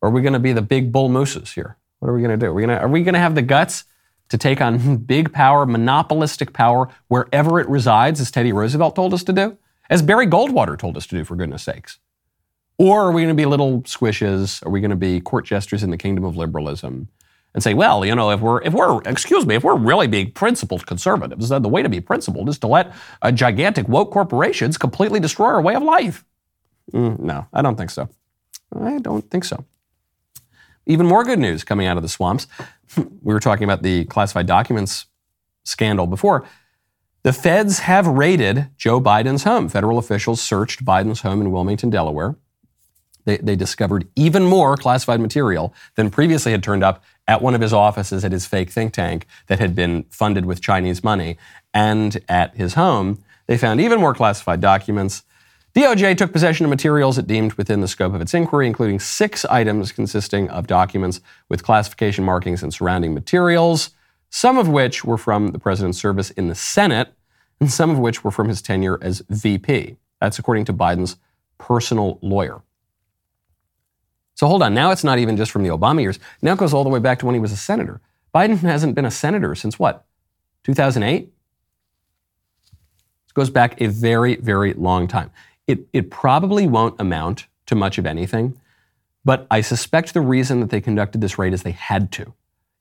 or 0.00 0.08
are 0.08 0.12
we 0.12 0.22
going 0.22 0.32
to 0.32 0.38
be 0.38 0.52
the 0.52 0.62
big 0.62 0.92
bull 0.92 1.08
mooses 1.08 1.52
here? 1.52 1.76
What 1.98 2.08
are 2.08 2.14
we 2.14 2.22
going 2.22 2.38
to 2.38 2.46
do? 2.46 2.50
Are 2.50 2.54
we 2.54 2.62
going 2.62 2.76
to 2.76 2.82
are 2.82 2.88
we 2.88 3.02
going 3.02 3.14
to 3.14 3.20
have 3.20 3.34
the 3.34 3.42
guts 3.42 3.84
to 4.28 4.38
take 4.38 4.60
on 4.60 4.96
big 5.06 5.32
power, 5.32 5.66
monopolistic 5.66 6.52
power 6.52 6.88
wherever 7.08 7.60
it 7.60 7.68
resides 7.68 8.20
as 8.20 8.30
Teddy 8.30 8.52
Roosevelt 8.52 8.94
told 8.96 9.14
us 9.14 9.24
to 9.24 9.32
do? 9.32 9.58
As 9.88 10.02
Barry 10.02 10.26
Goldwater 10.26 10.78
told 10.78 10.96
us 10.96 11.06
to 11.06 11.16
do 11.16 11.24
for 11.24 11.36
goodness 11.36 11.62
sakes. 11.62 11.98
Or 12.78 13.04
are 13.04 13.12
we 13.12 13.22
going 13.22 13.34
to 13.34 13.40
be 13.40 13.46
little 13.46 13.82
squishes? 13.82 14.64
Are 14.66 14.70
we 14.70 14.80
going 14.80 14.90
to 14.90 14.96
be 14.96 15.20
court 15.20 15.46
jesters 15.46 15.82
in 15.82 15.90
the 15.90 15.96
kingdom 15.96 16.24
of 16.24 16.36
liberalism? 16.36 17.08
And 17.56 17.62
say, 17.62 17.72
well, 17.72 18.04
you 18.04 18.14
know, 18.14 18.30
if 18.30 18.40
we're 18.40 18.60
if 18.62 18.74
we're 18.74 19.00
excuse 19.06 19.46
me, 19.46 19.54
if 19.54 19.64
we're 19.64 19.78
really 19.78 20.06
being 20.06 20.30
principled 20.30 20.86
conservatives, 20.86 21.48
then 21.48 21.62
the 21.62 21.70
way 21.70 21.82
to 21.82 21.88
be 21.88 22.02
principled 22.02 22.50
is 22.50 22.58
to 22.58 22.66
let 22.66 22.92
uh, 23.22 23.32
gigantic 23.32 23.88
woke 23.88 24.12
corporations 24.12 24.76
completely 24.76 25.18
destroy 25.18 25.46
our 25.46 25.62
way 25.62 25.74
of 25.74 25.82
life. 25.82 26.22
Mm, 26.92 27.18
no, 27.18 27.46
I 27.54 27.62
don't 27.62 27.76
think 27.76 27.88
so. 27.88 28.10
I 28.78 28.98
don't 28.98 29.30
think 29.30 29.44
so. 29.44 29.64
Even 30.84 31.06
more 31.06 31.24
good 31.24 31.38
news 31.38 31.64
coming 31.64 31.86
out 31.86 31.96
of 31.96 32.02
the 32.02 32.10
swamps. 32.10 32.46
we 32.96 33.32
were 33.32 33.40
talking 33.40 33.64
about 33.64 33.82
the 33.82 34.04
classified 34.04 34.46
documents 34.46 35.06
scandal 35.64 36.06
before. 36.06 36.46
The 37.22 37.32
feds 37.32 37.78
have 37.80 38.06
raided 38.06 38.68
Joe 38.76 39.00
Biden's 39.00 39.44
home. 39.44 39.70
Federal 39.70 39.96
officials 39.96 40.42
searched 40.42 40.84
Biden's 40.84 41.22
home 41.22 41.40
in 41.40 41.50
Wilmington, 41.50 41.88
Delaware. 41.88 42.36
They, 43.26 43.36
they 43.38 43.56
discovered 43.56 44.08
even 44.16 44.44
more 44.44 44.76
classified 44.76 45.20
material 45.20 45.74
than 45.96 46.10
previously 46.10 46.52
had 46.52 46.62
turned 46.62 46.84
up 46.84 47.04
at 47.28 47.42
one 47.42 47.54
of 47.54 47.60
his 47.60 47.72
offices 47.72 48.24
at 48.24 48.32
his 48.32 48.46
fake 48.46 48.70
think 48.70 48.94
tank 48.94 49.26
that 49.48 49.58
had 49.58 49.74
been 49.74 50.04
funded 50.04 50.46
with 50.46 50.62
Chinese 50.62 51.04
money 51.04 51.36
and 51.74 52.18
at 52.28 52.56
his 52.56 52.74
home. 52.74 53.22
They 53.48 53.58
found 53.58 53.80
even 53.80 54.00
more 54.00 54.14
classified 54.14 54.60
documents. 54.60 55.24
DOJ 55.74 56.16
took 56.16 56.32
possession 56.32 56.64
of 56.64 56.70
materials 56.70 57.18
it 57.18 57.26
deemed 57.26 57.54
within 57.54 57.80
the 57.80 57.88
scope 57.88 58.14
of 58.14 58.20
its 58.20 58.32
inquiry, 58.32 58.66
including 58.66 59.00
six 59.00 59.44
items 59.44 59.92
consisting 59.92 60.48
of 60.48 60.68
documents 60.68 61.20
with 61.48 61.64
classification 61.64 62.24
markings 62.24 62.62
and 62.62 62.72
surrounding 62.72 63.12
materials, 63.12 63.90
some 64.30 64.56
of 64.56 64.68
which 64.68 65.04
were 65.04 65.18
from 65.18 65.48
the 65.48 65.58
president's 65.58 65.98
service 65.98 66.30
in 66.30 66.46
the 66.46 66.54
Senate, 66.54 67.12
and 67.60 67.70
some 67.70 67.90
of 67.90 67.98
which 67.98 68.22
were 68.22 68.30
from 68.30 68.48
his 68.48 68.62
tenure 68.62 68.98
as 69.02 69.22
VP. 69.28 69.96
That's 70.20 70.38
according 70.38 70.64
to 70.66 70.72
Biden's 70.72 71.16
personal 71.58 72.18
lawyer. 72.22 72.62
So 74.36 74.46
hold 74.46 74.62
on. 74.62 74.74
Now 74.74 74.90
it's 74.90 75.02
not 75.02 75.18
even 75.18 75.36
just 75.36 75.50
from 75.50 75.62
the 75.62 75.70
Obama 75.70 76.02
years. 76.02 76.18
Now 76.42 76.52
it 76.52 76.58
goes 76.58 76.72
all 76.72 76.84
the 76.84 76.90
way 76.90 77.00
back 77.00 77.18
to 77.20 77.26
when 77.26 77.34
he 77.34 77.40
was 77.40 77.52
a 77.52 77.56
senator. 77.56 78.00
Biden 78.34 78.58
hasn't 78.58 78.94
been 78.94 79.06
a 79.06 79.10
senator 79.10 79.54
since 79.54 79.78
what? 79.78 80.04
2008? 80.64 81.22
It 81.22 81.32
goes 83.34 83.48
back 83.48 83.80
a 83.80 83.86
very, 83.86 84.36
very 84.36 84.74
long 84.74 85.08
time. 85.08 85.30
It, 85.66 85.88
it 85.92 86.10
probably 86.10 86.66
won't 86.66 87.00
amount 87.00 87.46
to 87.66 87.74
much 87.74 87.96
of 87.96 88.04
anything, 88.04 88.60
but 89.24 89.46
I 89.50 89.62
suspect 89.62 90.12
the 90.12 90.20
reason 90.20 90.60
that 90.60 90.68
they 90.68 90.82
conducted 90.82 91.20
this 91.20 91.38
raid 91.38 91.54
is 91.54 91.62
they 91.62 91.72
had 91.72 92.12
to. 92.12 92.34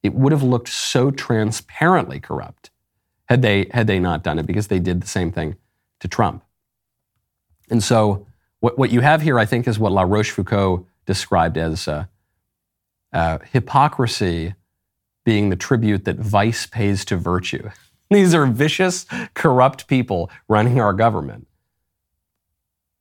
It 0.03 0.13
would 0.13 0.33
have 0.33 0.43
looked 0.43 0.69
so 0.69 1.09
transparently 1.09 2.19
corrupt 2.19 2.69
had 3.29 3.41
they, 3.41 3.69
had 3.71 3.87
they 3.87 3.97
not 3.97 4.23
done 4.23 4.39
it 4.39 4.45
because 4.45 4.67
they 4.67 4.79
did 4.79 5.01
the 5.01 5.07
same 5.07 5.31
thing 5.31 5.55
to 6.01 6.07
Trump. 6.09 6.43
And 7.69 7.81
so 7.81 8.27
what, 8.59 8.77
what 8.77 8.91
you 8.91 8.99
have 8.99 9.21
here, 9.21 9.39
I 9.39 9.45
think, 9.45 9.67
is 9.67 9.79
what 9.79 9.93
La 9.93 10.03
Rochefoucauld 10.03 10.85
described 11.05 11.57
as 11.57 11.87
uh, 11.87 12.05
uh, 13.13 13.39
hypocrisy 13.51 14.55
being 15.23 15.49
the 15.49 15.55
tribute 15.55 16.05
that 16.05 16.17
vice 16.17 16.65
pays 16.65 17.03
to 17.05 17.17
virtue. 17.17 17.69
These 18.09 18.35
are 18.35 18.45
vicious, 18.45 19.05
corrupt 19.33 19.87
people 19.87 20.29
running 20.47 20.79
our 20.79 20.93
government. 20.93 21.47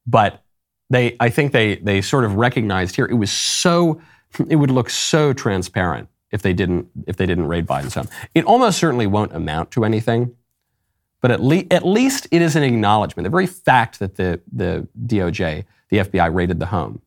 But 0.06 0.42
they, 0.90 1.16
I 1.20 1.28
think 1.28 1.52
they, 1.52 1.76
they 1.76 2.00
sort 2.00 2.24
of 2.24 2.36
recognized 2.36 2.96
here 2.96 3.06
it 3.06 3.14
was 3.14 3.30
so, 3.30 4.00
it 4.48 4.56
would 4.56 4.70
look 4.70 4.90
so 4.90 5.32
transparent 5.32 6.08
if 6.30 6.42
they 6.42 6.52
didn't, 6.52 6.88
if 7.06 7.16
they 7.16 7.26
didn't 7.26 7.46
raid 7.46 7.66
Biden's 7.66 7.94
home. 7.94 8.08
It 8.34 8.44
almost 8.44 8.78
certainly 8.78 9.06
won't 9.06 9.34
amount 9.34 9.70
to 9.72 9.84
anything, 9.84 10.34
but 11.20 11.30
at, 11.30 11.40
le- 11.40 11.64
at 11.70 11.86
least 11.86 12.26
it 12.30 12.42
is 12.42 12.56
an 12.56 12.62
acknowledgement. 12.62 13.24
The 13.24 13.30
very 13.30 13.46
fact 13.46 13.98
that 13.98 14.16
the, 14.16 14.40
the 14.50 14.88
DOJ, 15.06 15.64
the 15.90 15.98
FBI 15.98 16.34
raided 16.34 16.60
the 16.60 16.66
home 16.66 17.00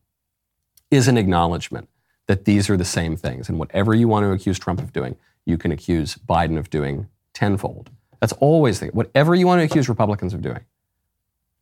is 0.90 1.08
an 1.08 1.16
acknowledgement 1.16 1.88
that 2.26 2.44
these 2.44 2.70
are 2.70 2.76
the 2.76 2.84
same 2.84 3.16
things. 3.16 3.48
And 3.48 3.58
whatever 3.58 3.94
you 3.94 4.08
want 4.08 4.24
to 4.24 4.30
accuse 4.30 4.58
Trump 4.58 4.80
of 4.80 4.92
doing, 4.92 5.16
you 5.44 5.58
can 5.58 5.72
accuse 5.72 6.16
Biden 6.16 6.58
of 6.58 6.70
doing 6.70 7.08
tenfold. 7.32 7.90
That's 8.20 8.32
always 8.34 8.80
the 8.80 8.88
whatever 8.88 9.34
you 9.34 9.46
want 9.46 9.60
to 9.60 9.64
accuse 9.64 9.88
Republicans 9.88 10.34
of 10.34 10.42
doing, 10.42 10.60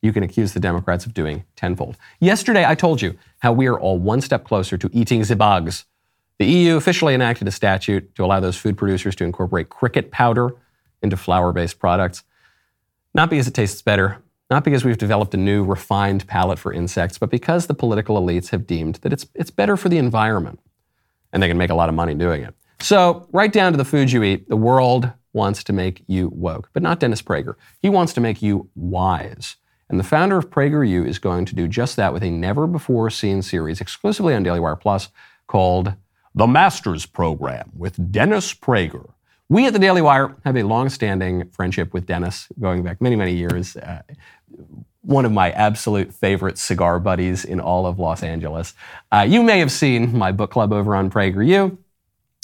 you 0.03 0.13
can 0.13 0.23
accuse 0.23 0.53
the 0.53 0.61
Democrats 0.61 1.07
of 1.07 1.15
doing 1.15 1.45
tenfold. 1.55 1.97
Yesterday, 2.21 2.65
I 2.65 2.75
told 2.75 3.03
you 3.03 3.17
how 3.39 3.53
we 3.53 3.67
are 3.67 3.79
all 3.79 3.99
one 3.99 4.21
step 4.21 4.45
closer 4.45 4.77
to 4.79 4.91
eating 4.93 5.23
the 5.23 5.37
bugs. 5.37 5.85
The 6.39 6.47
EU 6.47 6.77
officially 6.77 7.15
enacted 7.15 7.49
a 7.49 7.51
statute 7.51 8.15
to 8.15 8.25
allow 8.25 8.41
those 8.41 8.57
food 8.57 8.77
producers 8.77 9.17
to 9.17 9.25
incorporate 9.25 9.69
cricket 9.69 10.11
powder 10.11 10.55
into 11.03 11.17
flour 11.17 11.53
based 11.53 11.79
products. 11.79 12.23
Not 13.15 13.31
because 13.31 13.49
it 13.49 13.55
tastes 13.55 13.81
better, 13.83 14.23
not 14.51 14.65
because 14.65 14.85
we've 14.85 14.99
developed 14.99 15.35
a 15.35 15.39
new 15.39 15.65
refined 15.65 16.27
palate 16.27 16.59
for 16.59 16.73
insects, 16.73 17.19
but 17.19 17.31
because 17.31 17.67
the 17.67 17.75
political 17.75 18.21
elites 18.21 18.51
have 18.51 18.67
deemed 18.67 18.97
that 18.97 19.13
it's, 19.13 19.27
it's 19.35 19.51
better 19.51 19.77
for 19.77 19.89
the 19.89 19.99
environment. 19.99 20.61
And 21.33 21.43
they 21.43 21.49
can 21.49 21.59
make 21.59 21.71
a 21.71 21.75
lot 21.75 21.89
of 21.89 21.95
money 21.95 22.15
doing 22.15 22.43
it. 22.43 22.55
So, 22.79 23.27
right 23.33 23.53
down 23.53 23.73
to 23.73 23.79
the 23.79 23.85
food 23.85 24.13
you 24.13 24.23
eat, 24.23 24.49
the 24.49 24.57
world 24.57 25.11
wants 25.33 25.65
to 25.65 25.73
make 25.73 26.03
you 26.07 26.31
woke, 26.35 26.71
but 26.73 26.83
not 26.83 27.01
Dennis 27.01 27.23
Prager. 27.23 27.55
He 27.81 27.89
wants 27.89 28.13
to 28.15 28.21
make 28.21 28.43
you 28.43 28.71
wise. 28.75 29.57
And 29.89 30.01
the 30.01 30.05
founder 30.05 30.37
of 30.37 30.51
PragerU 30.51 31.07
is 31.07 31.19
going 31.19 31.45
to 31.47 31.55
do 31.55 31.69
just 31.69 31.97
that 31.97 32.13
with 32.13 32.23
a 32.23 32.31
never 32.31 32.67
before 32.67 33.09
seen 33.11 33.43
series 33.43 33.81
exclusively 33.81 34.35
on 34.35 34.43
Daily 34.43 34.61
Wire 34.61 34.77
Plus 34.77 35.09
called 35.47 35.95
The 36.35 36.47
Masters 36.47 37.07
Program 37.07 37.71
with 37.77 38.11
Dennis 38.11 38.53
Prager. 38.53 39.11
We 39.49 39.67
at 39.67 39.73
the 39.73 39.79
Daily 39.79 40.03
Wire 40.03 40.35
have 40.45 40.57
a 40.57 40.65
long 40.65 40.89
standing 40.89 41.49
friendship 41.51 41.95
with 41.95 42.07
Dennis 42.07 42.49
going 42.59 42.83
back 42.83 43.01
many, 43.01 43.15
many 43.15 43.33
years. 43.33 43.77
Uh, 43.77 44.03
one 45.03 45.25
of 45.25 45.33
my 45.33 45.51
absolute 45.53 46.13
favorite 46.13 46.59
cigar 46.59 46.99
buddies 46.99 47.45
in 47.45 47.61
all 47.61 47.87
of 47.87 47.99
Los 47.99 48.23
Angeles. 48.23 48.75
Uh, 49.13 49.25
you 49.29 49.43
may 49.43 49.61
have 49.61 49.71
seen 49.71 50.17
my 50.17 50.33
book 50.33 50.51
club 50.51 50.73
over 50.73 50.97
on 50.97 51.11
PragerU. 51.11 51.47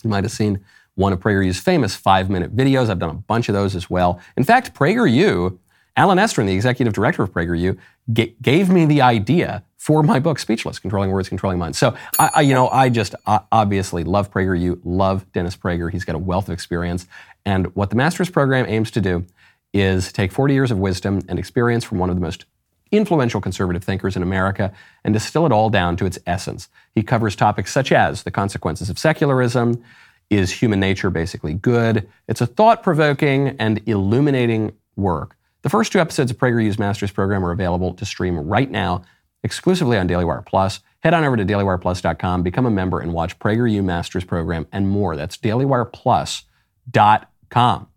You 0.04 0.10
might 0.10 0.24
have 0.24 0.30
seen 0.30 0.64
one 0.94 1.12
of 1.12 1.20
PragerU's 1.20 1.58
famous 1.58 1.96
five 1.96 2.30
minute 2.30 2.54
videos. 2.56 2.88
I've 2.88 2.98
done 2.98 3.10
a 3.10 3.14
bunch 3.14 3.48
of 3.48 3.54
those 3.54 3.74
as 3.74 3.90
well. 3.90 4.20
In 4.36 4.44
fact, 4.44 4.74
PragerU, 4.74 5.58
Allen 5.96 6.18
Estrin, 6.18 6.46
the 6.46 6.54
executive 6.54 6.92
director 6.92 7.22
of 7.22 7.32
PragerU, 7.32 7.78
g- 8.12 8.36
gave 8.40 8.70
me 8.70 8.86
the 8.86 9.00
idea 9.00 9.64
for 9.76 10.04
my 10.04 10.20
book, 10.20 10.38
Speechless, 10.38 10.78
Controlling 10.78 11.10
Words, 11.10 11.28
Controlling 11.28 11.58
Minds. 11.58 11.78
So, 11.78 11.96
I, 12.18 12.30
I, 12.36 12.40
you 12.42 12.54
know, 12.54 12.68
I 12.68 12.88
just 12.88 13.16
obviously 13.26 14.04
love 14.04 14.30
PragerU, 14.30 14.80
love 14.84 15.30
Dennis 15.32 15.56
Prager. 15.56 15.90
He's 15.90 16.04
got 16.04 16.14
a 16.14 16.18
wealth 16.18 16.46
of 16.48 16.52
experience. 16.52 17.08
And 17.44 17.74
what 17.74 17.90
the 17.90 17.96
Master's 17.96 18.30
Program 18.30 18.66
aims 18.68 18.92
to 18.92 19.00
do 19.00 19.26
is 19.73 20.12
take 20.12 20.33
40 20.33 20.55
years 20.55 20.70
of 20.70 20.79
wisdom 20.79 21.23
and 21.29 21.39
experience 21.39 21.85
from 21.85 21.99
one 21.99 22.11
of 22.11 22.16
the 22.16 22.23
most 22.23 22.45
influential 22.91 23.41
conservative 23.41 23.83
thinkers 23.83 24.16
in 24.16 24.23
America 24.23 24.73
and 25.03 25.14
distill 25.14 25.47
it 25.47 25.53
all 25.53 25.70
down 25.70 25.97
to 25.97 26.07
its 26.07 26.18
essence. 26.27 26.68
He 26.95 27.03
covers 27.03 27.35
topics 27.35 27.73
such 27.73 27.91
as 27.91 28.23
the 28.23 28.31
consequences 28.31 28.91
of 28.91 28.99
secularism, 28.99 29.83
is 30.31 30.51
human 30.51 30.81
nature 30.81 31.11
basically 31.11 31.55
good? 31.55 32.09
It's 32.29 32.41
a 32.41 32.47
thought 32.47 32.83
provoking 32.83 33.49
and 33.59 33.87
illuminating 33.87 34.73
work. 34.97 35.37
The 35.62 35.68
first 35.68 35.93
two 35.93 36.01
episodes 36.01 36.31
of 36.31 36.39
PragerU's 36.39 36.79
Masters 36.79 37.11
program 37.11 37.45
are 37.45 37.53
available 37.53 37.95
to 37.95 38.05
stream 38.05 38.39
right 38.39 38.70
now 38.70 39.03
exclusively 39.43 39.99
on 39.99 40.07
Daily 40.07 40.25
Wire 40.25 40.43
Plus. 40.43 40.81
Head 41.01 41.14
on 41.14 41.25
over 41.25 41.37
to 41.37 41.45
dailywireplus.com, 41.45 42.43
become 42.43 42.66
a 42.66 42.70
member, 42.70 43.01
and 43.01 43.12
watch 43.12 43.39
PragerU 43.39 43.85
Masters 43.85 44.25
program 44.25 44.66
and 44.73 44.89
more. 44.89 45.16
That's 45.16 45.37
dailywireplus.com. 45.37 47.91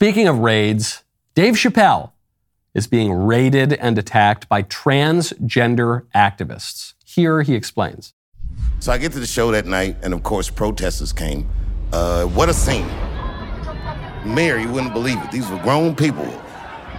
Speaking 0.00 0.28
of 0.28 0.38
raids, 0.38 1.02
Dave 1.34 1.54
Chappelle 1.54 2.12
is 2.72 2.86
being 2.86 3.12
raided 3.12 3.72
and 3.72 3.98
attacked 3.98 4.48
by 4.48 4.62
transgender 4.62 6.02
activists. 6.14 6.94
Here 7.04 7.42
he 7.42 7.56
explains. 7.56 8.14
So 8.78 8.92
I 8.92 8.98
get 8.98 9.10
to 9.10 9.18
the 9.18 9.26
show 9.26 9.50
that 9.50 9.66
night, 9.66 9.96
and 10.04 10.14
of 10.14 10.22
course, 10.22 10.50
protesters 10.50 11.12
came. 11.12 11.48
Uh, 11.92 12.26
what 12.26 12.48
a 12.48 12.54
scene. 12.54 12.86
Mayor, 14.24 14.58
you 14.58 14.70
wouldn't 14.70 14.94
believe 14.94 15.20
it. 15.20 15.32
These 15.32 15.50
were 15.50 15.58
grown 15.64 15.96
people 15.96 16.28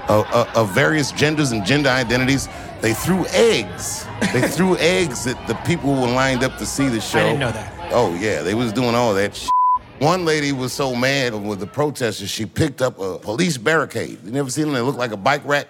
of, 0.10 0.26
of, 0.34 0.54
of 0.54 0.76
various 0.76 1.14
genders 1.14 1.54
and 1.54 1.66
gender 1.66 1.88
identities. 1.88 2.50
They 2.82 2.94
threw 2.94 3.26
eggs. 3.28 4.06
They 4.34 4.42
threw 4.42 4.76
eggs 4.80 5.26
at 5.26 5.48
the 5.48 5.56
people 5.66 5.96
who 5.96 6.02
were 6.02 6.14
lined 6.14 6.44
up 6.44 6.58
to 6.58 6.66
see 6.66 6.90
the 6.90 7.00
show. 7.00 7.20
I 7.20 7.24
didn't 7.24 7.40
know 7.40 7.52
that. 7.54 7.92
Oh, 7.94 8.14
yeah, 8.16 8.42
they 8.42 8.56
was 8.56 8.74
doing 8.74 8.94
all 8.94 9.14
that 9.14 9.38
shit. 9.38 9.52
One 10.00 10.24
lady 10.24 10.54
was 10.54 10.72
so 10.72 10.96
mad 10.96 11.34
with 11.34 11.60
the 11.60 11.68
protesters, 11.68 12.30
she 12.30 12.46
picked 12.46 12.82
up 12.82 13.00
a 13.00 13.20
police 13.20 13.58
barricade. 13.58 14.20
You 14.24 14.32
never 14.32 14.50
seen 14.50 14.66
them? 14.66 14.74
They 14.74 14.82
look 14.82 14.96
like 14.96 15.12
a 15.12 15.18
bike 15.18 15.42
rack. 15.44 15.68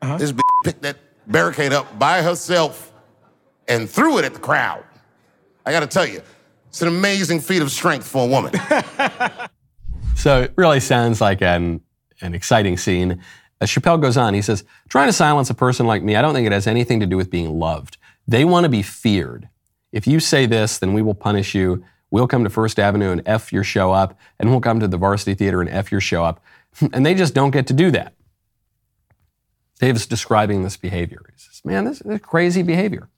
Uh-huh. 0.00 0.16
This 0.16 0.32
bitch 0.32 0.40
picked 0.64 0.82
that 0.82 0.96
barricade 1.26 1.74
up 1.74 1.98
by 1.98 2.22
herself 2.22 2.92
and 3.68 3.88
threw 3.88 4.18
it 4.18 4.24
at 4.24 4.32
the 4.32 4.40
crowd. 4.40 4.82
I 5.66 5.72
got 5.72 5.80
to 5.80 5.86
tell 5.86 6.06
you, 6.06 6.22
it's 6.68 6.80
an 6.80 6.88
amazing 6.88 7.40
feat 7.40 7.60
of 7.60 7.70
strength 7.70 8.06
for 8.06 8.24
a 8.24 8.26
woman. 8.26 8.54
so 10.16 10.42
it 10.42 10.54
really 10.56 10.80
sounds 10.80 11.20
like 11.20 11.42
an, 11.42 11.82
an 12.22 12.34
exciting 12.34 12.78
scene. 12.78 13.22
As 13.60 13.68
Chappelle 13.68 14.00
goes 14.00 14.16
on, 14.16 14.32
he 14.32 14.40
says, 14.40 14.64
Trying 14.88 15.08
to 15.08 15.12
silence 15.12 15.50
a 15.50 15.54
person 15.54 15.86
like 15.86 16.02
me, 16.02 16.16
I 16.16 16.22
don't 16.22 16.32
think 16.32 16.46
it 16.46 16.52
has 16.52 16.66
anything 16.66 17.00
to 17.00 17.06
do 17.06 17.16
with 17.16 17.30
being 17.30 17.58
loved. 17.58 17.98
They 18.26 18.44
want 18.44 18.64
to 18.64 18.70
be 18.70 18.82
feared. 18.82 19.48
If 19.92 20.06
you 20.06 20.18
say 20.18 20.46
this, 20.46 20.78
then 20.78 20.94
we 20.94 21.02
will 21.02 21.14
punish 21.14 21.54
you. 21.54 21.84
We'll 22.16 22.26
come 22.26 22.44
to 22.44 22.50
First 22.50 22.78
Avenue 22.78 23.10
and 23.10 23.20
F 23.26 23.52
your 23.52 23.62
show 23.62 23.92
up, 23.92 24.18
and 24.40 24.48
we'll 24.48 24.62
come 24.62 24.80
to 24.80 24.88
the 24.88 24.96
Varsity 24.96 25.34
Theater 25.34 25.60
and 25.60 25.68
F 25.68 25.92
your 25.92 26.00
show 26.00 26.24
up. 26.24 26.42
And 26.94 27.04
they 27.04 27.12
just 27.12 27.34
don't 27.34 27.50
get 27.50 27.66
to 27.66 27.74
do 27.74 27.90
that. 27.90 28.14
Dave's 29.80 30.06
describing 30.06 30.62
this 30.62 30.78
behavior. 30.78 31.20
He 31.30 31.38
says, 31.38 31.60
Man, 31.62 31.84
this 31.84 32.00
is 32.00 32.20
crazy 32.22 32.62
behavior. 32.62 33.10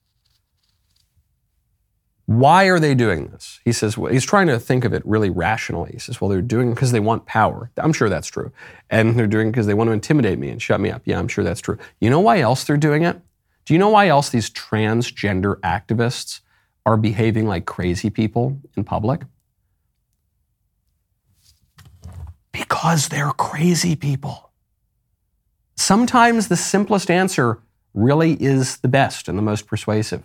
Why 2.26 2.64
are 2.64 2.80
they 2.80 2.96
doing 2.96 3.28
this? 3.28 3.60
He 3.64 3.72
says, 3.72 3.96
well, 3.96 4.12
he's 4.12 4.26
trying 4.26 4.48
to 4.48 4.58
think 4.58 4.84
of 4.84 4.92
it 4.92 5.06
really 5.06 5.30
rationally. 5.30 5.92
He 5.92 5.98
says, 6.00 6.20
well, 6.20 6.28
they're 6.28 6.42
doing 6.42 6.72
it 6.72 6.74
because 6.74 6.90
they 6.90 7.00
want 7.00 7.24
power. 7.24 7.70
I'm 7.76 7.92
sure 7.92 8.08
that's 8.08 8.28
true. 8.28 8.50
And 8.90 9.16
they're 9.16 9.28
doing 9.28 9.48
it 9.48 9.52
because 9.52 9.66
they 9.66 9.74
want 9.74 9.88
to 9.88 9.92
intimidate 9.92 10.40
me 10.40 10.50
and 10.50 10.60
shut 10.60 10.80
me 10.80 10.90
up. 10.90 11.02
Yeah, 11.04 11.20
I'm 11.20 11.28
sure 11.28 11.44
that's 11.44 11.60
true. 11.60 11.78
You 12.00 12.10
know 12.10 12.20
why 12.20 12.40
else 12.40 12.64
they're 12.64 12.76
doing 12.76 13.04
it? 13.04 13.18
Do 13.64 13.74
you 13.74 13.78
know 13.78 13.90
why 13.90 14.08
else 14.08 14.28
these 14.28 14.50
transgender 14.50 15.58
activists 15.60 16.40
are 16.88 16.96
behaving 16.96 17.46
like 17.46 17.66
crazy 17.66 18.08
people 18.08 18.58
in 18.74 18.82
public? 18.82 19.20
Because 22.50 23.08
they're 23.08 23.32
crazy 23.32 23.94
people. 23.94 24.50
Sometimes 25.76 26.48
the 26.48 26.56
simplest 26.56 27.10
answer 27.10 27.58
really 27.92 28.32
is 28.42 28.78
the 28.78 28.88
best 28.88 29.28
and 29.28 29.36
the 29.36 29.42
most 29.42 29.66
persuasive. 29.66 30.22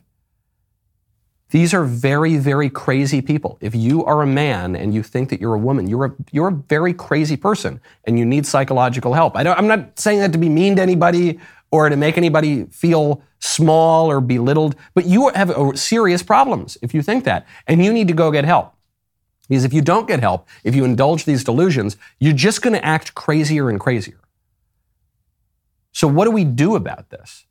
These 1.50 1.74
are 1.74 1.84
very, 1.84 2.38
very 2.38 2.70
crazy 2.70 3.22
people. 3.22 3.58
If 3.60 3.76
you 3.76 4.04
are 4.06 4.22
a 4.22 4.26
man 4.26 4.76
and 4.76 4.94
you 4.94 5.04
think 5.04 5.30
that 5.30 5.42
you're 5.42 5.54
a 5.54 5.60
woman, 5.60 5.88
you're 5.88 6.06
a, 6.06 6.16
you're 6.32 6.48
a 6.48 6.64
very 6.70 6.94
crazy 6.94 7.36
person 7.36 7.82
and 8.06 8.18
you 8.18 8.26
need 8.26 8.46
psychological 8.48 9.14
help. 9.14 9.36
I 9.36 9.44
am 9.44 9.68
not 9.68 10.00
saying 10.00 10.20
that 10.22 10.32
to 10.32 10.38
be 10.38 10.50
mean 10.50 10.78
to 10.78 10.82
anybody 10.82 11.40
or 11.74 11.90
to 11.90 11.96
make 11.96 12.20
anybody 12.20 12.66
feel 12.66 13.24
small 13.40 14.06
or 14.06 14.22
belittled, 14.22 14.76
but 14.94 15.08
you 15.08 15.30
have 15.30 15.52
serious 15.74 16.22
problems 16.22 16.78
if 16.84 16.94
you 16.94 17.02
think 17.02 17.24
that. 17.24 17.48
And 17.66 17.84
you 17.84 17.92
need 17.92 18.08
to 18.10 18.14
go 18.14 18.30
get 18.30 18.46
help. 18.46 18.76
Because 19.50 19.66
if 19.66 19.74
you 19.74 19.82
don't 19.82 20.08
get 20.08 20.20
help, 20.20 20.48
if 20.64 20.76
you 20.76 20.86
indulge 20.86 21.26
these 21.26 21.44
delusions, 21.44 21.98
you're 22.20 22.32
just 22.32 22.62
going 22.62 22.76
to 22.76 22.86
act 22.86 23.16
crazier 23.16 23.72
and 23.72 23.80
crazier. 23.80 24.20
So, 25.94 26.08
what 26.08 26.26
do 26.26 26.32
we 26.32 26.44
do 26.44 26.76
about 26.76 27.10
this? 27.10 27.46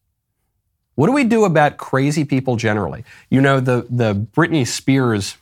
What 0.95 1.09
do 1.09 1.13
we 1.13 1.25
do 1.25 1.45
about 1.45 1.77
crazy 1.77 2.25
people 2.25 2.55
generally? 2.55 3.03
You 3.29 3.41
know, 3.41 3.59
the, 3.59 3.89
the 3.91 4.15
Britney 4.15 4.65
Spears 4.65 5.37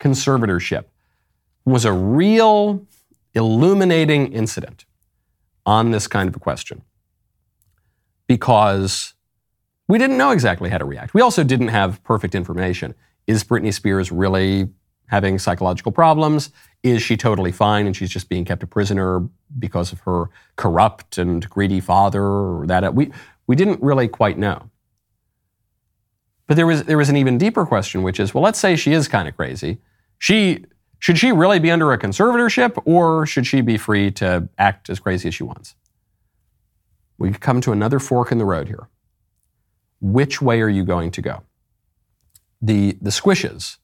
conservatorship 0.00 0.84
was 1.66 1.84
a 1.84 1.92
real 1.92 2.86
illuminating 3.34 4.32
incident 4.32 4.86
on 5.66 5.90
this 5.90 6.06
kind 6.06 6.30
of 6.30 6.36
a 6.36 6.40
question 6.40 6.80
because 8.36 9.14
we 9.88 9.98
didn't 9.98 10.16
know 10.16 10.30
exactly 10.30 10.70
how 10.70 10.78
to 10.78 10.86
react. 10.94 11.12
We 11.12 11.20
also 11.20 11.42
didn't 11.44 11.68
have 11.68 12.02
perfect 12.02 12.34
information. 12.34 12.94
Is 13.26 13.44
Britney 13.44 13.72
Spears 13.74 14.10
really 14.10 14.68
having 15.06 15.38
psychological 15.38 15.92
problems? 15.92 16.50
Is 16.82 17.02
she 17.02 17.16
totally 17.16 17.52
fine 17.52 17.86
and 17.86 17.94
she's 17.94 18.10
just 18.10 18.28
being 18.28 18.46
kept 18.46 18.62
a 18.62 18.66
prisoner 18.66 19.28
because 19.58 19.92
of 19.92 20.00
her 20.00 20.30
corrupt 20.56 21.18
and 21.18 21.48
greedy 21.50 21.80
father 21.80 22.24
or 22.24 22.66
that? 22.66 22.94
We, 22.94 23.12
we 23.46 23.54
didn't 23.54 23.82
really 23.82 24.08
quite 24.08 24.38
know. 24.38 24.58
But 26.46 26.56
there 26.56 26.66
was 26.66 26.84
there 26.84 26.98
was 26.98 27.10
an 27.10 27.16
even 27.16 27.38
deeper 27.38 27.64
question, 27.66 28.02
which 28.02 28.18
is, 28.18 28.34
well, 28.34 28.42
let's 28.42 28.58
say 28.58 28.76
she 28.76 28.92
is 28.92 29.08
kind 29.08 29.28
of 29.28 29.36
crazy. 29.36 29.78
She 30.18 30.64
Should 30.98 31.18
she 31.18 31.32
really 31.32 31.60
be 31.60 31.70
under 31.70 31.92
a 31.92 31.98
conservatorship 31.98 32.80
or 32.84 33.26
should 33.26 33.46
she 33.46 33.60
be 33.60 33.76
free 33.76 34.10
to 34.12 34.48
act 34.56 34.88
as 34.88 34.98
crazy 35.00 35.28
as 35.28 35.34
she 35.34 35.44
wants? 35.44 35.76
We 37.22 37.32
come 37.34 37.60
to 37.60 37.70
another 37.70 38.00
fork 38.00 38.32
in 38.32 38.38
the 38.38 38.44
road 38.44 38.66
here. 38.66 38.88
Which 40.00 40.42
way 40.42 40.60
are 40.60 40.68
you 40.68 40.84
going 40.84 41.12
to 41.12 41.22
go? 41.22 41.42
The, 42.60 42.98
the 43.00 43.10
squishes 43.10 43.76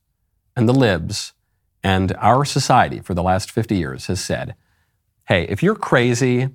and 0.57 0.67
the 0.67 0.73
libs 0.73 1.31
and 1.81 2.13
our 2.17 2.43
society 2.43 2.99
for 2.99 3.13
the 3.13 3.23
last 3.23 3.49
50 3.49 3.77
years 3.77 4.07
has 4.07 4.19
said, 4.19 4.55
hey, 5.29 5.43
if 5.43 5.63
you're 5.63 5.77
crazy 5.77 6.49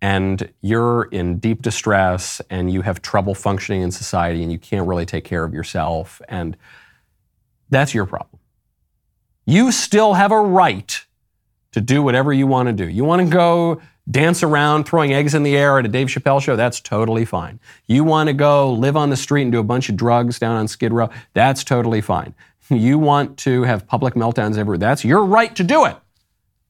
and 0.00 0.48
you're 0.60 1.08
in 1.10 1.40
deep 1.40 1.60
distress 1.60 2.40
and 2.48 2.72
you 2.72 2.82
have 2.82 3.02
trouble 3.02 3.34
functioning 3.34 3.82
in 3.82 3.90
society 3.90 4.40
and 4.40 4.52
you 4.52 4.60
can't 4.60 4.86
really 4.86 5.06
take 5.06 5.24
care 5.24 5.42
of 5.42 5.52
yourself, 5.52 6.22
and 6.28 6.56
that's 7.68 7.94
your 7.94 8.06
problem. 8.06 8.38
You 9.44 9.72
still 9.72 10.14
have 10.14 10.30
a 10.30 10.40
right 10.40 11.04
to 11.72 11.80
do 11.80 12.00
whatever 12.00 12.32
you 12.32 12.46
want 12.46 12.68
to 12.68 12.72
do. 12.72 12.88
You 12.88 13.02
want 13.02 13.22
to 13.22 13.28
go 13.28 13.80
dance 14.10 14.42
around 14.42 14.84
throwing 14.84 15.12
eggs 15.12 15.34
in 15.34 15.42
the 15.42 15.56
air 15.56 15.78
at 15.78 15.84
a 15.84 15.88
Dave 15.88 16.08
Chappelle 16.08 16.40
show, 16.40 16.56
that's 16.56 16.80
totally 16.80 17.24
fine. 17.24 17.60
You 17.86 18.04
want 18.04 18.28
to 18.28 18.32
go 18.32 18.72
live 18.72 18.96
on 18.96 19.10
the 19.10 19.16
street 19.16 19.42
and 19.42 19.52
do 19.52 19.58
a 19.58 19.64
bunch 19.64 19.88
of 19.88 19.96
drugs 19.96 20.38
down 20.38 20.56
on 20.56 20.68
Skid 20.68 20.92
Row, 20.92 21.10
that's 21.34 21.64
totally 21.64 22.00
fine. 22.00 22.34
You 22.70 22.98
want 22.98 23.38
to 23.38 23.62
have 23.62 23.86
public 23.86 24.14
meltdowns 24.14 24.58
everywhere, 24.58 24.78
that's 24.78 25.04
your 25.04 25.24
right 25.24 25.54
to 25.56 25.64
do 25.64 25.84
it 25.84 25.96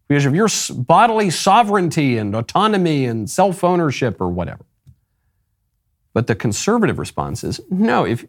because 0.08 0.24
of 0.24 0.34
your 0.34 0.48
bodily 0.74 1.30
sovereignty 1.30 2.16
and 2.16 2.34
autonomy 2.34 3.04
and 3.04 3.28
self 3.28 3.62
ownership 3.62 4.20
or 4.20 4.28
whatever. 4.28 4.64
But 6.14 6.26
the 6.26 6.34
conservative 6.34 6.98
response 6.98 7.44
is 7.44 7.60
no, 7.70 8.04
if, 8.04 8.26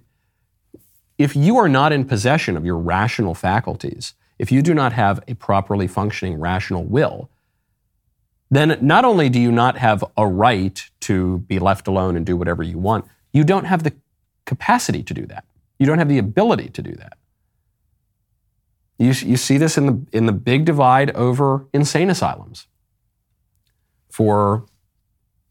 if 1.18 1.36
you 1.36 1.57
are 1.57 1.70
not 1.70 1.91
in 1.91 2.05
possession 2.05 2.55
of 2.57 2.66
your 2.66 2.78
rational 2.78 3.34
faculties, 3.34 4.14
if 4.38 4.51
you 4.51 4.62
do 4.62 4.74
not 4.74 4.93
have 4.93 5.24
a 5.28 5.34
properly 5.34 5.88
functioning 5.88 6.39
rational 6.39 6.84
will, 6.84 7.30
then 8.50 8.78
not 8.82 9.06
only 9.06 9.30
do 9.30 9.39
you 9.39 9.52
not 9.52 9.78
have 9.78 10.04
a 10.18 10.28
right 10.28 10.89
to 11.02 11.39
be 11.39 11.60
left 11.60 11.88
alone 11.88 12.16
and 12.16 12.26
do 12.26 12.36
whatever 12.36 12.64
you 12.64 12.78
want, 12.78 13.06
you 13.32 13.43
don't 13.43 13.66
have 13.66 13.84
the 13.84 13.93
capacity 14.45 15.04
to 15.04 15.14
do 15.14 15.26
that. 15.28 15.45
You 15.78 15.86
don't 15.86 16.00
have 16.00 16.10
the 16.10 16.18
ability 16.18 16.70
to 16.70 16.82
do 16.82 16.93
that. 16.93 17.18
You, 18.97 19.08
you 19.08 19.38
see 19.38 19.58
this 19.58 19.78
in 19.78 19.86
the, 19.86 20.06
in 20.12 20.26
the 20.26 20.34
big 20.34 20.66
divide 20.66 21.12
over 21.12 21.68
insane 21.74 22.10
asylums. 22.10 22.68
For 24.10 24.66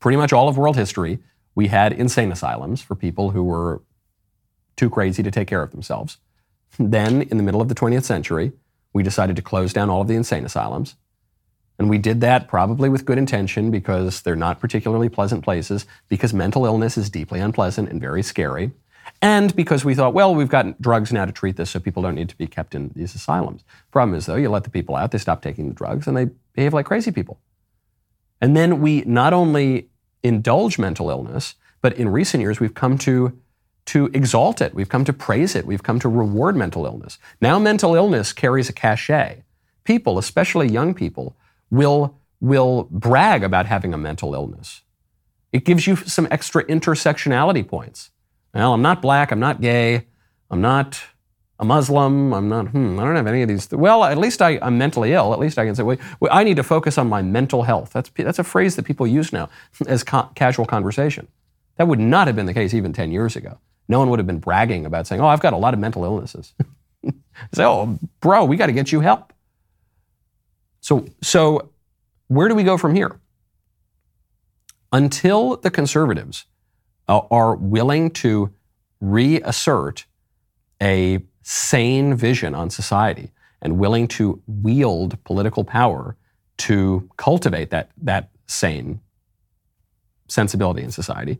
pretty 0.00 0.16
much 0.16 0.32
all 0.32 0.48
of 0.48 0.58
world 0.58 0.76
history, 0.76 1.20
we 1.54 1.68
had 1.68 1.92
insane 1.92 2.30
asylums 2.30 2.82
for 2.82 2.94
people 2.94 3.30
who 3.30 3.42
were 3.42 3.82
too 4.76 4.90
crazy 4.90 5.22
to 5.22 5.30
take 5.30 5.48
care 5.48 5.62
of 5.62 5.70
themselves. 5.70 6.18
Then, 6.78 7.22
in 7.22 7.36
the 7.36 7.42
middle 7.42 7.60
of 7.60 7.68
the 7.68 7.74
20th 7.74 8.04
century, 8.04 8.52
we 8.92 9.02
decided 9.02 9.36
to 9.36 9.42
close 9.42 9.72
down 9.72 9.88
all 9.88 10.02
of 10.02 10.08
the 10.08 10.14
insane 10.14 10.44
asylums. 10.44 10.96
And 11.78 11.88
we 11.88 11.98
did 11.98 12.20
that 12.22 12.48
probably 12.48 12.88
with 12.88 13.04
good 13.04 13.18
intention 13.18 13.70
because 13.70 14.22
they're 14.22 14.34
not 14.34 14.60
particularly 14.60 15.08
pleasant 15.08 15.44
places, 15.44 15.86
because 16.08 16.34
mental 16.34 16.66
illness 16.66 16.98
is 16.98 17.08
deeply 17.08 17.40
unpleasant 17.40 17.88
and 17.88 18.00
very 18.00 18.22
scary 18.22 18.72
and 19.20 19.54
because 19.56 19.84
we 19.84 19.94
thought, 19.94 20.14
well, 20.14 20.34
we've 20.34 20.48
got 20.48 20.80
drugs 20.80 21.12
now 21.12 21.24
to 21.24 21.32
treat 21.32 21.56
this, 21.56 21.70
so 21.70 21.80
people 21.80 22.02
don't 22.02 22.14
need 22.14 22.28
to 22.28 22.36
be 22.36 22.46
kept 22.46 22.74
in 22.74 22.92
these 22.94 23.14
asylums. 23.14 23.64
Problem 23.90 24.16
is, 24.16 24.26
though, 24.26 24.36
you 24.36 24.48
let 24.48 24.64
the 24.64 24.70
people 24.70 24.94
out, 24.94 25.10
they 25.10 25.18
stop 25.18 25.42
taking 25.42 25.68
the 25.68 25.74
drugs, 25.74 26.06
and 26.06 26.16
they 26.16 26.28
behave 26.52 26.72
like 26.72 26.86
crazy 26.86 27.10
people. 27.10 27.40
And 28.40 28.56
then 28.56 28.80
we 28.80 29.02
not 29.02 29.32
only 29.32 29.88
indulge 30.22 30.78
mental 30.78 31.10
illness, 31.10 31.56
but 31.80 31.94
in 31.94 32.08
recent 32.08 32.40
years, 32.42 32.60
we've 32.60 32.74
come 32.74 32.96
to, 32.98 33.36
to 33.86 34.06
exalt 34.14 34.60
it. 34.60 34.74
We've 34.74 34.88
come 34.88 35.04
to 35.04 35.12
praise 35.12 35.56
it. 35.56 35.66
We've 35.66 35.82
come 35.82 35.98
to 36.00 36.08
reward 36.08 36.56
mental 36.56 36.86
illness. 36.86 37.18
Now, 37.40 37.58
mental 37.58 37.94
illness 37.96 38.32
carries 38.32 38.68
a 38.68 38.72
cachet. 38.72 39.42
People, 39.82 40.18
especially 40.18 40.68
young 40.68 40.94
people, 40.94 41.36
will, 41.70 42.18
will 42.40 42.88
brag 42.90 43.42
about 43.42 43.66
having 43.66 43.94
a 43.94 43.98
mental 43.98 44.34
illness. 44.34 44.82
It 45.52 45.64
gives 45.64 45.86
you 45.86 45.96
some 45.96 46.28
extra 46.30 46.64
intersectionality 46.64 47.66
points. 47.66 48.10
Well, 48.54 48.74
I'm 48.74 48.82
not 48.82 49.02
black, 49.02 49.30
I'm 49.30 49.40
not 49.40 49.60
gay, 49.60 50.06
I'm 50.50 50.60
not 50.60 51.00
a 51.58 51.64
Muslim, 51.64 52.32
I'm 52.32 52.48
not, 52.48 52.68
hmm, 52.68 52.98
I 53.00 53.04
don't 53.04 53.16
have 53.16 53.26
any 53.26 53.42
of 53.42 53.48
these. 53.48 53.70
Well, 53.70 54.04
at 54.04 54.16
least 54.16 54.40
I, 54.40 54.52
am 54.62 54.78
mentally 54.78 55.12
ill. 55.12 55.32
At 55.32 55.40
least 55.40 55.58
I 55.58 55.64
can 55.64 55.74
say, 55.74 55.82
well, 55.82 55.98
I 56.30 56.44
need 56.44 56.56
to 56.56 56.62
focus 56.62 56.98
on 56.98 57.08
my 57.08 57.20
mental 57.20 57.64
health. 57.64 57.92
That's, 57.92 58.10
that's 58.16 58.38
a 58.38 58.44
phrase 58.44 58.76
that 58.76 58.84
people 58.84 59.06
use 59.06 59.32
now 59.32 59.48
as 59.86 60.04
ca- 60.04 60.28
casual 60.34 60.66
conversation. 60.66 61.28
That 61.76 61.88
would 61.88 62.00
not 62.00 62.26
have 62.26 62.36
been 62.36 62.46
the 62.46 62.54
case 62.54 62.74
even 62.74 62.92
10 62.92 63.10
years 63.10 63.36
ago. 63.36 63.58
No 63.88 63.98
one 63.98 64.10
would 64.10 64.18
have 64.18 64.26
been 64.26 64.38
bragging 64.38 64.84
about 64.84 65.06
saying, 65.06 65.20
oh, 65.20 65.26
I've 65.26 65.40
got 65.40 65.52
a 65.52 65.56
lot 65.56 65.74
of 65.74 65.80
mental 65.80 66.04
illnesses. 66.04 66.52
say, 67.52 67.64
oh, 67.64 67.98
bro, 68.20 68.44
we 68.44 68.56
got 68.56 68.66
to 68.66 68.72
get 68.72 68.92
you 68.92 69.00
help. 69.00 69.32
So, 70.80 71.06
so 71.22 71.70
where 72.28 72.48
do 72.48 72.54
we 72.54 72.62
go 72.64 72.76
from 72.76 72.94
here? 72.94 73.20
Until 74.92 75.56
the 75.56 75.70
conservatives 75.70 76.46
uh, 77.08 77.20
are 77.30 77.54
willing 77.56 78.10
to 78.10 78.52
reassert 79.00 80.06
a 80.80 81.20
sane 81.42 82.14
vision 82.14 82.54
on 82.54 82.70
society 82.70 83.30
and 83.60 83.78
willing 83.78 84.06
to 84.06 84.40
wield 84.46 85.22
political 85.24 85.64
power 85.64 86.16
to 86.58 87.08
cultivate 87.16 87.70
that, 87.70 87.90
that 88.02 88.30
sane 88.46 89.00
sensibility 90.28 90.82
in 90.82 90.90
society, 90.90 91.38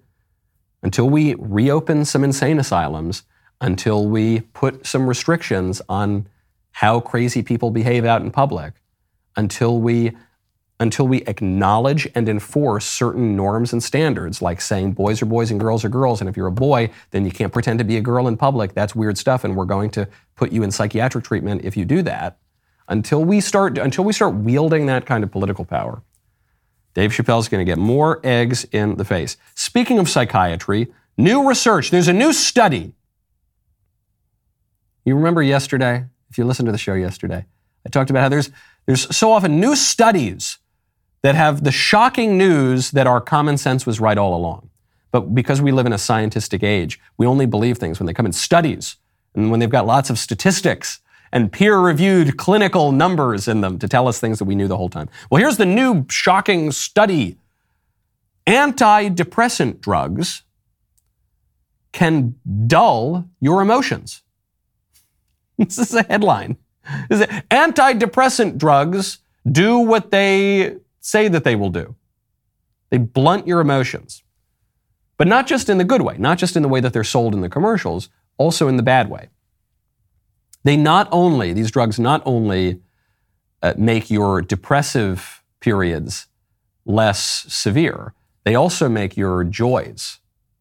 until 0.82 1.08
we 1.08 1.34
reopen 1.34 2.04
some 2.04 2.24
insane 2.24 2.58
asylums, 2.58 3.24
until 3.60 4.06
we 4.06 4.40
put 4.40 4.86
some 4.86 5.08
restrictions 5.08 5.82
on 5.88 6.28
how 6.72 7.00
crazy 7.00 7.42
people 7.42 7.70
behave 7.70 8.04
out 8.04 8.22
in 8.22 8.30
public, 8.30 8.74
until 9.38 9.80
we 9.80 10.12
until 10.80 11.08
we 11.08 11.22
acknowledge 11.22 12.06
and 12.14 12.28
enforce 12.28 12.86
certain 12.86 13.34
norms 13.34 13.72
and 13.72 13.82
standards, 13.82 14.40
like 14.40 14.60
saying 14.60 14.92
boys 14.92 15.20
are 15.20 15.26
boys 15.26 15.50
and 15.50 15.58
girls 15.58 15.84
are 15.84 15.88
girls, 15.88 16.20
and 16.20 16.30
if 16.30 16.36
you're 16.36 16.46
a 16.46 16.52
boy, 16.52 16.88
then 17.10 17.24
you 17.24 17.32
can't 17.32 17.52
pretend 17.52 17.80
to 17.80 17.84
be 17.84 17.96
a 17.96 18.00
girl 18.00 18.28
in 18.28 18.36
public. 18.36 18.74
That's 18.74 18.94
weird 18.94 19.18
stuff, 19.18 19.42
and 19.42 19.56
we're 19.56 19.64
going 19.64 19.90
to 19.90 20.06
put 20.36 20.52
you 20.52 20.62
in 20.62 20.70
psychiatric 20.70 21.24
treatment 21.24 21.64
if 21.64 21.76
you 21.76 21.84
do 21.84 22.02
that. 22.02 22.38
Until 22.86 23.24
we 23.24 23.40
start, 23.40 23.76
until 23.76 24.04
we 24.04 24.12
start 24.12 24.34
wielding 24.34 24.86
that 24.86 25.04
kind 25.04 25.24
of 25.24 25.32
political 25.32 25.64
power, 25.64 26.02
Dave 26.94 27.10
Chappelle's 27.10 27.48
going 27.48 27.64
to 27.64 27.70
get 27.70 27.78
more 27.78 28.20
eggs 28.22 28.64
in 28.70 28.96
the 28.96 29.04
face. 29.04 29.36
Speaking 29.56 29.98
of 29.98 30.08
psychiatry, 30.08 30.92
new 31.16 31.48
research. 31.48 31.90
There's 31.90 32.08
a 32.08 32.12
new 32.12 32.32
study. 32.32 32.94
You 35.04 35.16
remember 35.16 35.42
yesterday, 35.42 36.06
if 36.30 36.38
you 36.38 36.44
listened 36.44 36.66
to 36.66 36.72
the 36.72 36.78
show 36.78 36.94
yesterday, 36.94 37.46
I 37.84 37.88
talked 37.88 38.10
about 38.10 38.22
how 38.22 38.28
there's 38.28 38.50
there's 38.88 39.14
so 39.14 39.32
often 39.32 39.60
new 39.60 39.76
studies 39.76 40.56
that 41.20 41.34
have 41.34 41.62
the 41.62 41.70
shocking 41.70 42.38
news 42.38 42.90
that 42.92 43.06
our 43.06 43.20
common 43.20 43.58
sense 43.58 43.84
was 43.84 44.00
right 44.00 44.16
all 44.16 44.34
along. 44.34 44.70
But 45.10 45.34
because 45.34 45.60
we 45.60 45.72
live 45.72 45.84
in 45.84 45.92
a 45.92 45.98
scientific 45.98 46.62
age, 46.62 46.98
we 47.18 47.26
only 47.26 47.44
believe 47.44 47.76
things 47.76 48.00
when 48.00 48.06
they 48.06 48.14
come 48.14 48.24
in 48.24 48.32
studies 48.32 48.96
and 49.34 49.50
when 49.50 49.60
they've 49.60 49.68
got 49.68 49.86
lots 49.86 50.08
of 50.08 50.18
statistics 50.18 51.00
and 51.32 51.52
peer 51.52 51.78
reviewed 51.78 52.38
clinical 52.38 52.90
numbers 52.90 53.46
in 53.46 53.60
them 53.60 53.78
to 53.78 53.88
tell 53.88 54.08
us 54.08 54.20
things 54.20 54.38
that 54.38 54.46
we 54.46 54.54
knew 54.54 54.66
the 54.66 54.78
whole 54.78 54.88
time. 54.88 55.10
Well, 55.30 55.38
here's 55.38 55.58
the 55.58 55.66
new 55.66 56.06
shocking 56.08 56.72
study 56.72 57.36
antidepressant 58.46 59.82
drugs 59.82 60.44
can 61.92 62.36
dull 62.66 63.28
your 63.38 63.60
emotions. 63.60 64.22
this 65.58 65.76
is 65.76 65.92
a 65.92 66.04
headline. 66.04 66.56
Antidepressant 67.10 68.58
drugs 68.58 69.18
do 69.50 69.78
what 69.78 70.10
they 70.10 70.76
say 71.00 71.28
that 71.28 71.44
they 71.44 71.56
will 71.56 71.70
do. 71.70 71.94
They 72.90 72.98
blunt 72.98 73.46
your 73.46 73.60
emotions. 73.60 74.22
But 75.16 75.26
not 75.26 75.46
just 75.46 75.68
in 75.68 75.78
the 75.78 75.84
good 75.84 76.02
way, 76.02 76.16
not 76.18 76.38
just 76.38 76.56
in 76.56 76.62
the 76.62 76.68
way 76.68 76.80
that 76.80 76.92
they're 76.92 77.04
sold 77.04 77.34
in 77.34 77.40
the 77.40 77.48
commercials, 77.48 78.08
also 78.36 78.68
in 78.68 78.76
the 78.76 78.82
bad 78.82 79.10
way. 79.10 79.28
They 80.64 80.76
not 80.76 81.08
only, 81.10 81.52
these 81.52 81.70
drugs 81.70 81.98
not 81.98 82.22
only 82.24 82.80
uh, 83.62 83.74
make 83.76 84.10
your 84.10 84.42
depressive 84.42 85.42
periods 85.60 86.26
less 86.84 87.20
severe, 87.52 88.14
they 88.44 88.54
also 88.54 88.88
make 88.88 89.16
your 89.16 89.44
joys 89.44 90.20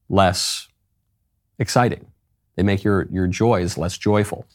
less 0.10 0.68
exciting. 1.60 2.08
They 2.56 2.64
make 2.64 2.84
your, 2.84 3.08
your 3.12 3.28
joys 3.28 3.78
less 3.78 3.98
joyful. 3.98 4.48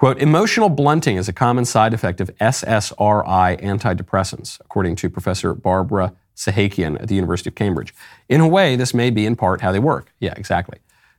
Quote, 0.00 0.18
emotional 0.18 0.70
blunting 0.70 1.18
is 1.18 1.28
a 1.28 1.32
common 1.34 1.66
side 1.66 1.92
effect 1.92 2.22
of 2.22 2.34
SSRI 2.38 3.60
antidepressants, 3.62 4.58
according 4.62 4.96
to 4.96 5.10
Professor 5.10 5.52
Barbara 5.52 6.14
Sahakian 6.34 6.98
at 7.02 7.08
the 7.08 7.14
University 7.14 7.50
of 7.50 7.54
Cambridge. 7.54 7.92
In 8.26 8.40
a 8.40 8.48
way, 8.48 8.76
this 8.76 8.94
may 8.94 9.10
be 9.10 9.26
in 9.26 9.36
part 9.36 9.60
how 9.60 9.72
they 9.72 9.78
work. 9.78 10.14
Yeah, 10.18 10.32
exactly. 10.38 10.78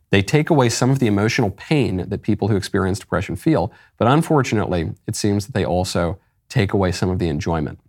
They 0.10 0.24
take 0.24 0.50
away 0.50 0.70
some 0.70 0.90
of 0.90 0.98
the 0.98 1.06
emotional 1.06 1.52
pain 1.52 2.10
that 2.10 2.24
people 2.24 2.48
who 2.48 2.56
experience 2.56 2.98
depression 2.98 3.36
feel, 3.36 3.72
but 4.00 4.08
unfortunately, 4.08 4.96
it 5.06 5.16
seems 5.16 5.46
that 5.46 5.54
they 5.54 5.64
also 5.64 6.18
take 6.50 6.74
away 6.74 6.92
some 6.92 7.12
of 7.12 7.20
the 7.20 7.28
enjoyment. 7.28 7.80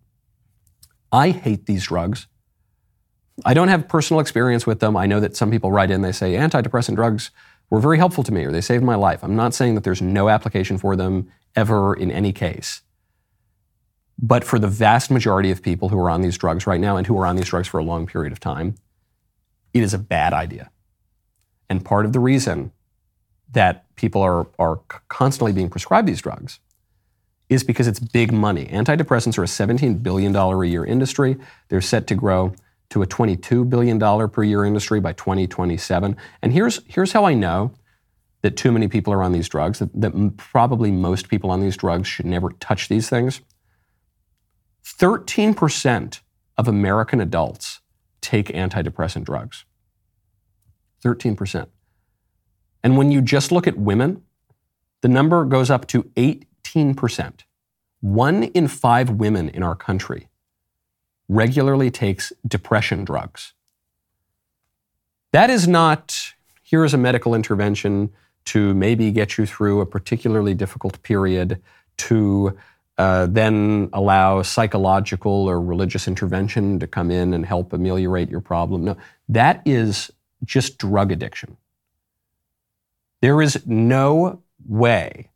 I 1.11 1.30
hate 1.30 1.64
these 1.64 1.84
drugs. 1.84 2.26
I 3.47 3.55
don't 3.55 3.68
have 3.68 3.88
personal 3.88 4.20
experience 4.20 4.66
with 4.66 4.80
them. 4.80 4.95
I 4.95 5.07
know 5.07 5.20
that 5.20 5.36
some 5.38 5.51
people 5.51 5.72
write 5.72 5.90
in, 5.90 6.03
they 6.03 6.12
say 6.12 6.34
antidepressant 6.34 6.97
drugs 6.97 7.30
were 7.72 7.80
very 7.80 7.96
helpful 7.96 8.22
to 8.22 8.34
me 8.34 8.44
or 8.44 8.52
they 8.52 8.60
saved 8.60 8.84
my 8.84 8.94
life. 8.94 9.24
I'm 9.24 9.34
not 9.34 9.54
saying 9.54 9.76
that 9.76 9.82
there's 9.82 10.02
no 10.02 10.28
application 10.28 10.76
for 10.76 10.94
them 10.94 11.32
ever 11.56 11.94
in 11.94 12.10
any 12.10 12.30
case. 12.30 12.82
But 14.18 14.44
for 14.44 14.58
the 14.58 14.68
vast 14.68 15.10
majority 15.10 15.50
of 15.50 15.62
people 15.62 15.88
who 15.88 15.98
are 15.98 16.10
on 16.10 16.20
these 16.20 16.36
drugs 16.36 16.66
right 16.66 16.78
now 16.78 16.98
and 16.98 17.06
who 17.06 17.18
are 17.18 17.24
on 17.24 17.36
these 17.36 17.48
drugs 17.48 17.66
for 17.66 17.80
a 17.80 17.82
long 17.82 18.06
period 18.06 18.30
of 18.30 18.40
time, 18.40 18.74
it 19.72 19.82
is 19.82 19.94
a 19.94 19.98
bad 19.98 20.34
idea. 20.34 20.70
And 21.70 21.82
part 21.82 22.04
of 22.04 22.12
the 22.12 22.20
reason 22.20 22.72
that 23.52 23.86
people 23.96 24.20
are, 24.20 24.48
are 24.58 24.80
constantly 25.08 25.54
being 25.54 25.70
prescribed 25.70 26.06
these 26.06 26.20
drugs 26.20 26.60
is 27.48 27.64
because 27.64 27.86
it's 27.86 28.00
big 28.00 28.34
money. 28.34 28.66
Antidepressants 28.66 29.38
are 29.38 29.44
a 29.44 29.46
$17 29.46 30.02
billion 30.02 30.36
a 30.36 30.62
year 30.64 30.84
industry. 30.84 31.38
They're 31.68 31.80
set 31.80 32.06
to 32.08 32.14
grow 32.14 32.52
to 32.93 33.03
a 33.03 33.07
$22 33.07 33.68
billion 33.70 33.99
per 34.28 34.43
year 34.43 34.66
industry 34.66 35.01
by 35.01 35.14
2027. 35.14 36.14
And 36.43 36.53
here's, 36.53 36.80
here's 36.86 37.12
how 37.12 37.24
I 37.24 37.32
know 37.32 37.72
that 38.43 38.55
too 38.57 38.70
many 38.70 38.86
people 38.86 39.14
are 39.14 39.22
on 39.22 39.32
these 39.32 39.49
drugs, 39.49 39.78
that, 39.78 39.88
that 39.99 40.36
probably 40.36 40.90
most 40.90 41.30
people 41.30 41.51
on 41.51 41.61
these 41.61 41.76
drugs 41.76 42.07
should 42.07 42.26
never 42.26 42.51
touch 42.61 42.88
these 42.88 43.09
things. 43.09 43.40
13% 44.84 46.20
of 46.59 46.68
American 46.68 47.18
adults 47.18 47.80
take 48.20 48.49
antidepressant 48.49 49.24
drugs. 49.24 49.64
13%. 51.03 51.68
And 52.84 52.99
when 52.99 53.11
you 53.11 53.22
just 53.22 53.51
look 53.51 53.66
at 53.66 53.78
women, 53.78 54.22
the 55.01 55.09
number 55.09 55.47
goes 55.47 55.70
up 55.70 55.86
to 55.88 56.03
18%. 56.64 57.40
One 58.01 58.43
in 58.43 58.68
five 58.68 59.09
women 59.09 59.49
in 59.49 59.62
our 59.62 59.76
country 59.76 60.28
regularly 61.32 61.90
takes 61.90 62.32
depression 62.46 63.04
drugs. 63.04 63.54
That 65.32 65.48
is 65.50 65.66
not, 65.66 66.34
here 66.62 66.84
is 66.84 66.92
a 66.92 66.98
medical 66.98 67.34
intervention 67.34 68.10
to 68.46 68.74
maybe 68.74 69.10
get 69.10 69.38
you 69.38 69.46
through 69.46 69.80
a 69.80 69.86
particularly 69.86 70.54
difficult 70.54 71.02
period, 71.02 71.60
to 71.96 72.58
uh, 72.98 73.26
then 73.26 73.88
allow 73.92 74.42
psychological 74.42 75.48
or 75.48 75.60
religious 75.60 76.06
intervention 76.06 76.78
to 76.78 76.86
come 76.86 77.10
in 77.10 77.32
and 77.32 77.46
help 77.46 77.72
ameliorate 77.72 78.30
your 78.30 78.40
problem. 78.40 78.84
No, 78.84 78.96
that 79.28 79.62
is 79.64 80.10
just 80.44 80.76
drug 80.76 81.12
addiction. 81.12 81.56
There 83.20 83.40
is 83.40 83.64
no 83.66 84.42
way 84.66 85.30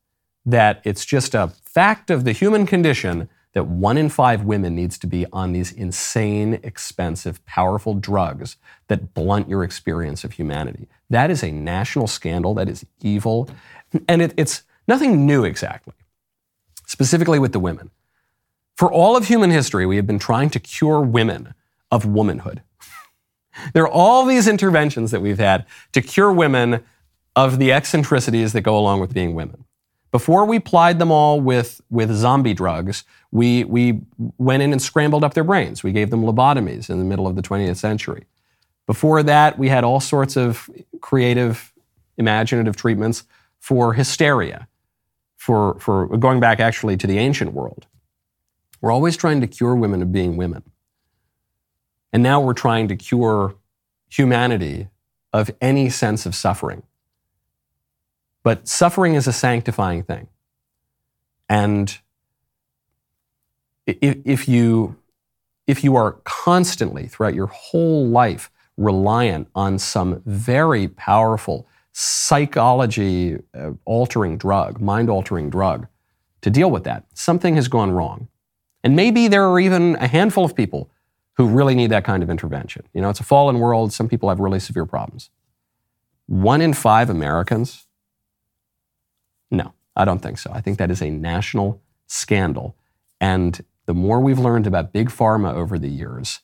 that 0.45 0.81
it's 0.85 1.05
just 1.05 1.35
a 1.35 1.49
fact 1.65 2.11
of 2.11 2.25
the 2.25 2.33
human 2.33 2.67
condition 2.67 3.29
that 3.57 3.69
one 3.69 3.97
in 3.97 4.11
five 4.11 4.43
women 4.43 4.75
needs 4.75 4.99
to 4.99 5.07
be 5.07 5.25
on 5.33 5.53
these 5.53 5.73
insane, 5.73 6.61
expensive, 6.63 7.43
powerful 7.47 7.95
drugs 7.95 8.59
that 8.89 9.15
blunt 9.15 9.49
your 9.49 9.65
experience 9.65 10.25
of 10.25 10.33
humanity. 10.33 10.89
That 11.09 11.31
is 11.31 11.43
a 11.43 11.51
national 11.51 12.07
scandal. 12.07 12.53
That 12.53 12.69
is 12.69 12.85
evil. 13.01 13.49
And 14.09 14.21
it, 14.21 14.35
it's 14.37 14.65
nothing 14.87 15.25
new 15.25 15.45
exactly, 15.45 15.95
specifically 16.85 17.39
with 17.39 17.53
the 17.53 17.59
women. 17.59 17.91
For 18.77 18.93
all 18.93 19.17
of 19.17 19.29
human 19.29 19.51
history, 19.51 19.87
we 19.87 19.97
have 19.97 20.07
been 20.07 20.19
trying 20.19 20.51
to 20.51 20.61
cure 20.61 21.01
women 21.01 21.55
of 21.91 22.05
womanhood. 22.05 22.61
there 23.73 23.85
are 23.85 23.91
all 23.91 24.27
these 24.27 24.47
interventions 24.47 25.13
that 25.13 25.23
we've 25.23 25.39
had 25.39 25.65
to 25.93 26.03
cure 26.03 26.31
women 26.31 26.85
of 27.35 27.59
the 27.59 27.73
eccentricities 27.73 28.53
that 28.53 28.61
go 28.61 28.77
along 28.77 29.01
with 29.01 29.15
being 29.15 29.35
women. 29.35 29.65
Before 30.13 30.45
we 30.45 30.59
plied 30.59 30.99
them 30.99 31.11
all 31.11 31.41
with, 31.41 31.81
with 31.91 32.11
zombie 32.13 32.55
drugs, 32.55 33.05
we, 33.33 33.65
we 33.65 34.01
went 34.39 34.63
in 34.63 34.73
and 34.73 34.81
scrambled 34.81 35.25
up 35.25 35.35
their 35.35 35.45
brains. 35.45 35.83
We 35.83 35.93
gave 35.93 36.11
them 36.11 36.23
lobotomies 36.23 36.89
in 36.89 36.99
the 36.99 37.05
middle 37.05 37.27
of 37.27 37.37
the 37.37 37.43
20th 37.43 37.77
century. 37.77 38.25
Before 38.87 39.23
that, 39.25 39.59
we 39.59 39.69
had 39.69 39.85
all 39.85 40.01
sorts 40.01 40.37
of 40.37 40.71
creative, 41.01 41.73
imaginative 42.17 42.77
treatments 42.77 43.25
for 43.59 43.95
hysteria, 43.95 44.69
for, 45.37 45.79
for 45.81 46.07
going 46.17 46.41
back 46.41 46.61
actually 46.61 46.97
to 46.99 47.07
the 47.07 47.19
ancient 47.19 47.53
world. 47.53 47.87
We're 48.81 48.93
always 48.93 49.17
trying 49.17 49.41
to 49.41 49.47
cure 49.47 49.75
women 49.75 50.03
of 50.03 50.13
being 50.13 50.37
women. 50.37 50.63
And 52.13 52.23
now 52.23 52.41
we're 52.41 52.55
trying 52.55 52.89
to 52.89 52.97
cure 52.97 53.57
humanity 54.09 54.89
of 55.33 55.51
any 55.61 55.91
sense 55.91 56.25
of 56.25 56.35
suffering. 56.35 56.85
But 58.47 58.69
suffering 58.69 59.17
is 59.17 59.27
a 59.27 59.33
sanctifying 59.33 60.05
thing. 60.05 60.29
And 61.49 61.99
if 63.89 64.47
you, 64.47 64.95
if 65.67 65.83
you 65.83 65.97
are 65.97 66.13
constantly, 66.23 67.09
throughout 67.09 67.35
your 67.35 67.49
whole 67.49 68.07
life, 68.07 68.49
reliant 68.77 69.49
on 69.57 69.81
some 69.81 70.23
very 70.25 70.87
powerful 70.87 71.67
psychology 71.91 73.37
uh, 73.53 73.73
altering 73.85 74.39
drug, 74.39 74.81
mind 74.81 75.11
altering 75.11 75.51
drug, 75.51 75.89
to 76.43 76.49
deal 76.49 76.71
with 76.71 76.85
that, 76.85 77.05
something 77.15 77.57
has 77.57 77.67
gone 77.67 77.91
wrong. 77.91 78.29
And 78.85 78.95
maybe 78.95 79.27
there 79.27 79.49
are 79.49 79.59
even 79.59 79.97
a 79.97 80.07
handful 80.07 80.45
of 80.45 80.55
people 80.55 80.89
who 81.33 81.49
really 81.49 81.75
need 81.75 81.91
that 81.91 82.05
kind 82.05 82.23
of 82.23 82.31
intervention. 82.31 82.85
You 82.95 83.01
know, 83.01 83.11
it's 83.11 83.19
a 83.19 83.25
fallen 83.25 83.59
world. 83.59 83.93
Some 83.93 84.09
people 84.09 84.29
have 84.29 84.39
really 84.39 84.61
severe 84.61 84.87
problems. 84.87 85.31
One 86.27 86.61
in 86.61 86.75
five 86.75 87.11
Americans 87.11 87.86
no, 89.51 89.73
I 89.95 90.05
don't 90.05 90.21
think 90.21 90.39
so. 90.39 90.51
I 90.53 90.61
think 90.61 90.79
that 90.79 90.91
is 90.91 91.03
a 91.03 91.11
national 91.11 91.81
scandal. 92.07 92.77
And 93.21 93.65
the 93.87 93.95
more 93.95 94.21
we've 94.21 94.39
learned 94.39 94.67
about 94.67 94.93
big 94.93 95.09
pharma 95.09 95.55
over 95.55 95.79
the 95.79 95.89
years, 95.89 96.41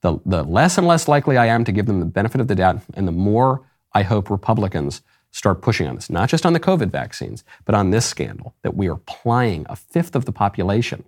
the, 0.00 0.18
the 0.24 0.42
less 0.42 0.78
and 0.78 0.86
less 0.86 1.08
likely 1.08 1.36
I 1.36 1.46
am 1.46 1.64
to 1.64 1.72
give 1.72 1.86
them 1.86 2.00
the 2.00 2.06
benefit 2.06 2.40
of 2.40 2.48
the 2.48 2.54
doubt, 2.54 2.82
and 2.94 3.08
the 3.08 3.12
more 3.12 3.62
I 3.92 4.02
hope 4.02 4.30
Republicans 4.30 5.02
start 5.30 5.62
pushing 5.62 5.88
on 5.88 5.96
this, 5.96 6.08
not 6.08 6.28
just 6.28 6.46
on 6.46 6.52
the 6.52 6.60
COVID 6.60 6.90
vaccines, 6.90 7.42
but 7.64 7.74
on 7.74 7.90
this 7.90 8.06
scandal 8.06 8.54
that 8.62 8.76
we 8.76 8.88
are 8.88 8.98
plying 8.98 9.66
a 9.68 9.74
fifth 9.74 10.14
of 10.14 10.26
the 10.26 10.32
population 10.32 11.04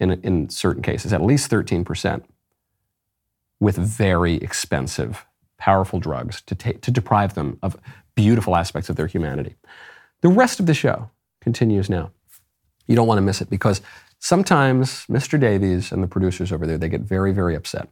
in, 0.00 0.10
in 0.22 0.50
certain 0.50 0.82
cases, 0.82 1.12
at 1.12 1.22
least 1.22 1.48
13%, 1.50 2.24
with 3.60 3.76
very 3.76 4.34
expensive, 4.34 5.24
powerful 5.56 6.00
drugs 6.00 6.40
to, 6.42 6.56
ta- 6.56 6.72
to 6.80 6.90
deprive 6.90 7.34
them 7.34 7.58
of 7.62 7.76
beautiful 8.16 8.56
aspects 8.56 8.90
of 8.90 8.96
their 8.96 9.06
humanity. 9.06 9.54
The 10.22 10.28
rest 10.28 10.60
of 10.60 10.66
the 10.66 10.74
show 10.74 11.10
continues 11.40 11.90
now. 11.90 12.10
You 12.86 12.96
don't 12.96 13.06
want 13.06 13.18
to 13.18 13.22
miss 13.22 13.40
it 13.40 13.50
because 13.50 13.82
sometimes 14.18 15.04
Mr. 15.06 15.38
Davies 15.38 15.92
and 15.92 16.02
the 16.02 16.06
producers 16.06 16.52
over 16.52 16.66
there, 16.66 16.78
they 16.78 16.88
get 16.88 17.02
very, 17.02 17.32
very 17.32 17.54
upset 17.54 17.88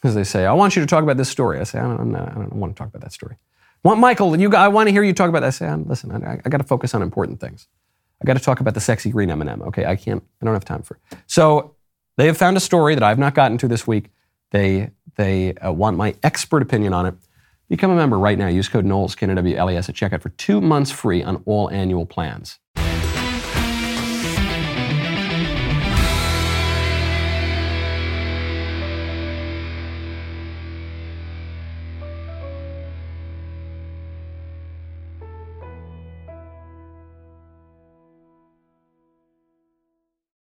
because 0.00 0.14
they 0.14 0.24
say, 0.24 0.44
I 0.44 0.52
want 0.52 0.76
you 0.76 0.82
to 0.82 0.86
talk 0.86 1.02
about 1.02 1.16
this 1.16 1.28
story. 1.28 1.58
I 1.60 1.64
say, 1.64 1.78
I 1.78 1.96
don't, 1.96 2.14
I 2.14 2.34
don't 2.34 2.52
want 2.54 2.74
to 2.74 2.78
talk 2.78 2.88
about 2.88 3.02
that 3.02 3.12
story. 3.12 3.36
Want 3.84 4.00
Michael, 4.00 4.38
you, 4.38 4.52
I 4.54 4.68
want 4.68 4.88
to 4.88 4.92
hear 4.92 5.04
you 5.04 5.12
talk 5.12 5.28
about 5.28 5.40
that. 5.40 5.46
I 5.46 5.50
say, 5.50 5.72
listen, 5.74 6.10
I, 6.24 6.40
I 6.44 6.48
got 6.48 6.58
to 6.58 6.64
focus 6.64 6.94
on 6.94 7.02
important 7.02 7.40
things. 7.40 7.68
I 8.20 8.24
got 8.26 8.36
to 8.36 8.42
talk 8.42 8.58
about 8.58 8.74
the 8.74 8.80
sexy 8.80 9.10
green 9.10 9.30
M&M. 9.30 9.62
Okay, 9.62 9.86
I 9.86 9.94
can't, 9.94 10.22
I 10.42 10.44
don't 10.44 10.54
have 10.54 10.64
time 10.64 10.82
for 10.82 10.94
it. 10.94 11.18
So 11.28 11.76
they 12.16 12.26
have 12.26 12.36
found 12.36 12.56
a 12.56 12.60
story 12.60 12.94
that 12.94 13.04
I've 13.04 13.18
not 13.18 13.34
gotten 13.34 13.56
to 13.58 13.68
this 13.68 13.86
week. 13.86 14.10
They, 14.50 14.90
they 15.16 15.54
uh, 15.54 15.70
want 15.70 15.96
my 15.96 16.16
expert 16.24 16.62
opinion 16.62 16.92
on 16.92 17.06
it. 17.06 17.14
Become 17.68 17.90
a 17.90 17.96
member 17.96 18.18
right 18.18 18.38
now. 18.38 18.46
Use 18.46 18.66
code 18.66 18.86
Knowles, 18.86 19.14
K-N-O-W-L-E-S 19.14 19.90
at 19.90 19.94
checkout 19.94 20.22
for 20.22 20.30
two 20.30 20.60
months 20.62 20.90
free 20.90 21.22
on 21.22 21.42
all 21.44 21.70
annual 21.70 22.06
plans. 22.06 22.58